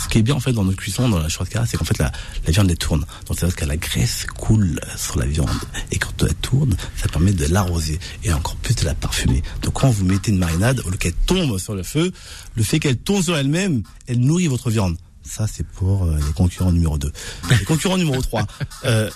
ce 0.00 0.08
qui 0.08 0.18
est 0.18 0.22
bien 0.22 0.34
en 0.34 0.40
fait 0.40 0.52
dans 0.52 0.64
notre 0.64 0.78
cuisson, 0.78 1.08
dans 1.08 1.18
la 1.18 1.28
churrascaria, 1.28 1.66
c'est 1.66 1.76
qu'en 1.76 1.84
fait 1.84 1.98
la, 1.98 2.10
la 2.46 2.52
viande 2.52 2.70
elle 2.70 2.78
tourne. 2.78 3.00
Donc 3.26 3.38
c'est 3.38 3.42
parce 3.42 3.54
que 3.54 3.64
la 3.64 3.76
graisse 3.76 4.26
coule 4.38 4.80
sur 4.96 5.18
la 5.18 5.26
viande 5.26 5.48
et 5.90 5.98
quand 5.98 6.12
elle 6.22 6.34
tourne, 6.36 6.76
ça 6.96 7.08
permet 7.08 7.32
de 7.32 7.46
l'arroser 7.46 7.98
et 8.24 8.32
encore 8.32 8.56
plus 8.56 8.74
de 8.74 8.84
la 8.84 8.94
parfumer. 8.94 9.42
Donc 9.62 9.74
quand 9.74 9.90
vous 9.90 10.04
mettez 10.04 10.30
une 10.30 10.38
marinade, 10.38 10.80
au 10.86 10.90
lieu 10.90 10.96
qu'elle 10.96 11.12
tombe 11.12 11.58
sur 11.58 11.74
le 11.74 11.82
feu, 11.82 12.12
le 12.54 12.62
fait 12.62 12.80
qu'elle 12.80 12.96
tombe 12.96 13.22
sur 13.22 13.36
elle-même, 13.36 13.82
elle 14.06 14.20
nourrit 14.20 14.46
votre 14.46 14.70
viande. 14.70 14.96
Ça 15.24 15.46
c'est 15.46 15.66
pour 15.66 16.04
euh, 16.04 16.16
les 16.16 16.32
concurrents 16.32 16.72
numéro 16.72 16.98
2. 16.98 17.12
Les 17.50 17.64
concurrents 17.64 17.98
numéro 17.98 18.20
3. 18.20 18.46
Euh, 18.84 19.08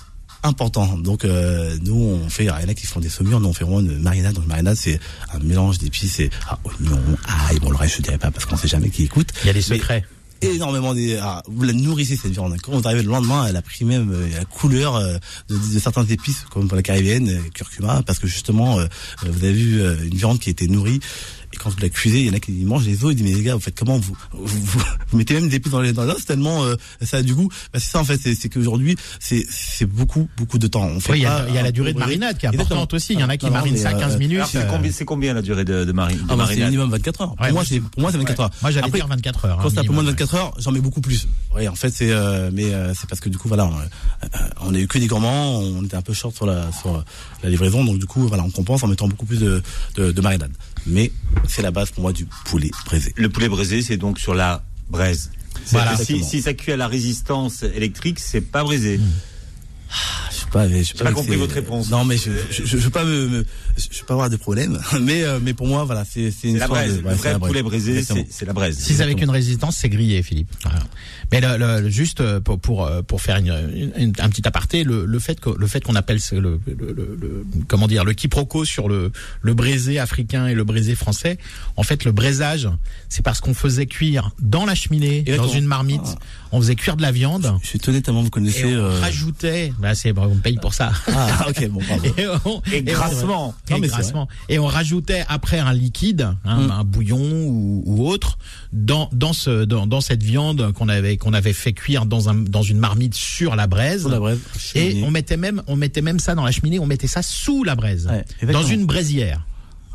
important. 0.43 0.97
Donc 0.99 1.25
euh, 1.25 1.77
nous 1.83 1.95
on 1.97 2.29
fait, 2.29 2.45
il 2.45 2.47
y 2.47 2.51
en 2.51 2.55
a 2.55 2.75
qui 2.75 2.87
font 2.87 3.01
des 3.01 3.09
saumures, 3.09 3.41
nous 3.41 3.49
on 3.49 3.53
fait 3.53 3.65
vraiment 3.65 3.81
une 3.81 3.99
marinade. 3.99 4.35
Donc 4.35 4.45
une 4.45 4.51
marinade 4.51 4.77
c'est 4.77 5.01
un 5.33 5.41
mélange 5.41 5.79
d'épices, 5.79 6.15
c'est 6.17 6.31
ah, 6.49 6.59
oignon, 6.65 7.01
ail, 7.49 7.59
bon 7.59 7.71
le 7.71 7.77
reste 7.77 7.97
je 7.97 8.03
dirais 8.03 8.19
pas 8.19 8.31
parce 8.31 8.45
qu'on 8.45 8.57
sait 8.57 8.69
jamais 8.69 8.91
qui 8.91 9.05
écoute. 9.05 9.33
Il 9.43 9.47
y 9.49 9.51
a 9.51 9.53
des 9.53 9.59
Mais 9.59 9.77
secrets. 9.79 10.05
Énormément 10.43 10.95
des 10.95 11.17
ah, 11.17 11.43
vous 11.47 11.65
la 11.65 11.73
nourrissez 11.73 12.17
cette 12.17 12.33
viande. 12.33 12.57
Quand 12.63 12.73
vous 12.73 12.87
arrivez 12.87 13.03
le 13.03 13.09
lendemain 13.11 13.47
elle 13.47 13.57
a 13.57 13.63
pris 13.63 13.85
même 13.85 14.13
euh, 14.13 14.29
la 14.37 14.45
couleur 14.45 14.97
euh, 14.97 15.17
de, 15.49 15.57
de 15.57 15.79
certains 15.79 16.05
épices 16.05 16.45
comme 16.51 16.69
pour 16.69 16.77
la 16.77 16.83
caribéenne 16.83 17.29
euh, 17.29 17.49
curcuma 17.55 18.03
parce 18.07 18.19
que 18.19 18.27
justement 18.27 18.79
vous 19.23 19.45
avez 19.45 19.53
vu 19.53 19.81
une 19.81 20.17
viande 20.17 20.39
qui 20.39 20.51
était 20.51 20.67
nourrie 20.67 21.01
et 21.57 21.59
quand 21.63 21.71
vous 21.71 21.77
la 21.81 21.89
cuisez 21.89 22.21
il 22.21 22.27
y 22.27 22.31
en 22.31 22.35
a 22.35 22.41
qui 22.41 22.53
mangent 22.53 22.87
les 22.87 23.05
os 23.05 23.13
ils 23.13 23.17
disent 23.17 23.25
mais 23.27 23.35
les 23.35 23.43
gars 23.43 23.55
vous 23.55 23.61
faites 23.61 23.75
comment? 23.79 23.99
Vous 23.99 24.17
vous, 24.33 24.47
vous, 24.47 24.81
vous 25.11 25.17
mettez 25.19 25.35
même 25.35 25.49
des 25.49 25.57
épices 25.57 25.73
dans 25.73 25.81
les 25.81 25.93
dans 25.93 26.05
l'os 26.05 26.25
tellement 26.25 26.65
euh, 26.65 26.75
ça 27.03 27.19
a 27.19 27.23
du 27.23 27.35
goût 27.35 27.49
bah, 27.73 27.79
c'est 27.81 27.91
ça 27.91 28.01
en 28.01 28.05
fait 28.05 28.19
c'est 28.23 28.35
c'est 28.35 28.49
qu'aujourd'hui 28.49 28.97
c'est 29.21 29.45
c'est 29.51 29.87
beaucoup 29.87 30.29
beaucoup 30.37 30.59
de 30.59 30.67
temps 30.67 30.85
on 30.87 31.01
fait 31.01 31.13
Oui, 31.13 31.19
il 31.21 31.23
y 31.23 31.27
a, 31.27 31.49
y 31.49 31.59
a 31.59 31.63
la 31.63 31.73
durée 31.73 31.93
de 31.93 31.99
marinade 31.99 32.39
qui 32.39 32.47
est 32.47 32.49
Exactement. 32.51 32.83
importante 32.83 32.95
aussi. 32.95 33.13
Il 33.15 33.21
y 33.21 33.25
en 33.25 33.29
a 33.29 33.37
qui 33.37 33.49
marinent 33.51 33.77
ça 33.77 33.91
euh, 33.91 34.01
15 34.01 34.19
minutes. 34.19 34.37
Alors, 34.39 34.49
c'est 34.49 34.59
euh, 34.59 34.67
combien, 34.71 34.93
c'est 34.93 35.05
combien 35.05 35.35
la 35.35 35.43
durée 35.43 35.65
de, 35.65 35.85
de, 35.85 35.93
mari- 35.93 36.15
de 36.17 36.21
ah 36.23 36.25
bah, 36.29 36.33
c'est 36.35 36.37
marinade? 36.37 36.69
minimum 36.71 36.91
24 36.91 37.21
heures 37.23 37.31
Ouais, 37.41 37.49
pour 37.49 37.53
moi, 37.55 37.65
c'est 37.65 37.81
pour 37.81 38.01
moi 38.01 38.13
c'est 38.13 38.19
24 38.19 38.41
heures 38.41 38.51
Moi, 38.63 38.71
j'allais 38.71 38.87
Après, 38.87 38.99
dire 38.99 39.07
24 39.09 39.45
heures. 39.47 39.57
quand 39.59 39.67
hein, 39.67 39.71
c'est 39.73 39.79
un 39.81 39.85
peu 39.85 39.93
moins 39.93 40.03
de 40.03 40.09
minimum. 40.11 40.27
24 40.29 40.35
heures, 40.35 40.55
j'en 40.59 40.73
mets 40.73 40.81
beaucoup 40.81 41.01
plus. 41.01 41.27
Oui, 41.55 41.67
en 41.69 41.75
fait, 41.75 41.91
c'est 41.91 42.11
euh, 42.11 42.51
mais 42.53 42.65
euh, 42.75 42.93
c'est 42.95 43.09
parce 43.09 43.21
que 43.21 43.29
du 43.29 43.39
coup, 43.39 43.49
voilà, 43.49 43.67
on, 43.67 43.73
euh, 43.79 44.29
on 44.61 44.75
a 44.75 44.79
eu 44.79 44.87
que 44.87 44.99
des 44.99 45.07
gourmands, 45.07 45.59
on 45.61 45.85
était 45.85 45.97
un 45.97 46.03
peu 46.03 46.13
short 46.13 46.35
sur 46.35 46.47
la 46.47 46.71
sur 46.73 47.03
la 47.43 47.51
livraison, 47.51 47.85
donc 47.85 47.99
du 47.99 48.07
coup, 48.07 48.27
voilà, 48.29 48.43
on 48.45 48.51
compense 48.51 48.83
en 48.83 48.89
mettant 48.89 49.09
beaucoup 49.09 49.27
plus 49.27 49.39
de 49.41 49.63
de, 49.97 50.13
de 50.13 50.21
marinade. 50.21 50.53
Mais 50.87 51.11
c'est 51.49 51.63
la 51.63 51.71
base 51.71 51.91
pour 51.91 52.03
moi 52.03 52.13
du 52.13 52.27
poulet 52.45 52.71
braisé. 52.85 53.13
Le 53.17 53.29
poulet 53.29 53.49
braisé, 53.49 53.83
c'est 53.83 53.97
donc 53.97 54.19
sur 54.19 54.35
la 54.35 54.65
braise. 54.89 55.31
Voilà. 55.73 55.97
si, 55.97 56.43
ça 56.43 56.55
cuit 56.55 56.73
à 56.73 56.77
la 56.77 56.87
résistance 56.87 57.63
électrique, 57.63 58.19
c'est 58.21 58.41
pas 58.41 58.63
braisé. 58.63 59.01
Ah, 59.91 59.95
Je 60.31 60.37
sais 60.37 60.47
pas, 60.53 60.69
je 60.69 60.83
sais 60.83 60.95
pas 61.05 61.13
compris 61.13 61.37
votre 61.37 61.55
réponse. 61.55 61.91
Non, 61.91 62.05
mais 62.05 62.17
je 62.17 62.31
je, 62.51 62.65
je, 62.65 62.67
je 62.67 62.77
veux 62.77 62.91
pas 62.91 63.05
me, 63.05 63.29
me- 63.29 63.47
je 63.77 64.01
veux 64.01 64.07
pas 64.07 64.15
avoir 64.15 64.31
de 64.31 64.37
problème, 64.37 64.79
mais 65.01 65.23
euh, 65.25 65.39
mais 65.43 65.55
pour 65.55 65.67
moi, 65.67 65.85
voilà, 65.85 66.05
c'est 66.05 66.31
c'est 66.31 66.49
une 66.49 66.55
C'est 66.55 66.61
la 66.61 66.69
braise. 66.69 66.97
de- 66.97 67.01
le 67.03 67.07
ouais, 67.09 67.13
c'est 67.13 67.19
vrai 67.19 67.33
la 67.33 67.39
braise. 67.39 67.51
poulet 67.51 67.63
braisé, 67.63 68.03
c'est 68.03 68.27
c'est 68.31 68.45
la 68.47 68.53
braise. 68.53 68.79
Si 68.79 68.95
c'est 68.95 69.03
avec 69.03 69.21
une 69.21 69.31
résistance, 69.31 69.77
c'est 69.77 69.89
grillé, 69.89 70.23
Philippe. 70.23 70.51
Voilà. 70.63 70.79
Mais 71.33 71.41
le, 71.41 71.57
le- 71.59 71.81
le- 71.83 71.89
juste 71.91 72.21
euh, 72.21 72.41
pour 72.41 72.59
pour 72.59 72.87
euh, 72.87 73.03
pour 73.03 73.21
faire 73.21 73.37
une, 73.37 73.93
une- 73.97 74.13
un 74.19 74.29
petit 74.29 74.47
aparté, 74.47 74.85
le, 74.85 75.05
le 75.05 75.19
fait 75.19 75.39
que 75.41 75.51
le 75.51 75.67
fait 75.67 75.83
qu'on 75.83 75.95
appelle 75.95 76.21
ce- 76.21 76.35
le, 76.37 76.61
le, 76.67 76.93
le- 76.93 77.19
le- 77.21 77.47
comment 77.69 77.87
dire 77.89 78.05
le 78.05 78.13
quiproquo 78.15 78.65
sur 78.65 78.89
le 78.89 79.13
le 79.43 79.55
braisé 79.55 79.99
africain 79.99 80.47
et 80.47 80.55
le 80.55 80.65
braisé 80.65 80.95
français, 80.95 81.39
en 81.77 81.83
fait 81.83 82.05
le 82.05 82.13
braisage, 82.13 82.69
c'est 83.09 83.23
parce 83.23 83.41
qu'on 83.41 83.55
faisait 83.55 83.87
cuire 83.87 84.31
dans 84.41 84.65
la 84.67 84.75
cheminée, 84.75 85.19
Exactement. 85.21 85.47
dans 85.47 85.53
une 85.53 85.67
marmite, 85.67 86.01
Ah. 86.05 86.19
on 86.53 86.61
faisait 86.61 86.77
cuire 86.77 86.97
de 86.97 87.03
la 87.03 87.13
viande. 87.13 87.53
Je 87.63 87.69
suis 87.69 87.77
étonné 87.79 88.01
tellement 88.03 88.21
vous 88.23 88.29
Et 88.29 88.31
connaissez. 88.31 88.65
on 88.65 88.69
euh, 88.79 89.01
rajoutait, 89.01 89.73
bah 89.79 89.95
c'est 89.95 90.13
bon, 90.13 90.25
on 90.27 90.35
me 90.37 90.41
paye 90.41 90.57
pour 90.59 90.75
ça. 90.75 90.93
Ah, 91.09 91.47
ok, 91.49 91.69
bon, 91.69 91.81
bravo. 91.87 92.05
Et, 92.19 92.27
on- 92.45 92.63
Et 92.73 92.83
grassement. 92.83 93.55
Et 93.69 93.73
Non, 93.75 93.79
mais 93.81 93.89
c'est 93.89 93.95
grassement. 93.95 94.29
Et 94.49 94.59
on 94.59 94.67
rajoutait 94.67 95.25
après 95.29 95.59
un 95.59 95.73
liquide, 95.73 96.29
hein, 96.45 96.61
Mm. 96.67 96.71
un 96.71 96.85
bouillon 96.85 97.19
ou, 97.47 97.83
ou 97.87 98.09
autre, 98.09 98.39
dans 98.73 99.09
dans 99.13 99.33
ce 99.33 99.65
dans, 99.65 99.87
dans 99.87 100.01
cette 100.01 100.23
viande 100.23 100.73
qu'on 100.73 100.89
avait 100.89 101.17
qu'on 101.17 101.33
avait 101.33 101.53
fait 101.53 101.73
cuire 101.73 102.07
dans 102.07 102.29
un 102.29 102.35
dans 102.35 102.63
une 102.63 102.79
marmite 102.79 103.15
sur 103.15 103.57
la 103.57 103.67
braise. 103.67 104.01
Sur 104.03 104.11
la 104.11 104.21
braise. 104.21 104.39
Et 104.75 105.03
on 105.05 105.11
mettait 105.11 105.37
même 105.37 105.63
on 105.67 105.77
mettait 105.77 106.03
même 106.03 106.19
ça 106.19 106.35
dans 106.35 106.45
la 106.45 106.53
cheminée, 106.53 106.79
on 106.79 106.87
mettait 106.87 107.07
ça 107.07 107.23
sous 107.23 107.65
la 107.65 107.75
braise, 107.75 108.09
Ouais, 108.11 108.53
dans 108.53 108.63
une 108.63 108.87
braisière. 108.87 109.45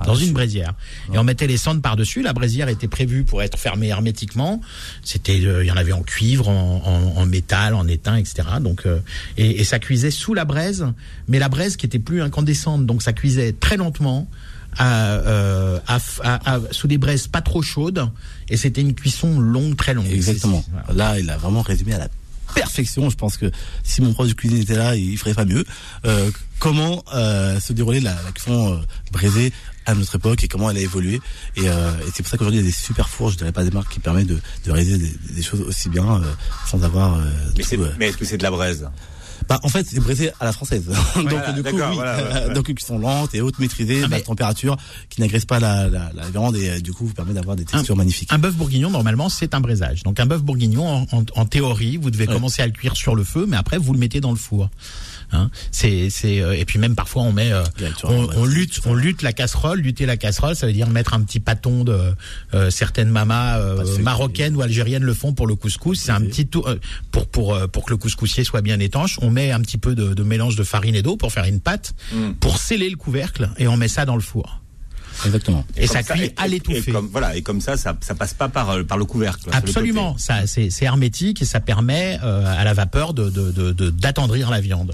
Ah, 0.02 0.06
Dans 0.06 0.16
une 0.16 0.34
braisière. 0.34 0.74
Et 1.14 1.18
on 1.18 1.24
mettait 1.24 1.48
les 1.48 1.58
cendres 1.58 1.82
par-dessus. 1.82 2.22
La 2.22 2.34
braisière 2.34 2.68
était 2.70 2.88
prévue 2.88 3.24
pour 3.24 3.42
être 3.42 3.58
fermée 3.58 3.88
hermétiquement. 3.88 4.62
C'était, 5.04 5.40
euh, 5.46 5.64
il 5.64 5.68
y 5.68 5.72
en 5.72 5.78
avait 5.78 5.92
en 5.94 6.02
cuivre, 6.04 6.50
en, 6.50 6.82
en, 6.86 7.22
en 7.22 7.26
métal, 7.26 7.74
en 7.76 7.88
étain, 7.88 8.16
etc. 8.18 8.44
Donc, 8.62 8.86
euh, 8.86 9.00
et, 9.38 9.62
et 9.62 9.64
ça 9.64 9.80
cuisait 9.80 10.12
sous 10.12 10.34
la 10.34 10.46
braise, 10.46 10.86
mais 11.28 11.40
la 11.40 11.50
braise 11.50 11.76
qui 11.78 11.86
était 11.86 12.00
plus 12.00 12.22
incandescente, 12.22 12.86
donc 12.86 13.02
ça 13.02 13.14
cuisait 13.14 13.54
très 13.54 13.78
lentement. 13.78 14.28
À, 14.78 15.16
euh, 15.16 15.80
à, 15.86 16.00
à- 16.24 16.60
sous 16.72 16.88
des 16.88 16.98
braises 16.98 17.28
pas 17.28 17.42
trop 17.42 17.62
chaudes 17.62 18.10
et 18.48 18.56
c'était 18.56 18.80
une 18.80 18.94
cuisson 18.96 19.38
longue 19.38 19.76
très 19.76 19.94
longue 19.94 20.08
Exactement. 20.10 20.64
Là, 20.96 21.20
il 21.20 21.30
a 21.30 21.36
vraiment 21.36 21.62
résumé 21.62 21.94
à 21.94 21.98
la 21.98 22.08
perfection. 22.54 23.10
Je 23.10 23.16
pense 23.16 23.38
que 23.38 23.52
si 23.84 24.02
mon 24.02 24.14
prof 24.14 24.28
de 24.28 24.34
cuisine 24.34 24.58
était 24.60 24.76
là, 24.76 24.96
il 24.96 25.18
ferait 25.18 25.34
pas 25.34 25.46
mieux. 25.46 25.64
Euh, 26.06 26.30
comment 26.60 27.04
euh, 27.14 27.60
se 27.60 27.74
déroulait 27.74 28.00
la, 28.02 28.14
la 28.24 28.32
cuisson 28.32 28.74
euh, 28.74 28.78
braisée 29.12 29.52
à 29.86 29.96
notre 29.96 30.16
époque 30.16 30.44
et 30.44 30.48
comment 30.48 30.70
elle 30.70 30.78
a 30.78 30.82
évolué. 30.82 31.20
Et, 31.58 31.68
euh, 31.68 31.92
et 32.08 32.12
c'est 32.14 32.22
pour 32.24 32.30
ça 32.32 32.38
qu'aujourd'hui, 32.38 32.60
il 32.60 32.64
y 32.64 32.68
a 32.68 32.70
des 32.70 32.76
super 32.76 33.10
fours, 33.10 33.32
je 33.32 33.38
dirais 33.38 33.52
pas 33.52 33.64
des 33.64 33.72
marques 33.72 33.92
qui 33.92 34.00
permettent 34.00 34.28
de, 34.28 34.40
de 34.66 34.72
réaliser 34.72 34.98
des, 35.00 35.34
des 35.36 35.42
choses 35.42 35.62
aussi 35.62 35.90
bien 35.90 36.22
euh, 36.22 36.32
sans 36.70 36.84
avoir 36.84 37.16
euh, 37.18 37.24
Mais, 37.58 37.64
tout, 37.64 37.70
c'est- 37.70 37.78
mais 37.98 38.10
est-ce 38.10 38.18
que 38.18 38.26
c'est 38.26 38.38
de 38.38 38.44
la 38.44 38.52
braise? 38.52 38.88
Bah, 39.48 39.60
en 39.64 39.70
fait, 39.70 39.86
c'est 39.88 40.00
braisé 40.00 40.32
à 40.40 40.46
la 40.46 40.52
française. 40.52 40.86
Voilà, 41.16 41.52
donc, 41.52 41.56
du 41.56 41.64
coup, 41.64 41.76
oui. 41.78 41.96
voilà, 41.96 42.48
ouais, 42.48 42.54
donc, 42.54 42.74
qui 42.74 42.86
sont 42.86 42.98
lentes 42.98 43.34
et 43.36 43.42
hautes 43.42 43.60
maîtrisées, 43.60 44.02
Ah, 44.04 44.08
basse 44.08 44.24
température, 44.24 44.78
qui 45.10 45.22
n'agressent 45.22 45.46
pas 45.46 45.60
la, 45.60 45.88
la, 45.88 46.12
la 46.14 46.30
viande 46.30 46.56
et 46.56 46.70
euh, 46.70 46.80
du 46.80 46.94
coup, 46.94 47.06
vous 47.06 47.14
permet 47.14 47.34
d'avoir 47.34 47.56
des 47.56 47.66
textures 47.66 47.96
magnifiques. 47.96 48.32
Un 48.32 48.40
bœuf 48.40 48.56
bourguignon, 48.56 48.90
normalement, 48.90 49.30
c'est 49.30 49.54
un 49.54 49.60
braisage. 49.62 50.04
Donc 50.04 50.20
un 50.20 50.26
bœuf 50.26 50.42
bourguignon, 50.44 50.88
en, 50.88 51.02
en- 51.18 51.24
en 51.36 51.46
théorie, 51.46 51.98
vous 51.98 52.12
devez 52.12 52.28
Ouais. 52.28 52.34
commencer 52.34 52.62
à 52.62 52.66
le 52.68 52.72
cuire 52.74 52.96
sur 52.96 53.16
le 53.16 53.24
feu, 53.24 53.46
mais 53.48 53.58
après, 53.58 53.78
vous 53.78 53.94
le 53.94 54.00
mettez 54.00 54.22
dans 54.22 54.32
le 54.32 54.38
four. 54.38 54.70
Hein. 55.34 55.50
C'est 55.72 56.10
c'est 56.10 56.36
et 56.36 56.66
puis 56.66 56.80
même 56.80 56.96
parfois 56.96 57.24
on 57.24 57.32
met 57.32 57.52
on, 58.04 58.30
on, 58.36 58.46
lutte 58.46 58.82
on 58.86 58.94
lutte 58.94 59.22
la 59.22 59.34
casserole, 59.34 59.80
lutter 59.80 60.06
la 60.06 60.18
casserole, 60.18 60.56
ça 60.56 60.68
veut 60.68 60.74
dire 60.74 60.90
mettre 60.90 61.14
un 61.14 61.22
petit 61.22 61.40
pâton 61.40 61.84
de 61.84 62.14
certaines 62.70 63.10
mamas 63.10 63.60
marocaines 64.00 64.56
ou 64.56 64.62
algériennes 64.62 65.04
le 65.04 65.14
font 65.14 65.34
pour 65.34 65.48
le 65.48 65.56
couscous. 65.56 66.00
C'est 66.00 66.12
un 66.12 66.22
petit 66.22 66.48
tout 66.48 66.66
pour 67.12 67.28
pour 67.28 67.70
pour 67.70 67.86
que 67.86 67.92
le 67.92 67.98
couscoussier 67.98 68.44
soit 68.44 68.62
bien 68.62 68.80
étanche. 68.80 69.18
On 69.22 69.30
met 69.30 69.52
un 69.52 69.62
petit 69.62 69.78
peu 69.78 69.96
de, 69.96 70.14
de 70.14 70.24
mélange 70.24 70.56
de 70.56 70.64
farine 70.64 70.96
et 70.96 71.02
d'eau 71.02 71.18
pour 71.18 71.32
faire 71.32 71.46
une 71.46 71.60
pâte, 71.60 71.94
mm. 72.14 72.34
pour 72.40 72.58
sceller 72.58 72.90
le 72.90 72.98
couvercle 72.98 73.50
et 73.58 73.68
on 73.68 73.78
met 73.78 73.88
ça 73.88 74.06
dans 74.06 74.16
le 74.16 74.22
four. 74.22 74.62
Exactement. 75.26 75.66
Et, 75.78 75.88
ça 75.88 76.04
cuit 76.04 76.32
à 76.38 76.48
l'étouffer. 76.48 76.94
Voilà, 77.12 77.36
et 77.36 77.42
comme 77.42 77.62
ça, 77.62 77.78
ça, 77.78 77.96
ça 78.02 78.16
passe 78.16 78.34
pas 78.34 78.50
par, 78.50 78.72
euh, 78.72 78.84
par 78.84 78.98
le 78.98 79.06
couvercle. 79.06 79.50
Absolument. 79.52 80.18
Ça, 80.18 80.48
c'est 80.48 80.72
hermétique 80.82 81.42
et 81.42 81.46
ça 81.46 81.60
permet 81.60 82.20
euh, 82.24 82.46
à 82.46 82.64
la 82.64 82.74
vapeur 82.74 83.14
de 83.14 83.30
d'attendrir 83.90 84.48
de, 84.48 84.52
de, 84.52 84.56
la 84.56 84.62
viande. 84.62 84.94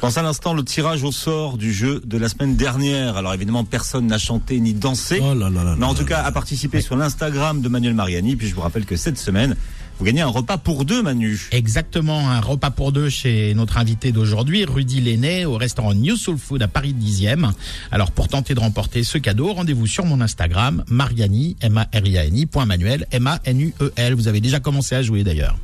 Pense 0.00 0.18
à 0.18 0.22
l'instant 0.22 0.52
le 0.52 0.64
tirage 0.64 1.04
au 1.04 1.12
sort 1.12 1.56
du 1.56 1.72
jeu 1.72 2.02
de 2.04 2.18
la 2.18 2.28
semaine 2.28 2.56
dernière. 2.56 3.16
Alors 3.16 3.34
évidemment, 3.34 3.64
personne 3.64 4.08
n'a 4.08 4.18
chanté 4.18 4.58
ni 4.58 4.74
dansé. 4.74 5.20
Oh 5.22 5.32
là 5.32 5.48
là 5.48 5.62
là 5.62 5.76
mais 5.78 5.86
en 5.86 5.94
tout 5.94 6.04
cas, 6.04 6.22
a 6.22 6.32
participé 6.32 6.80
sur 6.80 6.96
l'Instagram 6.96 7.60
de 7.60 7.68
Manuel 7.68 7.94
Mariani. 7.94 8.34
Puis 8.34 8.48
je 8.48 8.54
vous 8.54 8.62
rappelle 8.62 8.84
que 8.84 8.96
cette 8.96 9.16
semaine, 9.16 9.56
vous 9.98 10.04
gagnez 10.04 10.22
un 10.22 10.26
repas 10.26 10.56
pour 10.56 10.84
deux, 10.84 11.02
Manu. 11.02 11.48
Exactement, 11.52 12.28
un 12.28 12.40
repas 12.40 12.70
pour 12.70 12.90
deux 12.90 13.08
chez 13.08 13.54
notre 13.54 13.78
invité 13.78 14.10
d'aujourd'hui, 14.10 14.64
Rudy 14.64 15.00
Lenné, 15.00 15.44
au 15.44 15.56
restaurant 15.56 15.94
New 15.94 16.16
Soul 16.16 16.38
Food 16.38 16.62
à 16.62 16.66
Paris 16.66 16.96
10e. 16.98 17.52
Alors, 17.92 18.10
pour 18.10 18.26
tenter 18.26 18.54
de 18.54 18.60
remporter 18.60 19.04
ce 19.04 19.18
cadeau, 19.18 19.52
rendez-vous 19.52 19.86
sur 19.86 20.04
mon 20.04 20.20
Instagram, 20.20 20.82
Mariani, 20.88 21.56
M-A-R-I-A-N-I, 21.60 22.48
Manuel, 22.66 23.06
M-A-N-U-E-L. 23.12 24.14
Vous 24.14 24.26
avez 24.26 24.40
déjà 24.40 24.58
commencé 24.58 24.96
à 24.96 25.02
jouer 25.02 25.22
d'ailleurs. 25.22 25.56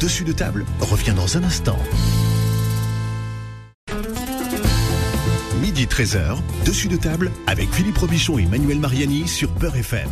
Dessus 0.00 0.24
de 0.24 0.32
table 0.32 0.64
revient 0.80 1.12
dans 1.14 1.36
un 1.36 1.44
instant. 1.44 1.78
Midi 5.60 5.84
13h, 5.86 6.38
dessus 6.64 6.88
de 6.88 6.96
table 6.96 7.30
avec 7.46 7.70
Philippe 7.72 7.98
Robichon 7.98 8.38
et 8.38 8.46
Manuel 8.46 8.78
Mariani 8.80 9.28
sur 9.28 9.50
Peur 9.50 9.76
FM. 9.76 10.08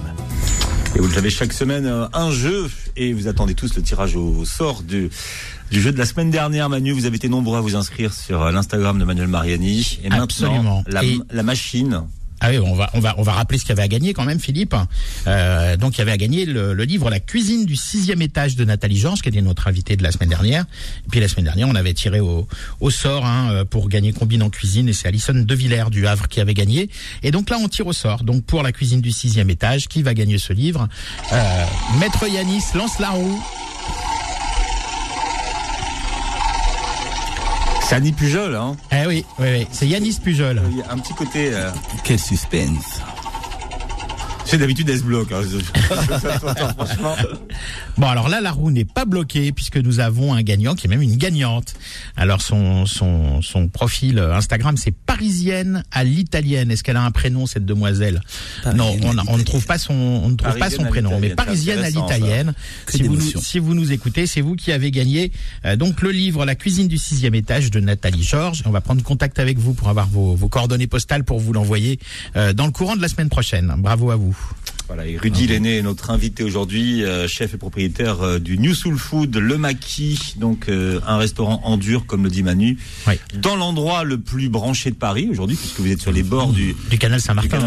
Et 0.95 0.99
vous 0.99 1.07
le 1.07 1.13
savez, 1.15 1.31
chaque 1.31 1.53
semaine, 1.53 1.87
euh, 1.87 2.07
un 2.13 2.31
jeu. 2.31 2.69
Et 2.97 3.13
vous 3.13 3.29
attendez 3.29 3.55
tous 3.55 3.75
le 3.77 3.83
tirage 3.83 4.17
au 4.17 4.45
sort 4.45 4.83
du, 4.83 5.11
du 5.71 5.81
jeu 5.81 5.93
de 5.93 5.99
la 5.99 6.07
semaine 6.07 6.31
dernière. 6.31 6.69
Manu, 6.69 6.93
vous 6.93 7.07
avez 7.07 7.17
été 7.17 7.29
nombreux 7.29 7.57
à 7.59 7.61
vous 7.61 7.77
inscrire 7.77 8.13
sur 8.13 8.43
euh, 8.43 8.53
l'Instagram 8.53 8.99
de 8.99 9.05
Manuel 9.05 9.29
Mariani. 9.29 10.01
Et 10.05 10.11
Absolument. 10.11 10.83
maintenant, 10.85 10.85
la, 10.87 11.03
la 11.31 11.43
machine 11.43 12.03
ah 12.41 12.51
oui, 12.51 12.59
on 12.59 12.75
va 12.75 12.91
on 12.95 13.01
va 13.01 13.15
on 13.19 13.23
va 13.23 13.33
rappeler 13.33 13.59
ce 13.59 13.65
qu'il 13.65 13.71
y 13.71 13.73
avait 13.73 13.83
à 13.83 13.89
gagner 13.89 14.13
quand 14.13 14.25
même, 14.25 14.39
Philippe. 14.39 14.75
Euh, 15.27 15.77
donc 15.77 15.97
il 15.97 15.99
y 15.99 16.03
avait 16.03 16.13
à 16.13 16.17
gagner 16.17 16.45
le, 16.45 16.73
livre 16.85 17.11
La 17.11 17.21
cuisine 17.21 17.67
du 17.67 17.77
sixième 17.77 18.23
étage 18.23 18.57
de 18.57 18.65
Nathalie 18.65 18.97
Georges, 18.97 19.23
qui 19.23 19.29
était 19.29 19.43
notre 19.43 19.69
invitée 19.69 19.97
de 19.97 20.03
la 20.03 20.13
semaine 20.13 20.29
dernière. 20.29 20.65
Et 21.07 21.11
puis 21.11 21.21
la 21.21 21.29
semaine 21.29 21.45
dernière, 21.45 21.69
on 21.69 21.75
avait 21.75 21.95
tiré 21.95 22.21
au, 22.21 22.47
au 22.81 22.91
sort 22.91 23.27
hein, 23.27 23.51
euh, 23.53 23.65
pour 23.65 23.89
gagner 23.89 24.13
combine 24.13 24.43
en 24.43 24.51
cuisine, 24.51 24.89
et 24.89 24.93
c'est 24.93 25.09
Alison 25.09 25.35
De 25.35 25.55
Villers 25.55 25.91
du 25.91 26.07
Havre 26.07 26.29
qui 26.29 26.41
avait 26.41 26.55
gagné. 26.55 26.89
Et 27.23 27.31
donc 27.31 27.51
là, 27.51 27.57
on 27.61 27.69
tire 27.69 27.87
au 27.87 27.93
sort. 27.93 28.23
Donc 28.25 28.45
pour 28.45 28.63
la 28.63 28.73
cuisine 28.73 29.01
du 29.01 29.11
sixième 29.11 29.51
étage, 29.51 29.89
qui 29.89 30.03
va 30.03 30.15
gagner 30.15 30.39
ce 30.39 30.53
livre? 30.53 30.89
Euh, 31.33 31.65
Maître 31.99 32.27
Yanis 32.29 32.63
lance 32.75 32.99
la 32.99 33.11
roue. 33.11 33.43
C'est 37.89 37.95
Annie 37.95 38.13
Pujol, 38.13 38.55
hein 38.55 38.77
Eh 38.93 39.07
oui, 39.07 39.25
oui, 39.39 39.47
oui. 39.51 39.67
c'est 39.73 39.87
Yanis 39.87 40.19
Pujol. 40.23 40.61
Il 40.71 40.77
y 40.77 40.83
a 40.83 40.93
un 40.93 40.99
petit 40.99 41.15
côté... 41.15 41.49
Euh, 41.55 41.71
Quel 42.05 42.19
suspense 42.19 43.01
c'est 44.49 44.57
d'habitude 44.57 44.89
S-Block. 44.89 45.31
Hein. 45.31 45.43
Bon, 47.99 48.07
alors 48.07 48.29
là, 48.29 48.41
la 48.41 48.51
roue 48.51 48.71
n'est 48.71 48.85
pas 48.85 49.05
bloquée 49.05 49.53
puisque 49.53 49.77
nous 49.77 50.01
avons 50.01 50.33
un 50.33 50.43
gagnant 50.43 50.75
qui 50.75 50.87
est 50.87 50.91
même 50.91 51.03
une 51.03 51.17
gagnante. 51.17 51.75
Alors 52.17 52.41
son 52.41 52.87
son 52.87 53.43
son 53.43 53.69
profil 53.69 54.19
Instagram, 54.19 54.77
c'est 54.77 54.93
parisienne 54.93 55.83
à 55.91 56.05
l'italienne. 56.05 56.71
Est-ce 56.71 56.83
qu'elle 56.83 56.97
a 56.97 57.03
un 57.03 57.11
prénom 57.11 57.47
cette 57.47 57.67
demoiselle 57.67 58.21
Non, 58.75 58.97
on, 59.03 59.19
on, 59.29 59.37
ne 59.37 59.43
trouve 59.43 59.67
pas 59.67 59.79
son 59.79 59.95
on 59.95 60.29
ne 60.31 60.37
trouve 60.37 60.57
pas 60.59 60.71
son 60.71 60.85
prénom, 60.85 61.19
mais 61.21 61.31
parisienne 61.31 61.81
à 61.81 61.91
l'italienne. 61.91 62.55
Si 62.89 63.03
vous 63.03 63.17
nous, 63.17 63.21
si 63.21 63.59
vous 63.59 63.75
nous 63.75 63.93
écoutez, 63.93 64.27
c'est 64.27 64.41
vous 64.41 64.57
qui 64.57 64.73
avez 64.73 64.91
gagné 64.91 65.33
euh, 65.65 65.77
donc 65.77 66.01
le 66.01 66.11
livre 66.11 66.47
La 66.47 66.55
cuisine 66.55 66.89
du 66.89 66.97
sixième 66.99 67.35
étage 67.35 67.71
de 67.71 67.81
Nathalie 67.81 68.23
Georges. 68.23 68.63
On 68.65 68.71
va 68.71 68.81
prendre 68.81 69.03
contact 69.03 69.39
avec 69.41 69.59
vous 69.59 69.75
pour 69.75 69.89
avoir 69.89 70.07
vos, 70.09 70.35
vos 70.35 70.49
coordonnées 70.49 70.87
postales 70.87 71.25
pour 71.25 71.41
vous 71.41 71.53
l'envoyer 71.53 71.99
euh, 72.37 72.53
dans 72.53 72.67
le 72.67 72.73
courant 72.73 72.97
de 72.97 73.03
la 73.03 73.09
semaine 73.09 73.29
prochaine. 73.29 73.75
Bravo 73.77 74.11
à 74.11 74.17
vous. 74.17 74.38
Voilà, 74.89 75.07
et 75.07 75.19
Rudy 75.19 75.45
ah 75.51 75.53
Lenné 75.53 75.77
est 75.77 75.83
notre 75.83 76.11
invité 76.11 76.43
aujourd'hui, 76.43 77.05
euh, 77.05 77.29
chef 77.29 77.53
et 77.53 77.59
propriétaire 77.59 78.23
euh, 78.23 78.39
du 78.39 78.59
New 78.59 78.73
Soul 78.73 78.97
Food, 78.97 79.37
le 79.37 79.59
Maquis, 79.59 80.35
donc 80.39 80.71
euh, 80.71 80.99
un 81.07 81.19
restaurant 81.19 81.61
en 81.65 81.77
dur, 81.77 82.07
comme 82.07 82.25
le 82.25 82.31
dit 82.31 82.43
Manu, 82.43 82.79
dans 83.35 83.55
l'endroit 83.55 84.03
le 84.03 84.17
plus 84.19 84.49
branché 84.49 84.91
de 84.91 84.97
Paris 84.97 85.29
aujourd'hui, 85.31 85.57
puisque 85.57 85.81
vous 85.81 85.93
êtes 85.93 86.01
sur 86.01 86.11
les 86.11 86.23
bords 86.23 86.55
du, 86.55 86.75
du 86.89 86.97
canal 86.97 87.21
Saint-Martin. 87.21 87.59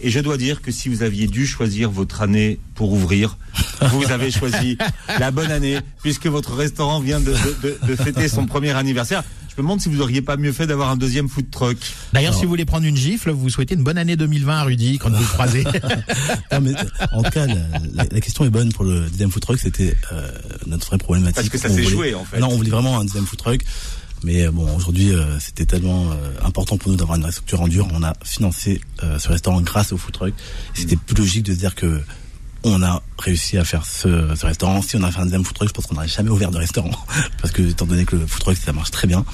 et 0.00 0.10
je 0.10 0.20
dois 0.20 0.38
dire 0.38 0.62
que 0.62 0.72
si 0.72 0.88
vous 0.88 1.02
aviez 1.02 1.26
dû 1.26 1.46
choisir 1.46 1.90
votre 1.90 2.22
année 2.22 2.58
pour 2.74 2.90
ouvrir, 2.94 3.36
vous 3.92 4.10
avez 4.10 4.30
choisi 4.30 4.78
la 5.20 5.30
bonne 5.30 5.50
année, 5.50 5.78
puisque 6.02 6.26
votre 6.26 6.54
restaurant 6.54 7.00
vient 7.00 7.20
de, 7.20 7.34
de, 7.62 7.78
de 7.86 7.96
fêter 7.96 8.28
son 8.28 8.46
premier 8.46 8.70
anniversaire. 8.70 9.24
Je 9.50 9.60
me 9.60 9.62
demande 9.62 9.80
si 9.80 9.88
vous 9.88 10.00
auriez 10.00 10.22
pas 10.22 10.36
mieux 10.36 10.52
fait 10.52 10.68
d'avoir 10.68 10.90
un 10.90 10.96
deuxième 10.96 11.28
food 11.28 11.50
truck. 11.50 11.76
D'ailleurs, 12.12 12.34
si 12.34 12.44
vous 12.44 12.48
voulez 12.48 12.64
prendre 12.64 12.86
une 12.86 12.96
gifle, 12.96 13.30
vous 13.30 13.50
souhaitez 13.50 13.74
une 13.74 13.82
bonne 13.82 13.98
année 13.98 14.16
2020 14.16 14.56
à 14.56 14.62
Rudy 14.62 14.98
quand 14.98 15.10
vous 15.10 15.18
le 15.18 15.26
croisez. 15.26 15.64
en 17.12 17.22
tout 17.22 17.30
cas, 17.30 17.46
la, 17.92 18.06
question 18.06 18.44
est 18.44 18.50
bonne 18.50 18.72
pour 18.72 18.84
le 18.84 19.00
deuxième 19.10 19.30
food 19.32 19.42
truck. 19.42 19.58
C'était 19.58 19.96
euh, 20.12 20.30
notre 20.66 20.86
vraie 20.86 20.98
problématique. 20.98 21.34
Parce 21.34 21.48
que 21.48 21.58
ça 21.58 21.68
s'est 21.68 21.82
joué 21.82 22.14
en 22.14 22.24
fait. 22.24 22.38
Non, 22.38 22.48
on 22.48 22.56
voulait 22.56 22.70
vraiment 22.70 23.00
un 23.00 23.04
deuxième 23.04 23.26
food 23.26 23.40
truck. 23.40 23.62
Mais 24.22 24.46
euh, 24.46 24.52
bon, 24.52 24.72
aujourd'hui, 24.76 25.12
euh, 25.12 25.40
c'était 25.40 25.66
tellement 25.66 26.10
important 26.44 26.76
pour 26.76 26.92
nous 26.92 26.96
d'avoir 26.96 27.18
une 27.18 27.28
structure 27.32 27.60
en 27.60 27.66
dur. 27.66 27.88
On 27.92 28.04
a 28.04 28.12
financé 28.22 28.80
ce 29.00 29.28
restaurant 29.28 29.60
grâce 29.62 29.92
au 29.92 29.96
food 29.96 30.12
truck. 30.12 30.34
C'était 30.74 30.96
plus 30.96 31.16
logique 31.16 31.42
de 31.46 31.54
se 31.54 31.58
dire 31.58 31.74
que 31.74 32.00
on 32.64 32.82
a 32.82 33.02
réussi 33.18 33.58
à 33.58 33.64
faire 33.64 33.86
ce, 33.86 34.34
ce, 34.34 34.46
restaurant. 34.46 34.82
Si 34.82 34.96
on 34.96 35.02
a 35.02 35.10
fait 35.10 35.20
un 35.20 35.24
deuxième 35.24 35.44
food 35.44 35.54
truck, 35.54 35.68
je 35.68 35.74
pense 35.74 35.86
qu'on 35.86 35.94
n'aurait 35.94 36.08
jamais 36.08 36.30
ouvert 36.30 36.50
de 36.50 36.58
restaurant. 36.58 36.90
Parce 37.40 37.52
que, 37.52 37.62
étant 37.62 37.86
donné 37.86 38.04
que 38.04 38.16
le 38.16 38.26
food 38.26 38.40
truck, 38.40 38.56
ça 38.56 38.72
marche 38.72 38.90
très 38.90 39.06
bien, 39.06 39.24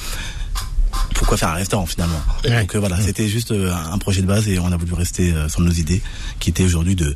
pourquoi 1.15 1.37
faire 1.37 1.49
un 1.49 1.55
restaurant 1.55 1.87
finalement? 1.87 2.21
Donc 2.45 2.75
euh, 2.75 2.79
voilà, 2.79 3.01
c'était 3.01 3.29
juste 3.29 3.51
euh, 3.51 3.73
un 3.75 3.99
projet 3.99 4.23
de 4.23 4.27
base 4.27 4.49
et 4.49 4.59
on 4.59 4.71
a 4.71 4.77
voulu 4.77 4.95
rester 4.95 5.33
euh, 5.33 5.49
sur 5.49 5.61
nos 5.61 5.73
idées, 5.73 6.03
qui 6.41 6.51
étaient 6.51 6.65
aujourd'hui 6.65 6.95
de 6.95 7.15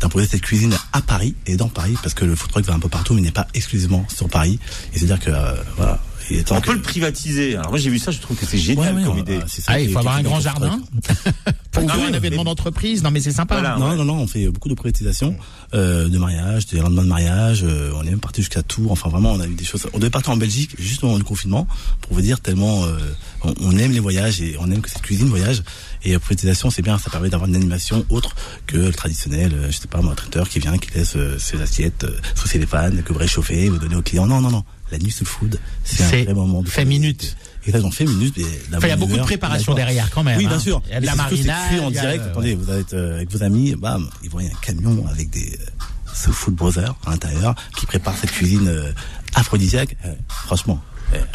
d'imposer 0.00 0.26
cette 0.26 0.42
cuisine 0.42 0.76
à 0.92 1.00
Paris 1.00 1.34
et 1.46 1.56
dans 1.56 1.68
Paris, 1.68 1.96
parce 2.02 2.12
que 2.12 2.26
le 2.26 2.36
food 2.36 2.50
truck 2.50 2.64
va 2.66 2.74
un 2.74 2.78
peu 2.78 2.90
partout, 2.90 3.14
mais 3.14 3.22
n'est 3.22 3.30
pas 3.30 3.46
exclusivement 3.54 4.04
sur 4.14 4.28
Paris. 4.28 4.58
Et 4.92 4.98
c'est-à-dire 4.98 5.20
que, 5.20 5.30
voilà, 5.78 6.02
on 6.50 6.60
peut 6.60 6.74
le 6.74 6.82
privatiser. 6.82 7.56
Alors 7.56 7.70
moi 7.70 7.78
j'ai 7.78 7.88
vu 7.88 7.98
ça, 7.98 8.10
je 8.10 8.20
trouve 8.20 8.36
que 8.36 8.44
c'est 8.44 8.58
génial 8.58 9.02
comme 9.04 9.18
idée. 9.18 9.38
ah, 9.68 9.80
il 9.80 9.90
faut 9.90 9.98
avoir 9.98 10.16
un 10.16 10.22
grand 10.22 10.40
jardin? 10.40 10.80
pour 11.80 12.04
un 12.04 12.12
événement 12.12 12.44
d'entreprise. 12.44 13.02
Non 13.02 13.10
mais 13.10 13.20
c'est 13.20 13.32
sympa. 13.32 13.60
non 13.78 13.94
non 13.96 14.04
non, 14.04 14.14
on 14.14 14.26
fait 14.26 14.48
beaucoup 14.48 14.68
de 14.68 14.74
privatisation, 14.74 15.36
euh, 15.74 16.08
de 16.08 16.18
mariage, 16.18 16.66
des 16.66 16.78
lendemains 16.78 17.02
de 17.02 17.08
mariage. 17.08 17.64
Euh, 17.64 17.92
on 17.94 18.02
est 18.02 18.10
même 18.10 18.20
parti 18.20 18.42
jusqu'à 18.42 18.62
Tours. 18.62 18.92
Enfin 18.92 19.08
vraiment, 19.08 19.32
on 19.32 19.40
a 19.40 19.46
eu 19.46 19.54
des 19.54 19.64
choses. 19.64 19.86
On 19.92 19.98
devait 19.98 20.10
partir 20.10 20.32
en 20.32 20.36
Belgique 20.36 20.74
juste 20.78 21.02
au 21.02 21.06
moment 21.06 21.18
du 21.18 21.24
confinement 21.24 21.66
pour 22.00 22.14
vous 22.14 22.20
dire 22.20 22.40
tellement 22.40 22.84
euh, 22.84 22.98
on, 23.42 23.76
aime 23.76 23.92
les 23.92 24.00
voyages 24.00 24.40
et 24.40 24.56
on 24.58 24.70
aime 24.70 24.80
que 24.80 24.90
cette 24.90 25.02
cuisine 25.02 25.28
voyage. 25.28 25.62
Et 26.04 26.12
la 26.12 26.20
privatisation, 26.20 26.70
c'est 26.70 26.82
bien, 26.82 26.98
ça 26.98 27.10
permet 27.10 27.30
d'avoir 27.30 27.48
une 27.48 27.56
animation 27.56 28.04
autre 28.10 28.34
que 28.66 28.76
le 28.76 28.92
traditionnel, 28.92 29.52
je 29.70 29.76
sais 29.76 29.88
pas, 29.88 30.00
moi, 30.00 30.14
traiteur 30.14 30.48
qui 30.48 30.60
vient, 30.60 30.78
qui 30.78 30.90
laisse 30.92 31.16
ses 31.38 31.60
assiettes 31.60 32.06
sous 32.34 32.46
ses 32.46 32.64
fans, 32.64 32.90
que 33.04 33.12
vous 33.12 33.18
réchauffez, 33.18 33.68
vous 33.68 33.78
donnez 33.78 33.96
aux 33.96 34.02
clients. 34.02 34.26
Non, 34.26 34.40
non, 34.40 34.50
non 34.50 34.64
la 34.92 34.98
nuit 34.98 35.10
soul 35.10 35.26
food, 35.26 35.58
c'est 35.84 36.04
un 36.04 36.24
vrai 36.24 36.34
moment 36.34 36.62
de 36.62 36.68
fait 36.68 36.84
minute. 36.84 37.36
Et 37.66 37.72
là, 37.72 37.80
fais 37.90 38.04
minute. 38.04 38.34
Il 38.36 38.88
y 38.88 38.90
a 38.90 38.96
beaucoup 38.96 39.16
de 39.16 39.22
préparation 39.22 39.74
derrière 39.74 40.10
quand 40.10 40.22
même. 40.22 40.38
Oui, 40.38 40.46
bien 40.46 40.56
hein. 40.56 40.60
sûr. 40.60 40.82
Il 40.86 40.92
y 40.92 40.96
a 40.96 41.00
de 41.00 41.06
la 41.06 41.14
marinade. 41.14 41.80
en 41.80 41.90
direct. 41.90 42.24
Attendez, 42.26 42.54
vous 42.54 42.70
êtes 42.70 42.94
euh, 42.94 43.16
avec 43.16 43.30
vos 43.30 43.42
amis, 43.42 43.74
bam, 43.74 44.08
ils 44.22 44.30
voient 44.30 44.42
un 44.42 44.60
camion 44.62 45.04
avec 45.10 45.30
des 45.30 45.52
euh, 45.60 45.84
Soul 46.14 46.32
Food 46.34 46.54
Brothers 46.54 46.94
à 47.06 47.10
l'intérieur 47.10 47.54
qui 47.76 47.86
prépare 47.86 48.16
cette 48.16 48.30
cuisine 48.30 48.68
euh, 48.68 48.92
aphrodisiaque. 49.34 49.96
franchement, 50.28 50.80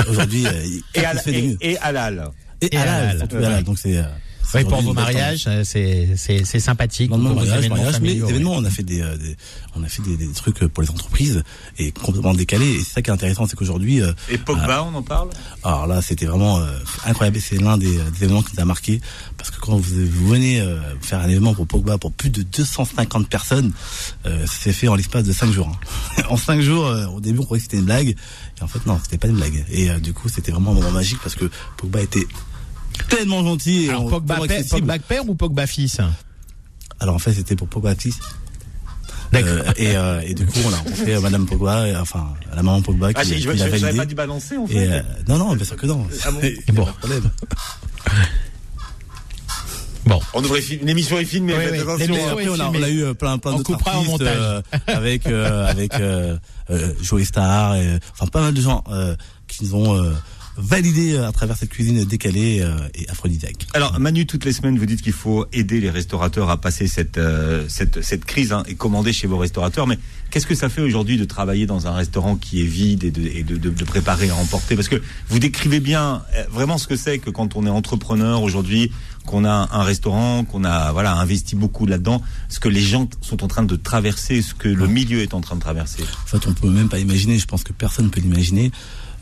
aujourd'hui, 0.09 0.45
et, 0.95 1.05
à, 1.05 1.13
et, 1.27 1.57
et 1.61 1.77
halal. 1.79 2.29
Et, 2.61 2.75
halal. 2.77 3.27
Donc 3.63 3.77
c'est 3.77 4.03
oui, 4.53 4.63
pour 4.63 4.81
vos 4.81 4.93
mariages, 4.93 5.47
c'est 5.63 6.09
c'est 6.15 6.59
sympathique. 6.59 7.09
Dans 7.09 7.17
le 7.17 7.35
mariage, 7.35 7.69
mariage, 7.69 8.01
mais 8.01 8.13
événements, 8.13 8.53
on 8.53 8.63
a 8.63 8.69
fait 8.69 8.83
des, 8.83 9.01
euh, 9.01 9.17
des 9.17 9.35
on 9.75 9.83
a 9.83 9.87
fait 9.87 10.01
des, 10.01 10.17
des, 10.17 10.31
trucs 10.33 10.59
pour 10.67 10.83
les 10.83 10.89
entreprises 10.89 11.43
et 11.77 11.91
complètement 11.91 12.33
décalés. 12.33 12.71
Et 12.71 12.79
c'est 12.79 12.93
ça 12.95 13.01
qui 13.01 13.09
est 13.09 13.13
intéressant, 13.13 13.47
c'est 13.47 13.55
qu'aujourd'hui. 13.55 14.01
Euh, 14.01 14.11
et 14.29 14.37
Pogba, 14.37 14.79
euh, 14.79 14.83
on 14.91 14.95
en 14.95 15.01
parle? 15.01 15.29
Alors 15.63 15.87
là, 15.87 16.01
c'était 16.01 16.25
vraiment 16.25 16.59
euh, 16.59 16.77
incroyable. 17.05 17.39
C'est 17.39 17.57
l'un 17.57 17.77
des, 17.77 17.91
des, 17.91 18.23
événements 18.23 18.41
qui 18.41 18.55
nous 18.55 18.61
a 18.61 18.65
marqué 18.65 19.01
parce 19.37 19.49
que 19.49 19.59
quand 19.59 19.77
vous, 19.77 20.05
vous 20.05 20.27
venez 20.27 20.63
faire 21.01 21.19
un 21.19 21.29
événement 21.29 21.53
pour 21.53 21.67
Pogba 21.67 21.97
pour 21.97 22.11
plus 22.11 22.29
de 22.29 22.43
250 22.43 23.27
personnes, 23.27 23.71
c'est 24.45 24.73
fait 24.73 24.87
en 24.87 24.95
l'espace 24.95 25.23
de 25.23 25.33
5 25.33 25.51
jours. 25.51 25.69
Hein. 25.69 26.23
en 26.29 26.37
5 26.37 26.61
jours, 26.61 26.91
au 27.13 27.19
début, 27.19 27.39
on 27.39 27.43
croyait 27.43 27.59
que 27.59 27.65
c'était 27.65 27.77
une 27.77 27.85
blague. 27.85 28.09
Et 28.09 28.63
en 28.63 28.67
fait, 28.67 28.85
non, 28.85 28.99
c'était 29.01 29.17
pas 29.17 29.27
une 29.27 29.35
blague. 29.35 29.65
Et 29.71 29.89
du 29.99 30.13
coup, 30.13 30.29
c'était 30.29 30.51
vraiment 30.51 30.71
un 30.71 30.75
moment 30.75 30.91
magique 30.91 31.19
parce 31.23 31.35
que 31.35 31.49
Pogba 31.77 32.01
était 32.01 32.27
tellement 33.09 33.43
gentil. 33.43 33.89
Alors, 33.89 34.07
Pogba, 34.09 34.37
Pogba 34.69 34.99
père 34.99 35.27
ou 35.29 35.35
Pogba 35.35 35.67
fils 35.67 35.99
Alors 36.99 37.15
en 37.15 37.19
fait, 37.19 37.33
c'était 37.33 37.55
pour 37.55 37.67
Pogba 37.67 37.95
fils. 37.95 38.17
Euh, 39.33 39.63
et, 39.77 39.95
euh, 39.95 40.19
et 40.25 40.33
du 40.33 40.45
coup, 40.45 40.59
on 40.65 40.73
a 40.73 40.77
rencontré 40.77 41.15
euh, 41.15 41.21
Madame 41.21 41.45
Pogba, 41.45 41.87
et, 41.87 41.95
enfin 41.95 42.33
la 42.53 42.63
maman 42.63 42.81
Pogba 42.81 43.13
qui, 43.13 43.21
Ah, 43.21 43.23
je 43.23 43.33
qui 43.35 43.41
je- 43.41 43.47
l'a 43.47 43.53
je- 43.53 43.59
j'avais 43.59 43.79
validé. 43.79 43.97
pas 43.97 44.05
dû 44.05 44.15
balancer 44.15 44.57
en 44.57 44.65
Et, 44.65 44.73
fait. 44.73 44.87
euh, 44.89 45.01
non, 45.29 45.37
non, 45.37 45.55
bien 45.55 45.63
sûr 45.65 45.77
que 45.77 45.85
non. 45.85 46.05
Ah 46.25 46.31
bon 46.31 46.39
a 46.41 46.71
Bon. 46.73 46.85
de. 47.07 47.21
Bon. 50.05 50.19
On 50.33 50.41
devrait 50.41 50.61
l'émission 50.83 51.17
est 51.19 51.25
filmée. 51.25 51.53
Oui, 51.55 51.63
oui. 51.71 51.79
Après, 51.79 52.49
on 52.49 52.59
a, 52.59 52.65
on 52.69 52.83
a 52.83 52.89
eu 52.89 53.03
euh, 53.03 53.13
plein, 53.13 53.37
plein 53.37 53.53
au 53.53 53.61
artistes 53.73 54.21
euh, 54.21 54.61
avec 54.87 55.27
euh, 55.27 55.65
avec 55.67 55.93
euh, 55.95 56.37
euh, 56.71 56.93
Joey 57.01 57.23
Star, 57.23 57.75
et, 57.75 57.99
enfin 58.11 58.25
pas 58.25 58.41
mal 58.41 58.53
de 58.53 58.61
gens 58.61 58.83
euh, 58.89 59.15
qui 59.47 59.63
nous 59.63 59.75
ont 59.75 59.95
euh, 59.95 60.11
validé 60.57 61.13
euh, 61.13 61.27
à 61.27 61.31
travers 61.31 61.57
cette 61.57 61.69
cuisine 61.69 62.03
décalée 62.05 62.59
euh, 62.61 62.77
et 62.95 63.07
aphrodisiaque. 63.09 63.67
Alors 63.73 63.99
Manu, 63.99 64.25
toutes 64.25 64.45
les 64.45 64.53
semaines, 64.53 64.77
vous 64.77 64.85
dites 64.85 65.01
qu'il 65.01 65.13
faut 65.13 65.45
aider 65.53 65.79
les 65.79 65.89
restaurateurs 65.89 66.49
à 66.49 66.57
passer 66.59 66.87
cette 66.87 67.17
euh, 67.17 67.65
cette, 67.67 68.01
cette 68.01 68.25
crise 68.25 68.51
hein, 68.51 68.63
et 68.67 68.75
commander 68.75 69.13
chez 69.13 69.27
vos 69.27 69.37
restaurateurs. 69.37 69.87
Mais 69.87 69.97
qu'est-ce 70.29 70.47
que 70.47 70.55
ça 70.55 70.69
fait 70.69 70.81
aujourd'hui 70.81 71.17
de 71.17 71.25
travailler 71.25 71.65
dans 71.65 71.87
un 71.87 71.93
restaurant 71.93 72.35
qui 72.35 72.61
est 72.61 72.65
vide 72.65 73.03
et 73.03 73.11
de, 73.11 73.21
et 73.21 73.43
de, 73.43 73.57
de, 73.57 73.69
de 73.69 73.83
préparer 73.83 74.29
à 74.29 74.35
emporter? 74.35 74.75
Parce 74.75 74.89
que 74.89 75.01
vous 75.29 75.39
décrivez 75.39 75.79
bien 75.79 76.23
vraiment 76.49 76.77
ce 76.77 76.87
que 76.87 76.95
c'est 76.95 77.19
que 77.19 77.29
quand 77.29 77.55
on 77.55 77.65
est 77.65 77.69
entrepreneur 77.69 78.41
aujourd'hui, 78.43 78.91
qu'on 79.25 79.45
a 79.45 79.69
un 79.71 79.83
restaurant, 79.83 80.43
qu'on 80.43 80.63
a 80.63 80.91
voilà 80.91 81.15
investi 81.15 81.55
beaucoup 81.55 81.85
là-dedans, 81.85 82.21
ce 82.49 82.59
que 82.59 82.69
les 82.69 82.81
gens 82.81 83.07
sont 83.21 83.43
en 83.43 83.47
train 83.47 83.63
de 83.63 83.75
traverser, 83.75 84.41
ce 84.41 84.53
que 84.53 84.67
le 84.67 84.87
milieu 84.87 85.21
est 85.21 85.33
en 85.33 85.41
train 85.41 85.55
de 85.55 85.61
traverser. 85.61 86.03
En 86.03 86.27
fait, 86.27 86.47
on 86.47 86.53
peut 86.53 86.69
même 86.69 86.89
pas 86.89 86.99
imaginer. 86.99 87.37
Je 87.37 87.45
pense 87.45 87.63
que 87.63 87.73
personne 87.73 88.09
peut 88.09 88.21
l'imaginer 88.21 88.71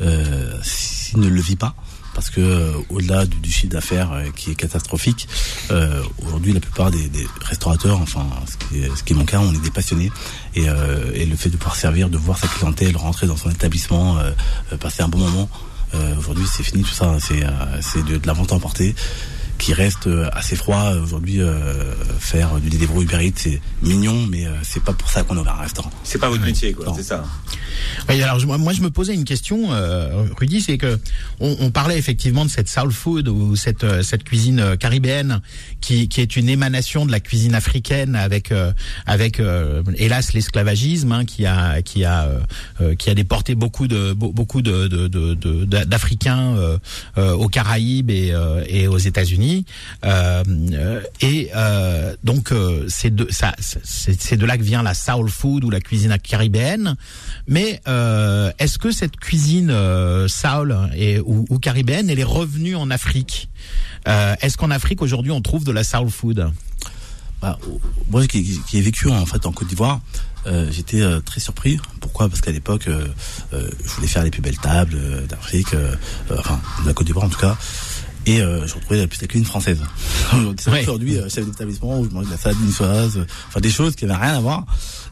euh, 0.01 0.53
s'il 0.63 1.19
ne 1.19 1.27
le 1.27 1.41
vit 1.41 1.55
pas. 1.55 1.75
Parce 2.15 2.31
que 2.31 2.41
euh, 2.41 2.73
au-delà 2.89 3.25
du, 3.25 3.37
du 3.37 3.51
chiffre 3.51 3.71
d'affaires 3.71 4.11
euh, 4.11 4.25
qui 4.35 4.51
est 4.51 4.55
catastrophique, 4.55 5.27
euh, 5.71 6.03
aujourd'hui 6.25 6.53
la 6.53 6.59
plupart 6.59 6.91
des, 6.91 7.07
des 7.07 7.25
restaurateurs, 7.45 8.01
enfin 8.01 8.25
ce 8.47 8.57
qui, 8.57 8.83
est, 8.83 8.95
ce 8.95 9.03
qui 9.03 9.13
est 9.13 9.15
mon 9.15 9.25
cas, 9.25 9.39
on 9.39 9.53
est 9.53 9.61
des 9.61 9.71
passionnés 9.71 10.11
et, 10.55 10.67
euh, 10.67 11.11
et 11.13 11.25
le 11.25 11.35
fait 11.35 11.49
de 11.49 11.55
pouvoir 11.57 11.75
servir, 11.75 12.09
de 12.09 12.17
voir 12.17 12.37
sa 12.37 12.47
clientèle 12.47 12.97
rentrer 12.97 13.27
dans 13.27 13.37
son 13.37 13.49
établissement, 13.51 14.17
euh, 14.17 14.31
passer 14.79 15.03
un 15.03 15.07
bon 15.07 15.19
moment. 15.19 15.49
aujourd'hui, 16.17 16.45
c'est 16.51 16.63
fini 16.63 16.83
tout 16.83 16.93
ça. 16.93 17.17
C'est 17.19 17.43
euh, 17.45 17.49
c'est 17.81 18.03
de, 18.03 18.17
de 18.17 18.27
la 18.27 18.33
vente 18.33 18.51
emportée 18.51 18.95
qui 19.59 19.73
reste 19.73 20.07
euh, 20.07 20.29
assez 20.33 20.55
froid 20.55 20.93
aujourd'hui. 20.93 21.41
euh, 21.41 21.93
faire 22.19 22.55
du 22.59 22.69
débrouille 22.69 23.05
Uber 23.05 23.25
Eats, 23.25 23.33
c'est 23.35 23.61
mignon, 23.83 24.25
mais 24.29 24.45
euh, 24.45 24.51
c'est 24.63 24.83
pas 24.83 24.93
pour 24.93 25.09
ça 25.09 25.23
qu'on 25.23 25.37
ouvre 25.37 25.49
un 25.49 25.61
restaurant. 25.61 25.91
C'est 26.03 26.17
pas 26.19 26.29
votre 26.29 26.43
métier, 26.43 26.73
quoi. 26.73 26.85
Non. 26.87 26.93
C'est 26.95 27.03
ça. 27.03 27.23
Oui, 28.09 28.21
alors 28.21 28.39
je- 28.39 28.45
moi, 28.45 28.57
moi, 28.57 28.73
je 28.73 28.81
me 28.81 28.89
posais 28.89 29.13
une 29.13 29.23
question, 29.25 29.71
euh, 29.71 30.25
Rudy, 30.37 30.61
c'est 30.61 30.77
que 30.77 30.99
on, 31.39 31.55
on 31.59 31.71
parlait 31.71 31.97
effectivement 31.97 32.45
de 32.45 32.49
cette 32.49 32.67
soul 32.69 32.91
food 32.91 33.27
ou 33.27 33.55
cette 33.55 33.83
euh, 33.83 34.01
cette 34.03 34.23
cuisine 34.23 34.59
euh, 34.59 34.75
caribéenne 34.75 35.41
qui 35.81 36.07
qui 36.09 36.21
est 36.21 36.35
une 36.35 36.49
émanation 36.49 37.05
de 37.05 37.11
la 37.11 37.19
cuisine 37.19 37.55
africaine 37.55 38.15
avec 38.15 38.51
euh, 38.51 38.71
avec 39.05 39.39
euh, 39.39 39.81
hélas 39.97 40.33
l'esclavagisme 40.33 41.11
hein, 41.11 41.25
qui 41.25 41.45
a 41.45 41.81
qui 41.81 42.03
a 42.05 42.23
euh, 42.25 42.39
euh, 42.81 42.95
qui 42.95 43.09
a 43.09 43.15
déporté 43.15 43.55
beaucoup 43.55 43.87
de 43.87 44.13
be- 44.13 44.33
beaucoup 44.33 44.61
de 44.61 44.87
de- 44.87 45.07
de- 45.07 45.33
de- 45.35 45.65
d'Africains 45.85 46.55
euh, 46.57 46.77
euh, 47.17 47.33
aux 47.33 47.47
Caraïbes 47.49 48.09
et 48.11 48.31
euh, 48.33 48.63
et 48.67 48.87
aux 48.87 48.97
États-Unis 48.97 49.48
Euh, 50.05 51.01
et 51.21 51.49
euh, 51.55 52.15
donc 52.23 52.51
euh, 52.51 52.85
c'est 52.87 53.13
de 53.15 54.45
là 54.45 54.57
que 54.57 54.63
vient 54.63 54.83
la 54.83 54.93
soul 54.93 55.29
food 55.29 55.63
ou 55.63 55.69
la 55.69 55.79
cuisine 55.79 56.17
caribéenne 56.21 56.95
mais 57.47 57.81
est-ce 58.57 58.77
que 58.77 58.91
cette 58.91 59.17
cuisine 59.17 59.73
soul 60.27 60.77
et, 60.95 61.19
ou, 61.19 61.45
ou 61.49 61.59
caribéenne, 61.59 62.09
elle 62.09 62.19
est 62.19 62.23
revenue 62.23 62.75
en 62.75 62.91
Afrique? 62.91 63.49
Est-ce 64.05 64.57
qu'en 64.57 64.71
Afrique 64.71 65.01
aujourd'hui 65.01 65.31
on 65.31 65.41
trouve 65.41 65.63
de 65.63 65.71
la 65.71 65.83
soul 65.83 66.09
food? 66.09 66.51
Bah, 67.41 67.57
moi 68.09 68.27
qui, 68.27 68.59
ai 68.73 68.81
vécu 68.81 69.09
en 69.09 69.25
fait 69.25 69.45
en 69.45 69.51
Côte 69.51 69.67
d'Ivoire, 69.67 70.01
j'étais 70.69 71.01
très 71.25 71.39
surpris. 71.39 71.79
Pourquoi? 72.01 72.29
Parce 72.29 72.41
qu'à 72.41 72.51
l'époque, 72.51 72.87
je 73.51 73.89
voulais 73.95 74.07
faire 74.07 74.23
les 74.23 74.31
plus 74.31 74.41
belles 74.41 74.57
tables 74.57 75.27
d'Afrique, 75.27 75.75
enfin 76.37 76.59
de 76.83 76.87
la 76.87 76.93
Côte 76.93 77.07
d'Ivoire 77.07 77.25
en 77.25 77.29
tout 77.29 77.39
cas. 77.39 77.57
Et 78.29 78.41
euh, 78.41 78.67
je 78.67 78.75
retrouvais 78.75 78.97
la 78.97 79.07
la 79.21 79.27
cuisine 79.27 79.45
française. 79.45 79.79
Ouais. 80.67 80.83
Aujourd'hui, 80.83 81.17
euh, 81.17 81.27
chef 81.29 81.45
d'établissement, 81.45 81.99
où 81.99 82.05
je 82.07 82.11
mange 82.13 82.27
de 82.27 82.31
la 82.31 82.37
salade 82.37 82.59
niçoise, 82.61 83.17
euh, 83.17 83.25
enfin 83.47 83.59
des 83.59 83.71
choses 83.71 83.95
qui 83.95 84.05
n'avaient 84.05 84.23
rien 84.23 84.35
à 84.35 84.39
voir. 84.39 84.65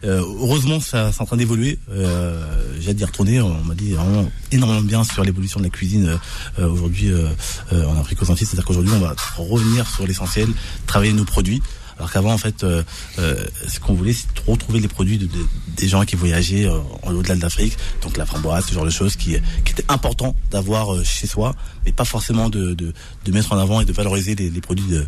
Euh, 0.03 0.19
heureusement, 0.19 0.79
ça 0.79 1.11
c'est 1.11 1.21
en 1.21 1.25
train 1.25 1.37
d'évoluer. 1.37 1.79
Euh, 1.89 2.39
J'ai 2.79 2.91
hâte 2.91 2.97
d'y 2.97 3.05
retourner. 3.05 3.41
On 3.41 3.63
m'a 3.63 3.73
dit 3.73 3.93
vraiment 3.93 4.29
énormément 4.51 4.81
bien 4.81 5.03
sur 5.03 5.23
l'évolution 5.23 5.59
de 5.59 5.65
la 5.65 5.71
cuisine 5.71 6.19
aujourd'hui 6.59 7.11
euh, 7.11 7.29
euh, 7.73 7.85
en 7.85 7.99
Afrique 7.99 8.21
aux 8.21 8.29
Antilles. 8.29 8.45
C'est-à-dire 8.45 8.65
qu'aujourd'hui, 8.65 8.93
on 8.95 8.99
va 8.99 9.15
revenir 9.37 9.87
sur 9.87 10.05
l'essentiel, 10.05 10.49
travailler 10.85 11.13
nos 11.13 11.25
produits. 11.25 11.63
Alors 11.97 12.11
qu'avant, 12.11 12.31
en 12.33 12.37
fait, 12.37 12.63
euh, 12.63 12.83
euh, 13.19 13.43
ce 13.67 13.79
qu'on 13.79 13.93
voulait, 13.93 14.13
c'est 14.13 14.33
trop 14.35 14.55
trouver 14.55 14.79
les 14.79 14.87
produits 14.87 15.17
de, 15.17 15.25
de- 15.25 15.45
des 15.75 15.87
gens 15.87 16.05
qui 16.05 16.15
voyageaient 16.15 16.65
euh, 16.65 16.79
en 17.03 17.11
au-delà 17.13 17.35
de 17.35 17.41
l'Afrique. 17.41 17.75
Donc 18.03 18.17
la 18.17 18.25
framboise, 18.25 18.65
ce 18.67 18.73
genre 18.73 18.85
de 18.85 18.89
choses 18.91 19.15
qui, 19.15 19.35
qui 19.65 19.71
était 19.73 19.85
important 19.89 20.35
d'avoir 20.51 20.93
euh, 20.93 21.03
chez 21.03 21.25
soi, 21.27 21.55
mais 21.85 21.91
pas 21.91 22.05
forcément 22.05 22.49
de, 22.49 22.73
de, 22.75 22.93
de 23.25 23.31
mettre 23.31 23.51
en 23.53 23.57
avant 23.57 23.81
et 23.81 23.85
de 23.85 23.93
valoriser 23.93 24.35
les, 24.35 24.49
les 24.49 24.61
produits 24.61 24.85
de, 24.87 25.07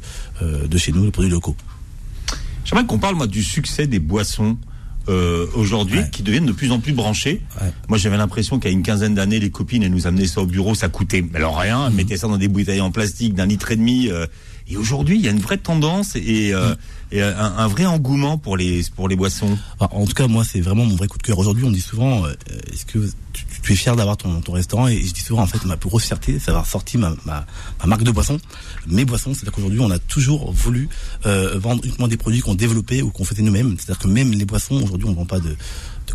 de 0.68 0.78
chez 0.78 0.92
nous, 0.92 1.04
les 1.06 1.12
produits 1.12 1.32
locaux. 1.32 1.56
J'aimerais 2.66 2.86
qu'on 2.86 3.00
parle 3.00 3.16
moi 3.16 3.28
du 3.28 3.44
succès 3.44 3.88
des 3.88 4.00
boissons 4.00 4.58
euh, 5.08 5.48
aujourd'hui 5.56 6.00
Ouais. 6.00 6.10
qui 6.12 6.22
deviennent 6.22 6.46
de 6.46 6.52
plus 6.52 6.72
en 6.72 6.80
plus 6.80 6.94
branchées. 6.94 7.42
Ouais. 7.62 7.72
Moi 7.88 7.98
j'avais 7.98 8.18
l'impression 8.18 8.60
qu'il 8.60 8.70
y 8.70 8.74
a 8.74 8.78
une 8.78 8.84
quinzaine 8.84 9.16
d'années 9.16 9.40
les 9.40 9.50
copines 9.50 9.82
elles 9.82 9.92
nous 9.92 10.06
amenaient 10.06 10.28
ça 10.28 10.42
au 10.42 10.46
bureau, 10.46 10.76
ça 10.76 10.88
coûtait 10.90 11.26
alors 11.34 11.58
rien, 11.58 11.80
Mhm. 11.80 11.86
elles 11.88 11.94
mettaient 11.94 12.18
ça 12.18 12.28
dans 12.28 12.38
des 12.38 12.48
bouteilles 12.48 12.82
en 12.82 12.92
plastique 12.92 13.34
d'un 13.34 13.46
litre 13.48 13.72
et 13.72 13.76
demi. 13.76 14.10
euh, 14.10 14.28
et 14.70 14.78
aujourd'hui 14.78 15.18
il 15.18 15.26
y 15.26 15.28
a 15.28 15.32
une 15.32 15.40
vraie 15.40 15.58
tendance 15.58 16.16
et, 16.16 16.54
euh, 16.54 16.76
et 17.12 17.22
un, 17.22 17.36
un 17.58 17.68
vrai 17.68 17.86
engouement 17.86 18.38
pour 18.38 18.56
les 18.56 18.84
pour 18.96 19.08
les 19.08 19.16
boissons. 19.16 19.58
Enfin, 19.80 19.96
en 19.96 20.06
tout 20.06 20.14
cas, 20.14 20.28
moi, 20.28 20.44
c'est 20.44 20.62
vraiment 20.62 20.86
mon 20.86 20.96
vrai 20.96 21.08
coup 21.08 21.18
de 21.18 21.24
cœur. 21.24 21.40
Aujourd'hui, 21.40 21.64
on 21.64 21.72
dit 21.72 21.82
souvent, 21.82 22.26
euh, 22.26 22.34
est-ce 22.72 22.86
que 22.86 23.00
tu, 23.34 23.46
tu 23.64 23.74
es 23.74 23.76
fier 23.76 23.96
d'avoir 23.96 24.18
ton, 24.18 24.42
ton 24.42 24.52
restaurant? 24.52 24.88
Et 24.88 25.02
je 25.02 25.12
dis 25.12 25.22
souvent, 25.22 25.42
en 25.42 25.48
fait, 25.48 25.64
ma 25.66 25.78
plus 25.78 25.90
grosse 25.90 26.06
fierté, 26.06 26.38
c'est 26.40 26.48
d'avoir 26.48 26.68
sorti 26.68 26.98
ma, 26.98 27.16
ma, 27.26 27.46
ma 27.80 27.86
marque 27.86 28.04
de 28.04 28.12
boisson, 28.12 28.38
mes 28.88 29.06
boissons. 29.06 29.34
C'est-à-dire 29.34 29.54
qu'aujourd'hui, 29.54 29.80
on 29.80 29.90
a 29.90 30.00
toujours 30.00 30.52
voulu 30.52 30.88
euh, 31.26 31.58
vendre 31.58 31.84
uniquement 31.84 32.08
des 32.08 32.18
produits 32.18 32.42
qu'on 32.42 32.56
développait 32.56 33.02
ou 33.02 33.10
qu'on 33.10 33.26
faisait 33.26 33.42
nous-mêmes. 33.42 33.76
C'est-à-dire 33.80 34.00
que 34.00 34.08
même 34.08 34.32
les 34.32 34.46
boissons, 34.46 34.76
aujourd'hui, 34.84 35.08
on 35.08 35.12
ne 35.12 35.16
vend 35.16 35.26
pas 35.26 35.40
de 35.40 35.56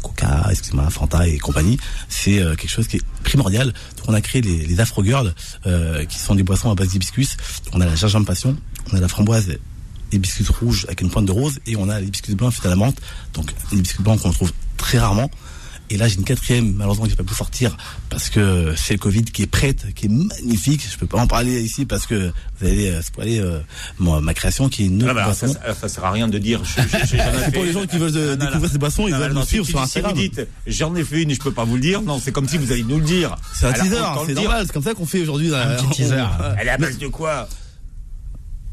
Coca, 0.05 0.47
excusez-moi, 0.51 0.91
Fanta 0.91 1.27
et 1.27 1.39
compagnie. 1.39 1.79
C'est 2.09 2.39
euh, 2.39 2.55
quelque 2.55 2.71
chose 2.71 2.87
qui 2.87 2.99
est 2.99 3.05
primordial. 3.25 3.69
Donc, 3.97 4.09
on 4.09 4.15
a 4.15 4.21
créé 4.21 4.43
les, 4.43 4.81
Afro 4.81 5.03
Girls, 5.03 5.35
euh, 5.67 6.05
qui 6.05 6.19
sont 6.19 6.35
des 6.35 6.43
boissons 6.43 6.71
à 6.71 6.75
base 6.75 6.89
d'hibiscus. 6.89 7.37
On 7.73 7.81
a 7.81 7.87
la 7.87 7.97
gingembre 7.97 8.27
passion, 8.27 8.57
on 8.93 8.97
a 8.97 9.01
la 9.01 9.09
framboise 9.09 9.49
des 10.11 10.19
biscuits 10.19 10.47
rouges 10.61 10.85
avec 10.85 11.01
une 11.01 11.11
pointe 11.11 11.27
de 11.27 11.33
rose 11.33 11.59
et 11.67 11.77
on 11.77 11.89
a 11.89 12.01
les 12.01 12.07
biscuits 12.07 12.35
blancs 12.35 12.53
faits 12.53 12.67
à 12.67 12.69
la 12.69 12.77
menthe. 12.77 13.01
Donc 13.33 13.53
les 13.73 13.81
biscuits 13.81 14.03
blancs 14.03 14.21
qu'on 14.21 14.31
trouve 14.31 14.53
très 14.77 14.99
rarement. 14.99 15.31
Et 15.91 15.99
là 15.99 16.09
j'ai 16.09 16.17
une 16.17 16.25
quatrième, 16.25 16.73
malheureusement 16.73 17.05
que 17.05 17.11
j'ai 17.11 17.17
pas 17.17 17.25
pu 17.25 17.35
sortir 17.35 17.77
parce 18.09 18.31
que 18.31 18.75
c'est 18.77 18.95
le 18.95 18.99
Covid 18.99 19.25
qui 19.25 19.43
est 19.43 19.47
prête, 19.47 19.93
qui 19.95 20.07
est 20.07 20.09
magnifique. 20.09 20.83
Je 20.91 20.97
peux 20.97 21.07
pas 21.07 21.19
en 21.19 21.27
parler 21.27 21.61
ici 21.63 21.85
parce 21.85 22.07
que 22.07 22.33
vous 22.59 22.67
allez 22.67 22.89
euh, 22.91 23.03
spoiler 23.03 23.39
euh, 23.39 23.61
ma, 23.99 24.21
ma 24.21 24.33
création 24.33 24.69
qui 24.71 24.85
est 24.85 24.87
une 24.87 25.03
autre 25.03 25.11
Ah 25.11 25.15
bah, 25.27 25.35
ça, 25.35 25.47
boisson. 25.47 25.61
ça, 25.63 25.75
ça 25.75 25.89
sert 25.89 26.05
à 26.05 26.11
rien 26.11 26.27
de 26.27 26.39
dire. 26.39 26.63
C'est 27.07 27.53
pour 27.53 27.65
les 27.65 27.73
gens 27.73 27.85
qui 27.87 27.99
veulent 27.99 28.17
euh, 28.17 28.31
Non, 28.35 28.37
découvrir 28.47 28.63
non. 28.63 28.69
ces 28.73 28.79
boissons, 28.79 29.09
ils 29.09 29.15
veulent 29.15 29.33
nous 29.35 29.45
suivre 29.45 29.67
sur 29.67 29.83
dis- 29.85 29.91
si 29.91 30.01
vous 30.01 30.07
Instagram. 30.07 30.15
dites 30.15 30.49
j'en 30.67 30.95
ai 30.97 31.05
fait 31.05 31.23
une 31.23 31.31
et 31.31 31.35
je 31.35 31.41
peux 31.41 31.53
pas 31.53 31.65
vous 31.65 31.75
le 31.75 31.83
dire, 31.83 32.01
non, 32.01 32.19
c'est 32.19 32.33
comme 32.33 32.49
si 32.49 32.57
vous 32.57 32.73
allez 32.73 32.83
nous 32.83 32.99
le 32.99 33.05
dire. 33.05 33.37
C'est 33.55 33.67
un 33.67 33.73
Alors, 33.73 33.85
teaser, 33.85 33.97
c'est 34.27 34.35
normal, 34.43 34.65
c'est 34.67 34.73
comme 34.73 34.83
ça 34.83 34.95
qu'on 34.95 35.07
fait 35.07 35.21
aujourd'hui. 35.21 35.55
Un 35.55 35.77
petit 35.77 35.89
teaser. 35.91 36.25
Elle 36.59 36.69
est 36.69 36.71
à 36.71 36.79
base 36.79 36.97
de 36.99 37.09
quoi? 37.09 37.47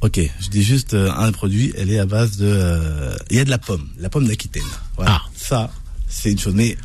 Ok, 0.02 0.20
je 0.40 0.48
dis 0.50 0.64
juste 0.64 0.94
euh, 0.96 1.12
un 1.16 1.32
produit, 1.32 1.74
elle 1.78 1.92
est 1.92 2.00
à 2.00 2.08
base 2.08 2.38
de... 2.38 2.48
euh, 2.48 3.16
Il 3.30 3.36
y 3.36 3.40
a 3.40 3.46
de 3.46 3.52
la 3.52 3.60
pomme, 3.60 3.88
la 4.00 4.10
pomme 4.10 4.28
d'Aquitaine. 4.28 4.64
Voilà. 4.96 5.20
Ah. 5.24 5.30
Ça, 5.36 5.70
c'est 6.08 6.32
une 6.32 6.40
chose. 6.40 6.54
Mais 6.56 6.76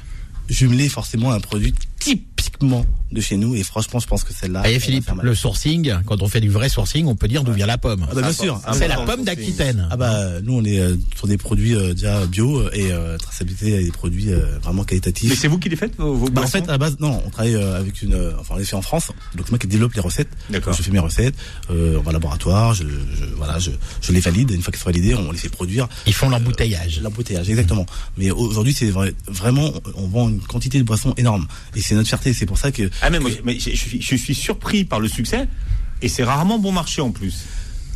jumelé 0.48 0.88
forcément 0.88 1.32
un 1.32 1.40
produit 1.40 1.74
typiquement 1.98 2.84
de 3.12 3.20
chez 3.20 3.36
nous. 3.36 3.54
Et 3.56 3.62
franchement, 3.62 4.00
je 4.00 4.06
pense 4.06 4.24
que 4.24 4.32
celle-là... 4.32 4.62
Va 4.62 4.78
Philippe, 4.80 5.10
le 5.22 5.34
sourcing, 5.34 5.94
quand 6.06 6.22
on 6.22 6.28
fait 6.28 6.40
du 6.40 6.50
vrai 6.50 6.68
sourcing, 6.68 7.06
on 7.06 7.16
peut 7.16 7.28
dire 7.28 7.42
d'où 7.44 7.52
vient 7.52 7.66
la 7.66 7.78
pomme. 7.78 8.06
Ah 8.10 8.14
bah 8.14 8.20
bien 8.22 8.32
sûr. 8.32 8.60
C'est 8.72 8.86
la 8.88 8.94
important, 8.94 9.16
pomme 9.16 9.24
d'Aquitaine. 9.24 9.88
Ah 9.90 9.96
bah 9.96 10.40
nous 10.42 10.54
on 10.54 10.64
est 10.64 10.78
euh, 10.80 10.96
sur 11.16 11.26
des 11.26 11.36
produits 11.38 11.74
euh, 11.74 11.94
déjà 11.94 12.24
bio 12.26 12.58
euh, 12.60 12.70
et 12.72 12.92
euh, 12.92 13.16
traçabilité 13.18 13.82
des 13.82 13.90
produits 13.90 14.32
euh, 14.32 14.58
vraiment 14.62 14.84
qualitatifs. 14.84 15.30
Mais 15.30 15.36
c'est 15.36 15.48
vous 15.48 15.58
qui 15.58 15.68
les 15.68 15.76
faites 15.76 15.96
vos, 15.96 16.14
vos 16.14 16.28
Bah, 16.28 16.42
en 16.42 16.46
fait, 16.46 16.64
à 16.68 16.72
la 16.72 16.78
base, 16.78 16.96
non, 17.00 17.22
on 17.26 17.30
travaille 17.30 17.54
euh, 17.54 17.78
avec 17.78 18.02
une, 18.02 18.14
euh, 18.14 18.32
enfin, 18.38 18.54
on 18.54 18.58
les 18.58 18.64
fait 18.64 18.76
en 18.76 18.82
France. 18.82 19.08
Donc 19.34 19.46
c'est 19.46 19.50
moi 19.50 19.58
qui 19.58 19.66
développe 19.66 19.94
les 19.94 20.00
recettes. 20.00 20.28
D'accord. 20.50 20.74
Je 20.74 20.82
fais 20.82 20.90
mes 20.90 20.98
recettes, 20.98 21.34
euh, 21.70 21.96
on 21.98 22.02
va 22.02 22.10
au 22.10 22.12
laboratoire, 22.12 22.74
je, 22.74 22.84
je- 22.84 23.24
voilà, 23.36 23.58
je, 23.58 23.70
je 24.02 24.12
les 24.12 24.20
valide. 24.20 24.50
Une 24.50 24.62
fois 24.62 24.72
qu'elles 24.72 24.80
sont 24.80 24.90
validées, 24.90 25.14
on 25.14 25.32
les 25.32 25.38
fait 25.38 25.48
produire. 25.48 25.88
Ils 26.06 26.14
font 26.14 26.28
l'embouteillage. 26.28 27.00
L'embouteillage, 27.00 27.48
exactement. 27.48 27.86
Mais 28.16 28.30
aujourd'hui, 28.30 28.74
c'est 28.74 28.90
vrai- 28.90 29.14
vraiment, 29.26 29.72
on 29.94 30.06
vend 30.06 30.28
une 30.28 30.40
quantité 30.40 30.78
de 30.78 30.84
boissons 30.84 31.14
énorme. 31.16 31.46
Et 31.74 31.80
c'est 31.80 31.94
notre 31.94 32.08
fierté. 32.08 32.32
C'est 32.34 32.46
pour 32.46 32.58
ça 32.58 32.70
que 32.72 32.88
Ah 33.02 33.10
mais, 33.10 33.18
moi, 33.18 33.30
mais 33.44 33.58
je, 33.58 33.70
je 33.70 33.76
suis, 33.76 34.02
je 34.02 34.16
suis 34.16 34.34
surpris 34.34 34.84
par 34.84 35.00
le 35.00 35.08
succès 35.08 35.48
et 36.02 36.08
c'est 36.08 36.24
rarement 36.24 36.58
bon 36.58 36.72
marché 36.72 37.00
en 37.00 37.10
plus. 37.10 37.44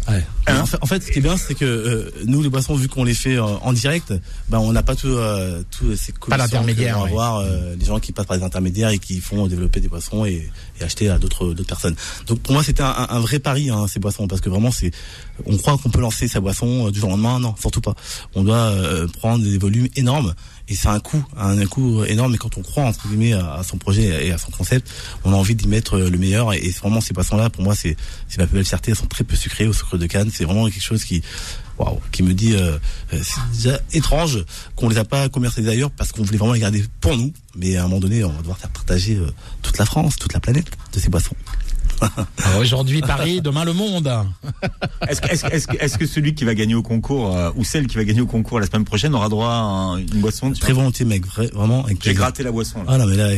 Ouais. 0.09 0.25
en, 0.49 0.67
fait, 0.67 0.79
en, 0.81 0.87
fait, 0.87 1.03
ce 1.03 1.13
qui 1.13 1.19
est 1.19 1.23
bien, 1.23 1.37
c'est 1.37 1.55
que 1.55 1.65
euh, 1.65 2.11
nous, 2.27 2.43
les 2.43 2.49
boissons, 2.49 2.75
vu 2.75 2.89
qu'on 2.89 3.05
les 3.05 3.15
fait 3.15 3.37
euh, 3.37 3.45
en 3.45 3.73
direct, 3.73 4.15
ben 4.49 4.59
on 4.59 4.73
n'a 4.73 4.83
pas 4.83 4.97
tout, 4.97 5.09
euh, 5.09 5.63
tout 5.71 5.95
ces 5.95 6.13
pas 6.13 6.37
l'intermédiaire. 6.37 6.99
Ouais. 7.01 7.09
avoir 7.09 7.45
les 7.79 7.85
gens 7.85 8.01
qui 8.01 8.13
passent 8.13 8.27
par 8.27 8.37
les 8.37 8.43
intermédiaires 8.43 8.91
et 8.91 8.99
qui 8.99 9.21
font 9.21 9.47
développer 9.47 9.81
des 9.81 9.89
boissons 9.89 10.25
et, 10.25 10.51
et 10.81 10.85
acheter 10.85 11.11
à 11.11 11.19
d'autres 11.19 11.53
d'autres 11.53 11.69
personnes. 11.69 11.95
Donc 12.27 12.41
pour 12.41 12.55
moi, 12.55 12.65
c'était 12.65 12.83
un, 12.83 13.07
un, 13.09 13.21
vrai 13.21 13.39
pari 13.39 13.71
hein, 13.71 13.87
ces 13.89 14.01
boissons 14.01 14.27
parce 14.27 14.41
que 14.41 14.49
vraiment, 14.49 14.71
c'est 14.71 14.91
on 15.45 15.57
croit 15.57 15.77
qu'on 15.79 15.91
peut 15.91 16.01
lancer 16.01 16.29
sa 16.29 16.41
boisson 16.41 16.91
du 16.91 16.99
jour 16.99 17.11
au 17.11 17.13
lendemain. 17.13 17.39
Non, 17.39 17.55
surtout 17.61 17.83
pas. 17.83 17.95
On 18.35 18.43
doit 18.43 18.75
prendre 19.19 19.45
des 19.45 19.59
volumes 19.59 19.89
énormes 19.97 20.35
et 20.71 20.75
c'est 20.75 20.89
un 20.89 21.01
coût, 21.01 21.23
un, 21.37 21.67
coût 21.67 22.05
énorme. 22.05 22.35
Et 22.35 22.39
quand 22.39 22.57
on 22.57 22.63
croit 22.63 22.85
entre 22.85 23.09
guillemets 23.09 23.33
à, 23.33 23.63
son 23.63 23.77
projet 23.77 24.27
et 24.27 24.33
à 24.33 24.39
son 24.39 24.51
concept, 24.51 24.91
on 25.25 25.33
a 25.33 25.37
envie 25.37 25.57
d'y 25.57 25.69
mettre 25.69 25.99
le 25.99 26.17
meilleur. 26.17 26.55
Et, 26.55 26.59
et 26.59 26.71
vraiment 26.71 27.01
ces 27.01 27.13
boissons-là, 27.13 27.51
pour 27.51 27.65
moi, 27.65 27.75
c'est 27.75 27.97
c'est 28.29 28.39
ma 28.39 28.47
plus 28.47 28.55
belle 28.55 28.65
fierté. 28.65 28.93
Elles 28.93 28.97
sont 28.97 29.07
très 29.07 29.25
peu 29.25 29.37
sucrées 29.37 29.67
au 29.67 29.73
sucre 29.73 29.99
de 29.99 30.07
canne. 30.07 30.31
C'est 30.33 30.45
vraiment 30.45 30.67
quelque 30.67 30.83
chose 30.83 31.05
qui 31.05 31.23
Wow, 31.81 31.99
qui 32.13 32.23
me 32.23 32.35
dit 32.35 32.57
euh, 32.57 32.77
c'est 33.11 33.41
déjà 33.55 33.81
étrange 33.95 34.45
qu'on 34.77 34.91
les 34.91 34.99
a 34.99 35.05
pas 35.07 35.31
commercialisés 35.31 35.73
ailleurs 35.73 35.91
parce 35.91 36.13
qu'on 36.13 36.23
voulait 36.23 36.37
vraiment 36.37 36.53
les 36.53 36.61
garder 36.61 36.85
pour 37.01 37.17
nous 37.17 37.33
mais 37.57 37.77
à 37.77 37.85
un 37.85 37.89
moment 37.89 38.01
donné 38.01 38.23
on 38.23 38.29
va 38.29 38.39
devoir 38.41 38.59
faire 38.59 38.69
partager 38.69 39.17
euh, 39.17 39.31
toute 39.63 39.79
la 39.79 39.87
France 39.87 40.17
toute 40.17 40.35
la 40.35 40.41
planète 40.41 40.67
de 40.93 41.01
ces 41.01 41.09
boissons 41.09 41.35
Aujourd'hui 42.59 43.01
Paris, 43.01 43.41
demain 43.41 43.65
le 43.65 43.73
monde. 43.73 44.11
Est-ce 45.09 45.21
est 45.23 45.55
est 45.55 45.83
est 45.83 45.99
que 45.99 46.07
celui 46.07 46.35
qui 46.35 46.45
va 46.45 46.55
gagner 46.55 46.75
au 46.75 46.83
concours 46.83 47.37
euh, 47.37 47.51
ou 47.57 47.65
celle 47.65 47.87
qui 47.87 47.97
va 47.97 48.05
gagner 48.05 48.21
au 48.21 48.27
concours 48.27 48.61
la 48.61 48.67
semaine 48.67 48.85
prochaine 48.85 49.15
aura 49.15 49.29
droit 49.29 49.49
à 49.49 49.97
une 49.99 50.21
boisson 50.21 50.53
Très 50.53 50.73
volontiers, 50.73 51.05
mec, 51.05 51.27
vraiment. 51.27 51.85
J'ai 52.03 52.15
gratté 52.15 52.43
la 52.43 52.53
boisson. 52.53 52.79
Là. 52.79 52.85
Ah 52.89 52.99
non, 52.99 53.07
mais 53.07 53.17
là, 53.17 53.31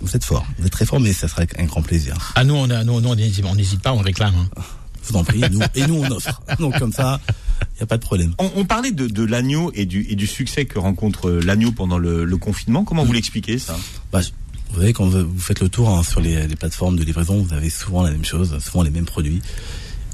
vous 0.00 0.16
êtes 0.16 0.24
fort, 0.24 0.46
vous 0.58 0.66
êtes 0.66 0.72
très 0.72 0.86
fort, 0.86 1.00
mais 1.00 1.12
ça 1.12 1.28
serait 1.28 1.46
un 1.58 1.64
grand 1.64 1.82
plaisir. 1.82 2.16
Ah 2.34 2.44
nous, 2.44 2.54
on 2.54 2.70
a, 2.70 2.84
nous, 2.84 2.94
on 2.94 3.54
n'hésite 3.54 3.82
pas, 3.82 3.92
on 3.92 3.98
réclame. 3.98 4.34
Hein. 4.34 4.62
vous 5.04 5.16
en 5.16 5.24
prie, 5.24 5.40
nous, 5.50 5.60
et 5.74 5.86
nous 5.86 6.02
on 6.02 6.10
offre. 6.10 6.40
Donc 6.58 6.78
comme 6.78 6.92
ça, 6.92 7.20
il 7.62 7.76
n'y 7.78 7.82
a 7.82 7.86
pas 7.86 7.96
de 7.96 8.02
problème. 8.02 8.34
On, 8.38 8.50
on 8.56 8.64
parlait 8.64 8.92
de, 8.92 9.06
de 9.06 9.24
l'agneau 9.24 9.70
et 9.74 9.86
du, 9.86 10.06
et 10.08 10.16
du 10.16 10.26
succès 10.26 10.64
que 10.64 10.78
rencontre 10.78 11.30
l'agneau 11.30 11.72
pendant 11.72 11.98
le, 11.98 12.24
le, 12.24 12.36
confinement. 12.36 12.84
Comment 12.84 13.04
vous 13.04 13.12
l'expliquez 13.12 13.58
ça? 13.58 13.76
Bah, 14.12 14.20
vous 14.70 14.76
voyez, 14.76 14.92
quand 14.92 15.06
vous 15.06 15.38
faites 15.38 15.60
le 15.60 15.68
tour 15.68 15.88
hein, 15.88 16.02
sur 16.02 16.20
les, 16.20 16.46
les, 16.46 16.56
plateformes 16.56 16.96
de 16.96 17.04
livraison, 17.04 17.42
vous 17.42 17.52
avez 17.52 17.70
souvent 17.70 18.02
la 18.02 18.10
même 18.10 18.24
chose, 18.24 18.56
souvent 18.64 18.82
les 18.82 18.90
mêmes 18.90 19.04
produits. 19.04 19.42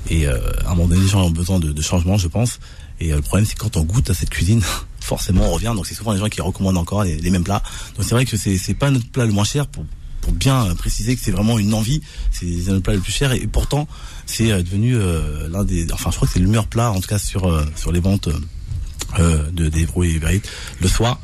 Et 0.09 0.26
euh, 0.26 0.38
à 0.64 0.70
un 0.70 0.74
moment 0.74 0.88
donné, 0.88 1.00
les 1.00 1.09
gens 1.09 1.24
ont 1.24 1.30
besoin 1.30 1.59
de, 1.59 1.72
de 1.72 1.82
changement, 1.82 2.16
je 2.16 2.28
pense. 2.28 2.59
Et 3.00 3.12
euh, 3.12 3.16
le 3.16 3.22
problème, 3.22 3.44
c'est 3.44 3.57
quand 3.57 3.76
on 3.76 3.82
goûte 3.82 4.09
à 4.11 4.14
cette 4.14 4.30
cuisine, 4.30 4.62
forcément, 5.00 5.48
on 5.48 5.52
revient. 5.52 5.72
Donc, 5.74 5.86
c'est 5.86 5.94
souvent 5.94 6.12
les 6.12 6.18
gens 6.18 6.28
qui 6.28 6.40
recommandent 6.40 6.78
encore 6.78 7.04
les, 7.04 7.16
les 7.16 7.30
mêmes 7.30 7.44
plats. 7.44 7.62
Donc, 7.96 8.04
c'est 8.04 8.14
vrai 8.14 8.24
que 8.24 8.36
c'est 8.36 8.74
pas 8.74 8.90
notre 8.90 9.09
plat 9.11 9.26
le 9.26 9.32
moins 9.32 9.44
cher 9.44 9.66
pour 9.66 9.84
pour 10.26 10.34
bien 10.34 10.74
préciser 10.74 11.14
que 11.14 11.22
c'est 11.22 11.30
vraiment 11.30 11.57
une 11.57 11.72
envie. 11.72 12.02
C'est 12.32 12.46
notre 12.66 12.80
plat 12.80 12.94
le 12.94 13.00
plus 13.00 13.12
cher 13.12 13.32
et, 13.32 13.46
pourtant, 13.46 13.86
c'est 14.26 14.50
euh, 14.50 14.62
devenu 14.62 14.96
euh, 14.96 15.48
l'un 15.48 15.64
des. 15.64 15.90
Enfin, 15.92 16.11
je 16.11 16.16
crois 16.16 16.26
que 16.26 16.34
c'est 16.34 16.40
le 16.40 16.48
meilleur 16.48 16.66
plat, 16.66 16.90
en 16.90 17.00
tout 17.00 17.09
cas 17.09 17.18
sur 17.18 17.46
euh, 17.46 17.64
sur 17.76 17.92
les 17.92 18.00
ventes 18.00 18.28
euh, 19.20 19.50
de 19.52 19.68
des 19.68 19.82
et 19.82 20.42
le 20.80 20.88
soir. 20.88 21.20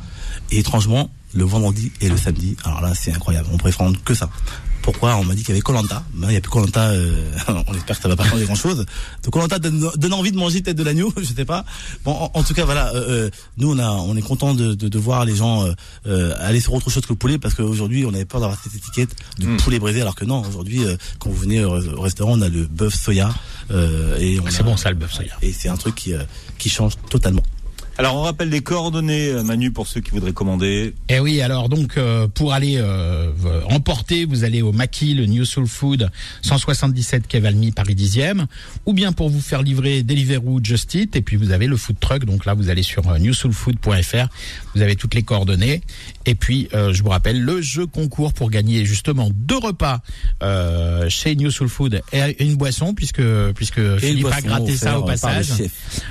Et 0.52 0.58
étrangement, 0.58 1.10
le 1.34 1.44
vendredi 1.44 1.92
et 2.00 2.08
le 2.08 2.16
samedi. 2.16 2.56
Alors 2.64 2.80
là, 2.80 2.94
c'est 2.94 3.12
incroyable. 3.12 3.48
On 3.52 3.58
prendre 3.58 4.02
que 4.02 4.14
ça. 4.14 4.28
Pourquoi 4.82 5.14
On 5.16 5.24
m'a 5.24 5.34
dit 5.34 5.42
qu'il 5.42 5.50
y 5.50 5.52
avait 5.52 5.60
Colanta. 5.60 6.02
Ben, 6.12 6.26
il 6.28 6.32
n'y 6.32 6.36
a 6.36 6.40
plus 6.40 6.50
Colanta. 6.50 6.90
Euh, 6.90 7.30
on 7.68 7.74
espère 7.74 7.96
que 7.96 8.02
ça 8.02 8.08
va 8.08 8.16
pas 8.16 8.24
changer 8.24 8.44
grand 8.44 8.56
chose. 8.56 8.84
Donc 9.22 9.32
Colanta 9.32 9.60
donne, 9.60 9.88
donne, 9.96 10.12
envie 10.12 10.32
de 10.32 10.36
manger 10.36 10.60
tête 10.60 10.76
de 10.76 10.82
l'agneau. 10.82 11.12
Je 11.16 11.24
sais 11.24 11.44
pas. 11.44 11.64
Bon, 12.04 12.30
en, 12.34 12.42
tout 12.42 12.52
cas, 12.52 12.64
voilà. 12.64 12.92
Euh, 12.94 13.26
euh, 13.26 13.30
nous, 13.58 13.72
on 13.72 13.78
a, 13.78 13.88
on 13.88 14.16
est 14.16 14.22
content 14.22 14.54
de, 14.54 14.74
de, 14.74 14.88
de, 14.88 14.98
voir 14.98 15.24
les 15.24 15.36
gens 15.36 15.64
euh, 15.64 15.72
euh, 16.06 16.34
aller 16.38 16.60
sur 16.60 16.74
autre 16.74 16.90
chose 16.90 17.04
que 17.04 17.12
le 17.12 17.16
poulet 17.16 17.38
parce 17.38 17.54
qu'aujourd'hui, 17.54 18.04
on 18.04 18.12
avait 18.12 18.24
peur 18.24 18.40
d'avoir 18.40 18.58
cette 18.60 18.74
étiquette 18.74 19.14
de 19.38 19.46
mm. 19.46 19.56
poulet 19.58 19.78
brisé, 19.78 20.02
alors 20.02 20.16
que 20.16 20.24
non. 20.24 20.42
Aujourd'hui, 20.42 20.82
quand 21.20 21.30
vous 21.30 21.36
venez 21.36 21.64
au, 21.64 22.00
restaurant, 22.00 22.32
on 22.32 22.42
a 22.42 22.48
le 22.48 22.66
bœuf 22.66 22.94
soya. 22.94 23.32
et 23.70 24.40
ah, 24.44 24.50
c'est 24.50 24.64
bon 24.64 24.76
ça, 24.76 24.90
le 24.90 24.96
bœuf 24.96 25.12
soya. 25.12 25.32
Et 25.42 25.52
c'est 25.52 25.68
un 25.68 25.76
truc 25.76 25.94
qui, 25.94 26.12
qui 26.58 26.68
change 26.68 26.94
totalement. 27.08 27.42
Alors 27.98 28.16
on 28.16 28.22
rappelle 28.22 28.48
les 28.48 28.62
coordonnées, 28.62 29.28
euh, 29.28 29.42
Manu, 29.42 29.70
pour 29.70 29.86
ceux 29.86 30.00
qui 30.00 30.12
voudraient 30.12 30.32
commander. 30.32 30.94
Eh 31.10 31.20
oui, 31.20 31.42
alors 31.42 31.68
donc 31.68 31.98
euh, 31.98 32.26
pour 32.26 32.54
aller 32.54 32.76
euh, 32.78 33.30
emporter, 33.68 34.24
vous 34.24 34.44
allez 34.44 34.62
au 34.62 34.72
Maki, 34.72 35.12
le 35.12 35.26
New 35.26 35.44
Soul 35.44 35.66
Food, 35.66 36.10
177 36.40 37.26
Kevalmi, 37.26 37.70
Paris 37.70 37.94
10e, 37.94 38.46
ou 38.86 38.94
bien 38.94 39.12
pour 39.12 39.28
vous 39.28 39.42
faire 39.42 39.62
livrer 39.62 40.02
Deliveroo, 40.02 40.60
Just 40.62 40.94
Eat, 40.94 41.16
et 41.16 41.20
puis 41.20 41.36
vous 41.36 41.50
avez 41.50 41.66
le 41.66 41.76
food 41.76 41.96
truck. 42.00 42.24
Donc 42.24 42.46
là, 42.46 42.54
vous 42.54 42.70
allez 42.70 42.82
sur 42.82 43.06
newsoulfood.fr, 43.18 44.26
vous 44.74 44.80
avez 44.80 44.96
toutes 44.96 45.14
les 45.14 45.22
coordonnées, 45.22 45.82
et 46.24 46.34
puis 46.34 46.68
je 46.72 47.02
vous 47.02 47.10
rappelle 47.10 47.42
le 47.42 47.60
jeu 47.60 47.86
concours 47.86 48.32
pour 48.32 48.50
gagner 48.50 48.86
justement 48.86 49.28
deux 49.32 49.58
repas 49.58 50.00
chez 51.08 51.36
New 51.36 51.50
Soul 51.50 51.68
Food 51.68 52.02
et 52.12 52.42
une 52.42 52.56
boisson, 52.56 52.94
puisque 52.94 53.22
puisque 53.54 53.98
Philippe 53.98 54.28
a 54.32 54.40
gratté 54.40 54.76
ça 54.76 54.98
au 54.98 55.04
passage. 55.04 55.48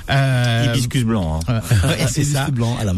Hibiscus 0.08 1.04
blanc. 1.04 1.40
Hein. 1.48 1.60
c'est 2.08 2.24
ça. 2.24 2.48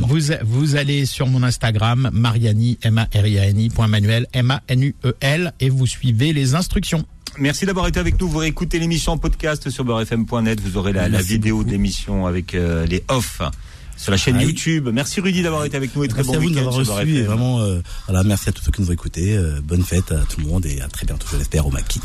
Vous, 0.06 0.18
vous 0.44 0.76
allez 0.76 1.06
sur 1.06 1.26
mon 1.26 1.42
Instagram, 1.42 2.10
Mariani, 2.12 2.78
M-A-R-I-A-N-I, 2.82 3.70
Manuel, 3.88 4.26
M-A-N-U-E-L, 4.32 5.52
et 5.60 5.68
vous 5.68 5.86
suivez 5.86 6.32
les 6.32 6.54
instructions. 6.54 7.04
Merci 7.38 7.66
d'avoir 7.66 7.88
été 7.88 7.98
avec 7.98 8.20
nous. 8.20 8.28
Vous 8.28 8.38
réécoutez 8.38 8.78
l'émission 8.78 9.12
en 9.12 9.18
podcast 9.18 9.68
sur 9.70 9.84
beurrefm.net. 9.84 10.60
Vous 10.60 10.76
aurez 10.76 10.92
la, 10.92 11.08
la 11.08 11.20
vidéo 11.20 11.64
de 11.64 11.70
l'émission 11.70 12.26
avec 12.26 12.54
euh, 12.54 12.86
les 12.86 13.02
off 13.08 13.42
sur 13.96 14.10
la 14.10 14.16
chaîne 14.16 14.40
YouTube. 14.40 14.88
Merci 14.92 15.20
Rudy 15.20 15.42
d'avoir 15.42 15.64
été 15.64 15.76
avec 15.76 15.94
nous 15.96 16.04
et 16.04 16.08
très 16.08 16.22
bon 16.22 16.36
week-end. 16.36 16.54
Merci 16.54 16.68
à 16.68 16.82
vous 16.82 16.92
reçu 16.92 17.16
et 17.16 17.22
vraiment, 17.22 17.60
euh, 17.60 17.80
voilà, 18.06 18.22
merci 18.22 18.48
à 18.48 18.52
tous 18.52 18.62
ceux 18.62 18.72
qui 18.72 18.82
nous 18.82 18.90
ont 18.90 18.92
écoutés. 18.92 19.36
Euh, 19.36 19.60
bonne 19.62 19.82
fête 19.82 20.12
à 20.12 20.20
tout 20.28 20.40
le 20.40 20.46
monde 20.46 20.66
et 20.66 20.80
à 20.80 20.88
très 20.88 21.06
bientôt, 21.06 21.26
je 21.30 21.36
l'espère, 21.36 21.66
au 21.66 21.70
maquis. 21.70 22.00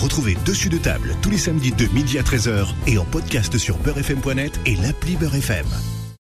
Retrouvez 0.00 0.34
Dessus 0.46 0.70
de 0.70 0.78
table 0.78 1.14
tous 1.20 1.28
les 1.28 1.36
samedis 1.36 1.72
de 1.72 1.86
midi 1.92 2.18
à 2.18 2.22
13h 2.22 2.68
et 2.86 2.96
en 2.96 3.04
podcast 3.04 3.58
sur 3.58 3.76
beurrefm.net 3.76 4.58
et 4.64 4.76
l'appli 4.76 5.16
Beurrefm. 5.16 5.66